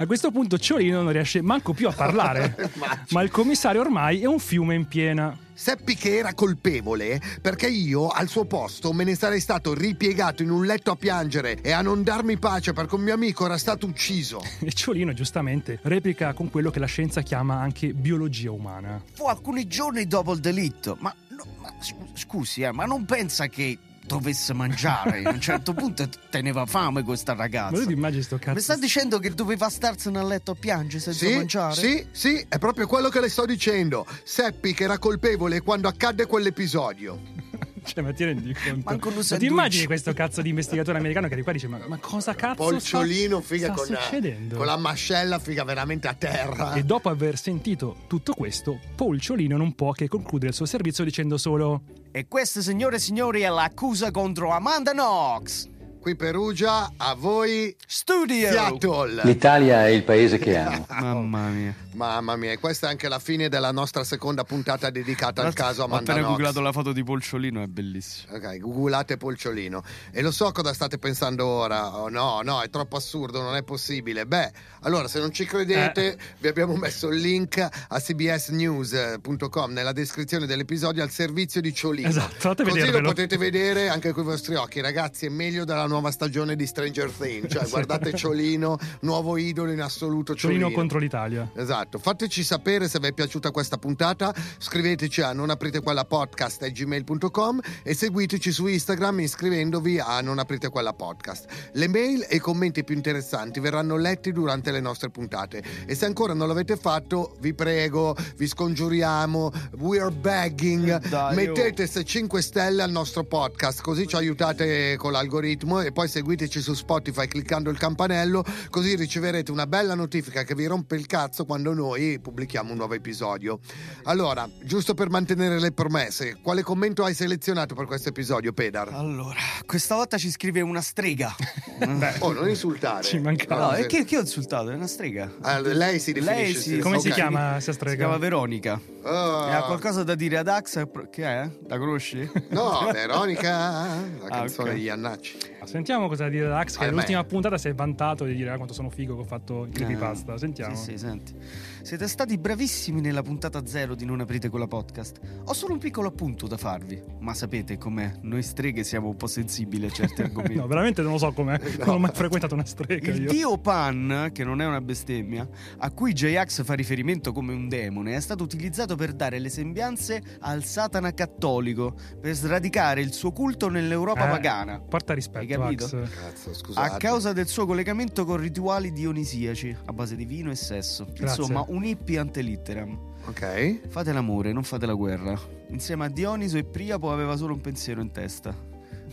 A 0.00 0.06
questo 0.06 0.30
punto 0.30 0.58
Ciolino 0.58 1.02
non 1.02 1.10
riesce 1.10 1.42
manco 1.42 1.72
più 1.72 1.88
a 1.88 1.92
parlare, 1.92 2.54
ma 3.10 3.20
il 3.22 3.32
commissario 3.32 3.80
ormai 3.80 4.20
è 4.20 4.26
un 4.26 4.38
fiume 4.38 4.76
in 4.76 4.86
piena. 4.86 5.36
Seppi 5.52 5.96
che 5.96 6.16
era 6.16 6.34
colpevole 6.34 7.20
perché 7.42 7.66
io 7.66 8.06
al 8.06 8.28
suo 8.28 8.44
posto 8.44 8.92
me 8.92 9.02
ne 9.02 9.16
sarei 9.16 9.40
stato 9.40 9.74
ripiegato 9.74 10.44
in 10.44 10.50
un 10.50 10.64
letto 10.64 10.92
a 10.92 10.94
piangere 10.94 11.60
e 11.62 11.72
a 11.72 11.82
non 11.82 12.04
darmi 12.04 12.38
pace 12.38 12.72
perché 12.72 12.94
un 12.94 13.00
mio 13.00 13.14
amico 13.14 13.44
era 13.44 13.58
stato 13.58 13.86
ucciso. 13.86 14.40
E 14.68 14.72
Ciolino 14.72 15.12
giustamente 15.12 15.80
replica 15.82 16.32
con 16.32 16.48
quello 16.48 16.70
che 16.70 16.78
la 16.78 16.86
scienza 16.86 17.22
chiama 17.22 17.58
anche 17.58 17.92
biologia 17.92 18.52
umana. 18.52 19.02
Fu 19.14 19.24
alcuni 19.24 19.66
giorni 19.66 20.06
dopo 20.06 20.32
il 20.32 20.38
delitto, 20.38 20.96
ma, 21.00 21.12
no, 21.30 21.44
ma 21.60 21.72
scu- 21.80 22.16
scusi, 22.16 22.62
eh, 22.62 22.70
ma 22.70 22.84
non 22.84 23.04
pensa 23.04 23.48
che 23.48 23.76
dovesse 24.08 24.52
mangiare? 24.54 25.22
A 25.22 25.30
un 25.30 25.40
certo 25.40 25.72
punto 25.74 26.08
teneva 26.30 26.66
fame 26.66 27.02
questa 27.02 27.34
ragazza. 27.34 27.72
Ma 27.76 27.78
tu 27.78 27.86
ti 27.86 27.92
immagini 27.92 28.22
sto 28.22 28.38
cazzo? 28.38 28.54
Mi 28.54 28.60
sta 28.60 28.76
dicendo 28.76 29.18
che 29.18 29.30
doveva 29.34 29.68
starsene 29.68 30.18
a 30.18 30.24
letto 30.24 30.52
a 30.52 30.54
piangere 30.54 31.00
senza 31.00 31.26
Sì, 31.26 31.34
mangiare? 31.34 31.74
sì, 31.74 32.06
sì, 32.10 32.44
è 32.48 32.58
proprio 32.58 32.86
quello 32.86 33.08
che 33.08 33.20
le 33.20 33.28
sto 33.28 33.44
dicendo. 33.44 34.06
Seppi 34.24 34.72
che 34.74 34.84
era 34.84 34.98
colpevole 34.98 35.60
quando 35.60 35.86
accadde 35.88 36.26
quell'episodio. 36.26 37.36
Cioè, 37.88 38.02
ma 38.02 38.12
ti 38.12 38.22
rendi 38.22 38.52
conto? 38.52 38.82
Manco 38.84 39.08
un 39.08 39.14
ma 39.14 39.36
ti 39.38 39.46
immagini 39.46 39.86
questo 39.86 40.12
cazzo 40.12 40.42
di 40.42 40.50
investigatore 40.50 40.98
americano 40.98 41.26
che 41.26 41.36
di 41.36 41.42
qua 41.42 41.52
dice: 41.52 41.68
Ma, 41.68 41.80
ma 41.88 41.96
cosa 41.96 42.34
cazzo 42.34 42.62
Polciolino, 42.62 43.40
sta, 43.40 43.54
figa, 43.54 43.66
sta 43.72 43.74
con, 43.74 43.86
succedendo? 43.86 44.56
con 44.56 44.66
la 44.66 44.76
mascella, 44.76 45.38
figa, 45.38 45.64
veramente 45.64 46.06
a 46.06 46.12
terra. 46.12 46.74
E 46.74 46.82
dopo 46.82 47.08
aver 47.08 47.38
sentito 47.38 47.96
tutto 48.06 48.34
questo, 48.34 48.78
Paul 48.94 49.18
Ciolino 49.18 49.56
non 49.56 49.74
può 49.74 49.92
che 49.92 50.06
concludere 50.06 50.50
il 50.50 50.54
suo 50.54 50.66
servizio 50.66 51.02
dicendo 51.02 51.38
solo: 51.38 51.80
E 52.10 52.26
questa, 52.26 52.62
signore 52.62 52.96
e 52.96 53.00
signori, 53.00 53.42
è 53.42 53.48
l'accusa 53.48 54.10
contro 54.10 54.50
Amanda 54.50 54.92
Knox. 54.92 55.68
Qui 56.08 56.16
Perugia, 56.16 56.90
a 56.96 57.12
voi 57.12 57.76
Studio! 57.86 58.48
Seattle. 58.50 59.24
L'Italia 59.24 59.84
è 59.86 59.90
il 59.90 60.04
paese 60.04 60.38
che 60.38 60.56
amo. 60.56 60.86
Mamma 60.98 61.48
mia. 61.48 61.74
Mamma 61.92 62.36
mia, 62.36 62.52
e 62.52 62.58
questa 62.58 62.86
è 62.86 62.90
anche 62.90 63.08
la 63.08 63.18
fine 63.18 63.48
della 63.50 63.72
nostra 63.72 64.04
seconda 64.04 64.44
puntata 64.44 64.88
dedicata 64.88 65.42
al 65.42 65.52
caso 65.52 65.82
Ho 65.82 65.86
Amanda 65.86 66.12
appena 66.12 66.26
Knox. 66.28 66.36
googlato 66.38 66.60
la 66.62 66.70
foto 66.72 66.92
di 66.92 67.02
Polciolino, 67.04 67.60
è 67.60 67.66
bellissimo. 67.66 68.36
Ok, 68.36 68.58
googolate 68.58 69.16
Polciolino. 69.18 69.82
E 70.12 70.22
lo 70.22 70.30
so 70.30 70.50
cosa 70.52 70.72
state 70.72 70.96
pensando 70.98 71.44
ora. 71.44 71.98
Oh, 71.98 72.08
no, 72.08 72.40
no, 72.42 72.62
è 72.62 72.70
troppo 72.70 72.96
assurdo, 72.96 73.42
non 73.42 73.56
è 73.56 73.62
possibile. 73.64 74.24
Beh, 74.26 74.50
allora, 74.82 75.08
se 75.08 75.18
non 75.18 75.30
ci 75.32 75.44
credete, 75.44 76.12
Eh. 76.12 76.18
vi 76.38 76.48
abbiamo 76.48 76.74
messo 76.76 77.08
il 77.08 77.20
link 77.20 77.58
a 77.58 78.00
cbsnews.com 78.00 79.72
nella 79.72 79.92
descrizione 79.92 80.46
dell'episodio 80.46 81.02
al 81.02 81.10
servizio 81.10 81.60
di 81.60 81.74
Ciolino. 81.74 82.08
Esatto, 82.08 82.34
fate 82.38 82.62
Così 82.62 82.76
lo 82.78 82.84
vedervelo. 82.84 83.08
potete 83.08 83.36
vedere 83.36 83.88
anche 83.88 84.12
con 84.12 84.22
i 84.22 84.26
vostri 84.26 84.54
occhi. 84.54 84.80
Ragazzi, 84.80 85.26
è 85.26 85.30
meglio 85.30 85.64
della 85.64 85.80
nuova 85.86 85.96
stagione 86.10 86.56
di 86.56 86.66
Stranger 86.66 87.10
Things. 87.10 87.52
Cioè, 87.52 87.68
guardate 87.68 88.12
Ciolino, 88.14 88.78
nuovo 89.00 89.36
idolo 89.36 89.72
in 89.72 89.80
assoluto. 89.80 90.34
Ciolino, 90.34 90.60
Ciolino 90.60 90.78
contro 90.78 90.98
l'Italia. 90.98 91.50
Esatto, 91.54 91.98
fateci 91.98 92.42
sapere 92.42 92.88
se 92.88 92.98
vi 92.98 93.08
è 93.08 93.12
piaciuta 93.12 93.50
questa 93.50 93.76
puntata, 93.76 94.34
scriveteci 94.58 95.20
a 95.22 95.32
non 95.32 95.50
aprite 95.50 95.80
quella 95.80 96.04
podcast 96.04 96.70
gmail.com 96.70 97.60
e 97.82 97.94
seguiteci 97.94 98.52
su 98.52 98.66
Instagram 98.66 99.20
iscrivendovi 99.20 99.98
a 99.98 100.20
non 100.20 100.38
aprite 100.38 100.68
quella 100.68 100.92
podcast. 100.92 101.46
Le 101.72 101.88
mail 101.88 102.26
e 102.28 102.36
i 102.36 102.38
commenti 102.38 102.84
più 102.84 102.94
interessanti 102.94 103.60
verranno 103.60 103.96
letti 103.96 104.32
durante 104.32 104.70
le 104.70 104.80
nostre 104.80 105.10
puntate 105.10 105.62
e 105.86 105.94
se 105.94 106.04
ancora 106.04 106.34
non 106.34 106.48
l'avete 106.48 106.76
fatto 106.76 107.36
vi 107.40 107.54
prego, 107.54 108.16
vi 108.36 108.46
scongiuriamo, 108.46 109.52
we 109.78 110.00
are 110.00 110.10
begging, 110.10 110.98
Dai, 111.08 111.32
oh. 111.32 111.36
mettete 111.36 111.86
se 111.86 112.04
5 112.04 112.42
stelle 112.42 112.82
al 112.82 112.90
nostro 112.90 113.24
podcast 113.24 113.80
così 113.80 114.06
ci 114.06 114.16
aiutate 114.16 114.96
con 114.96 115.12
l'algoritmo 115.12 115.77
e 115.80 115.92
poi 115.92 116.08
seguiteci 116.08 116.60
su 116.60 116.74
Spotify 116.74 117.26
cliccando 117.26 117.70
il 117.70 117.78
campanello, 117.78 118.44
così 118.70 118.96
riceverete 118.96 119.50
una 119.50 119.66
bella 119.66 119.94
notifica 119.94 120.42
che 120.44 120.54
vi 120.54 120.66
rompe 120.66 120.96
il 120.96 121.06
cazzo 121.06 121.44
quando 121.44 121.72
noi 121.74 122.18
pubblichiamo 122.20 122.70
un 122.70 122.76
nuovo 122.78 122.94
episodio. 122.94 123.60
Allora, 124.04 124.48
giusto 124.62 124.94
per 124.94 125.10
mantenere 125.10 125.58
le 125.60 125.72
promesse, 125.72 126.38
quale 126.42 126.62
commento 126.62 127.04
hai 127.04 127.14
selezionato 127.14 127.74
per 127.74 127.86
questo 127.86 128.08
episodio, 128.08 128.52
Pedar? 128.52 128.88
Allora, 128.92 129.40
questa 129.66 129.94
volta 129.94 130.18
ci 130.18 130.30
scrive 130.30 130.60
una 130.60 130.80
strega. 130.80 131.34
Beh, 131.78 132.14
oh, 132.20 132.32
non 132.32 132.48
insultare. 132.48 133.02
Ci 133.04 133.18
mancava. 133.18 133.70
No, 133.70 133.74
e 133.74 133.86
che, 133.86 134.04
che 134.04 134.16
ho 134.16 134.20
insultato? 134.20 134.70
È 134.70 134.74
una 134.74 134.86
strega. 134.86 135.32
Ah, 135.42 135.60
lei 135.60 135.98
si 136.00 136.12
definisce. 136.12 136.42
Lei 136.42 136.54
si- 136.54 136.78
Come 136.78 136.98
si 136.98 137.08
ok. 137.08 137.14
chiama 137.14 137.50
questa 137.52 137.72
Si 137.72 137.78
strega? 137.78 137.96
chiama 137.96 138.16
Veronica. 138.18 138.80
Ah. 139.04 139.46
E 139.48 139.52
ha 139.54 139.62
qualcosa 139.62 140.02
da 140.02 140.14
dire 140.14 140.38
ad 140.38 140.48
Axa? 140.48 140.88
Che 141.10 141.22
è? 141.24 141.48
La 141.66 141.78
conosci? 141.78 142.28
No, 142.50 142.88
Veronica, 142.92 143.50
la 143.50 144.26
Ah, 144.26 144.28
canzone 144.28 144.70
ok. 144.70 144.74
di 144.76 144.82
Iannacci. 144.82 145.36
Sentiamo 145.68 146.08
cosa 146.08 146.28
dire 146.28 146.48
Dax, 146.48 146.78
che 146.78 146.86
Ah, 146.86 146.90
l'ultima 146.90 147.22
beh. 147.22 147.28
puntata 147.28 147.58
si 147.58 147.68
è 147.68 147.74
vantato 147.74 148.24
di 148.24 148.34
dire 148.34 148.50
ah, 148.50 148.56
quanto 148.56 148.72
sono 148.72 148.88
figo 148.90 149.14
che 149.14 149.20
ho 149.20 149.24
fatto 149.24 149.64
il 149.64 149.72
creepypasta. 149.72 150.34
Eh, 150.34 150.38
Sentiamo. 150.38 150.74
Sì, 150.74 150.92
sì, 150.92 150.98
senti. 150.98 151.34
Siete 151.82 152.08
stati 152.08 152.36
bravissimi 152.38 153.00
nella 153.00 153.22
puntata 153.22 153.64
zero 153.66 153.94
di 153.94 154.04
Non 154.04 154.20
aprite 154.20 154.48
quella 154.48 154.66
podcast. 154.66 155.18
Ho 155.44 155.52
solo 155.52 155.72
un 155.74 155.78
piccolo 155.78 156.08
appunto 156.08 156.46
da 156.46 156.56
farvi. 156.56 157.00
Ma 157.20 157.32
sapete 157.34 157.78
com'è? 157.78 158.12
Noi 158.22 158.42
streghe 158.42 158.82
siamo 158.84 159.08
un 159.08 159.16
po' 159.16 159.26
sensibili 159.26 159.86
a 159.86 159.90
certi 159.90 160.20
argomenti. 160.22 160.56
No, 160.56 160.66
veramente 160.66 161.02
non 161.02 161.12
lo 161.12 161.18
so 161.18 161.32
com'è. 161.32 161.58
Non 161.78 161.88
ho 161.88 161.98
mai 161.98 162.10
frequentato 162.12 162.54
una 162.54 162.64
strega 162.66 163.10
Il 163.10 163.22
io. 163.22 163.30
dio 163.30 163.58
Pan, 163.58 164.30
che 164.32 164.44
non 164.44 164.60
è 164.60 164.66
una 164.66 164.80
bestemmia, 164.80 165.48
a 165.78 165.90
cui 165.90 166.12
J-Ax 166.12 166.62
fa 166.64 166.74
riferimento 166.74 167.32
come 167.32 167.52
un 167.54 167.68
demone, 167.68 168.14
è 168.14 168.20
stato 168.20 168.42
utilizzato 168.42 168.94
per 168.96 169.12
dare 169.14 169.38
le 169.38 169.48
sembianze 169.48 170.22
al 170.40 170.64
Satana 170.64 171.14
cattolico, 171.14 171.94
per 172.20 172.34
sradicare 172.34 173.00
il 173.00 173.12
suo 173.12 173.32
culto 173.32 173.68
nell'Europa 173.68 174.26
Eh, 174.26 174.30
pagana. 174.30 174.80
Porta 174.80 175.14
rispetto, 175.14 175.38
Hai 175.38 175.46
capito? 175.46 175.86
Cazzo, 175.88 176.52
scusate. 176.52 176.94
A 176.94 176.96
causa 176.98 177.32
del 177.32 177.46
suo 177.46 177.64
collegamento 177.66 178.24
con 178.24 178.36
rituali 178.36 178.92
dionisiaci, 178.92 179.74
a 179.86 179.92
base 179.92 180.16
di 180.16 180.24
vino 180.26 180.50
e 180.50 180.54
sesso. 180.56 181.06
Grazie. 181.14 181.42
Insomma, 181.42 181.64
un 181.68 181.84
hippie 181.84 182.18
ante 182.18 182.40
litteram. 182.40 182.98
Ok. 183.26 183.88
Fate 183.88 184.12
l'amore, 184.12 184.52
non 184.52 184.62
fate 184.62 184.86
la 184.86 184.94
guerra. 184.94 185.38
Insieme 185.68 186.06
a 186.06 186.08
Dioniso 186.08 186.56
e 186.56 186.64
Priapo 186.64 187.12
aveva 187.12 187.36
solo 187.36 187.54
un 187.54 187.60
pensiero 187.60 188.00
in 188.00 188.10
testa. 188.10 188.54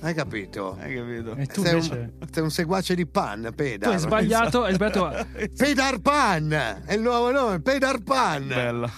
Hai 0.01 0.13
capito? 0.13 0.77
Hai 0.79 0.95
capito? 0.95 1.35
E 1.35 1.45
tu 1.47 1.63
sei, 1.63 1.73
invece... 1.73 2.13
un, 2.19 2.27
sei 2.31 2.43
un 2.43 2.51
seguace 2.51 2.95
di 2.95 3.05
Pan, 3.05 3.43
Tu 3.43 3.53
Pedar. 3.55 3.91
hai 3.91 3.99
sbagliato, 3.99 4.63
hai 4.63 4.73
sbagliato. 4.73 5.27
Pedar 5.55 5.99
Pan! 5.99 6.51
È 6.85 6.93
il 6.93 7.01
nuovo 7.01 7.31
nome, 7.31 7.59
Pedar 7.61 8.01
Pan! 8.03 8.47
Bella. 8.47 8.91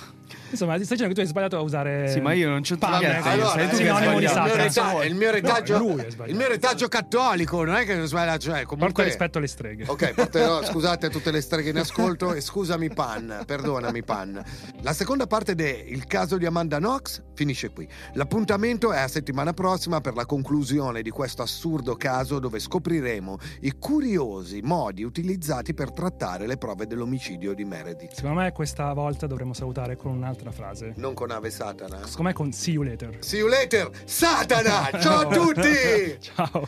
Insomma, 0.50 0.74
stai 0.76 0.86
dicendo 0.88 1.08
che 1.08 1.14
tu 1.14 1.20
hai 1.22 1.26
sbagliato 1.28 1.58
a 1.58 1.62
usare. 1.62 2.08
Sì, 2.10 2.20
ma 2.20 2.34
io 2.34 2.50
non 2.50 2.62
niente. 2.62 2.86
eh, 2.86 3.18
io 3.20 3.24
Allora, 3.24 3.50
sei 3.52 3.70
tu 3.70 3.76
che 3.78 3.90
hai 3.90 4.04
il 4.04 4.18
mio, 4.18 4.30
sbagliato. 4.30 4.56
Reta- 4.56 5.04
il 5.04 5.16
mio 5.16 5.32
retaggio, 5.32 5.78
No, 5.78 5.88
sbagliato. 5.94 6.26
il 6.30 6.36
mio 6.36 6.48
retaggio 6.48 6.88
cattolico, 6.88 7.64
non 7.64 7.76
è 7.76 7.86
che 7.86 7.96
non 7.96 8.08
sbaglia, 8.08 8.38
cioè, 8.38 8.64
comunque... 8.64 8.88
Porta 8.88 9.04
rispetto 9.04 9.38
alle 9.38 9.48
streghe. 9.48 9.84
Ok, 9.88 10.14
porterò, 10.14 10.64
scusate 10.64 11.08
a 11.08 11.10
tutte 11.10 11.32
le 11.32 11.42
streghe 11.42 11.70
in 11.70 11.78
ascolto 11.78 12.34
e 12.34 12.42
scusami 12.42 12.90
Pan, 12.94 13.44
perdonami 13.46 14.04
Pan. 14.04 14.44
La 14.82 14.94
seconda 14.94 15.28
parte 15.28 15.56
del 15.56 16.06
caso 16.06 16.38
di 16.38 16.46
Amanda 16.46 16.78
Knox 16.78 17.22
finisce 17.34 17.70
qui. 17.72 17.88
L'appuntamento 18.14 18.92
è 18.92 19.00
a 19.00 19.08
settimana 19.08 19.54
prossima 19.54 20.02
per 20.02 20.16
la 20.16 20.26
conclusione 20.26 21.02
di 21.02 21.10
questo 21.10 21.42
assurdo 21.42 21.96
caso 21.96 22.40
dove 22.40 22.60
scopriremo 22.60 23.38
i 23.62 23.74
curiosi 23.78 24.62
modi 24.64 25.04
utilizzati 25.04 25.74
per 25.74 25.92
trattare 25.92 26.48
le 26.48 26.58
prove 26.58 26.88
dell'omicidio 26.88 27.54
di 27.54 27.64
Meredith. 27.66 28.14
Secondo 28.14 28.42
me 28.42 28.52
questa 28.52 28.92
volta 28.94 29.28
dovremmo 29.28 29.54
salutare 29.54 29.96
con 29.96 30.24
un'altra 30.38 30.52
frase. 30.52 30.94
Non 30.98 31.14
con 31.14 31.32
Ave 31.32 31.50
Satana. 31.50 32.06
Secondo 32.06 32.30
me 32.30 32.34
con 32.34 32.52
see 32.52 32.74
you 32.74 32.84
later. 32.84 33.18
See 33.20 33.40
you 33.40 33.50
later, 33.50 33.90
Satana! 34.06 34.90
Ciao 35.02 35.22
a 35.22 35.34
tutti! 35.34 36.18
Ciao. 36.20 36.68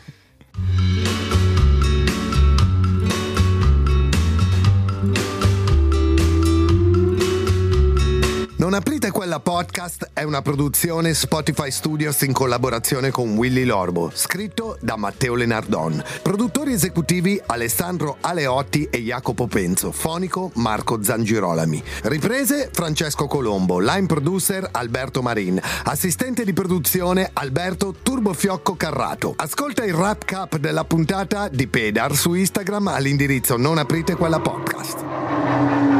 Non 8.60 8.74
aprite 8.74 9.10
quella 9.10 9.40
podcast 9.40 10.10
è 10.12 10.22
una 10.22 10.42
produzione 10.42 11.14
Spotify 11.14 11.70
Studios 11.70 12.20
in 12.20 12.34
collaborazione 12.34 13.10
con 13.10 13.34
Willy 13.34 13.64
Lorbo, 13.64 14.10
scritto 14.12 14.76
da 14.82 14.96
Matteo 14.96 15.34
Lenardon. 15.34 16.04
Produttori 16.20 16.74
esecutivi 16.74 17.40
Alessandro 17.46 18.18
Aleotti 18.20 18.86
e 18.90 18.98
Jacopo 18.98 19.46
Penzo, 19.46 19.92
fonico 19.92 20.50
Marco 20.56 21.02
Zangirolami. 21.02 21.82
Riprese 22.02 22.68
Francesco 22.70 23.26
Colombo, 23.26 23.78
line 23.78 24.04
producer 24.04 24.68
Alberto 24.70 25.22
Marin, 25.22 25.58
assistente 25.84 26.44
di 26.44 26.52
produzione 26.52 27.30
Alberto 27.32 27.94
Turbofiocco 28.02 28.76
Carrato. 28.76 29.32
Ascolta 29.36 29.84
il 29.84 29.94
wrap 29.94 30.26
cap 30.26 30.58
della 30.58 30.84
puntata 30.84 31.48
di 31.48 31.66
Pedar 31.66 32.14
su 32.14 32.34
Instagram 32.34 32.88
all'indirizzo 32.88 33.56
non 33.56 33.78
aprite 33.78 34.16
quella 34.16 34.38
podcast. 34.38 35.99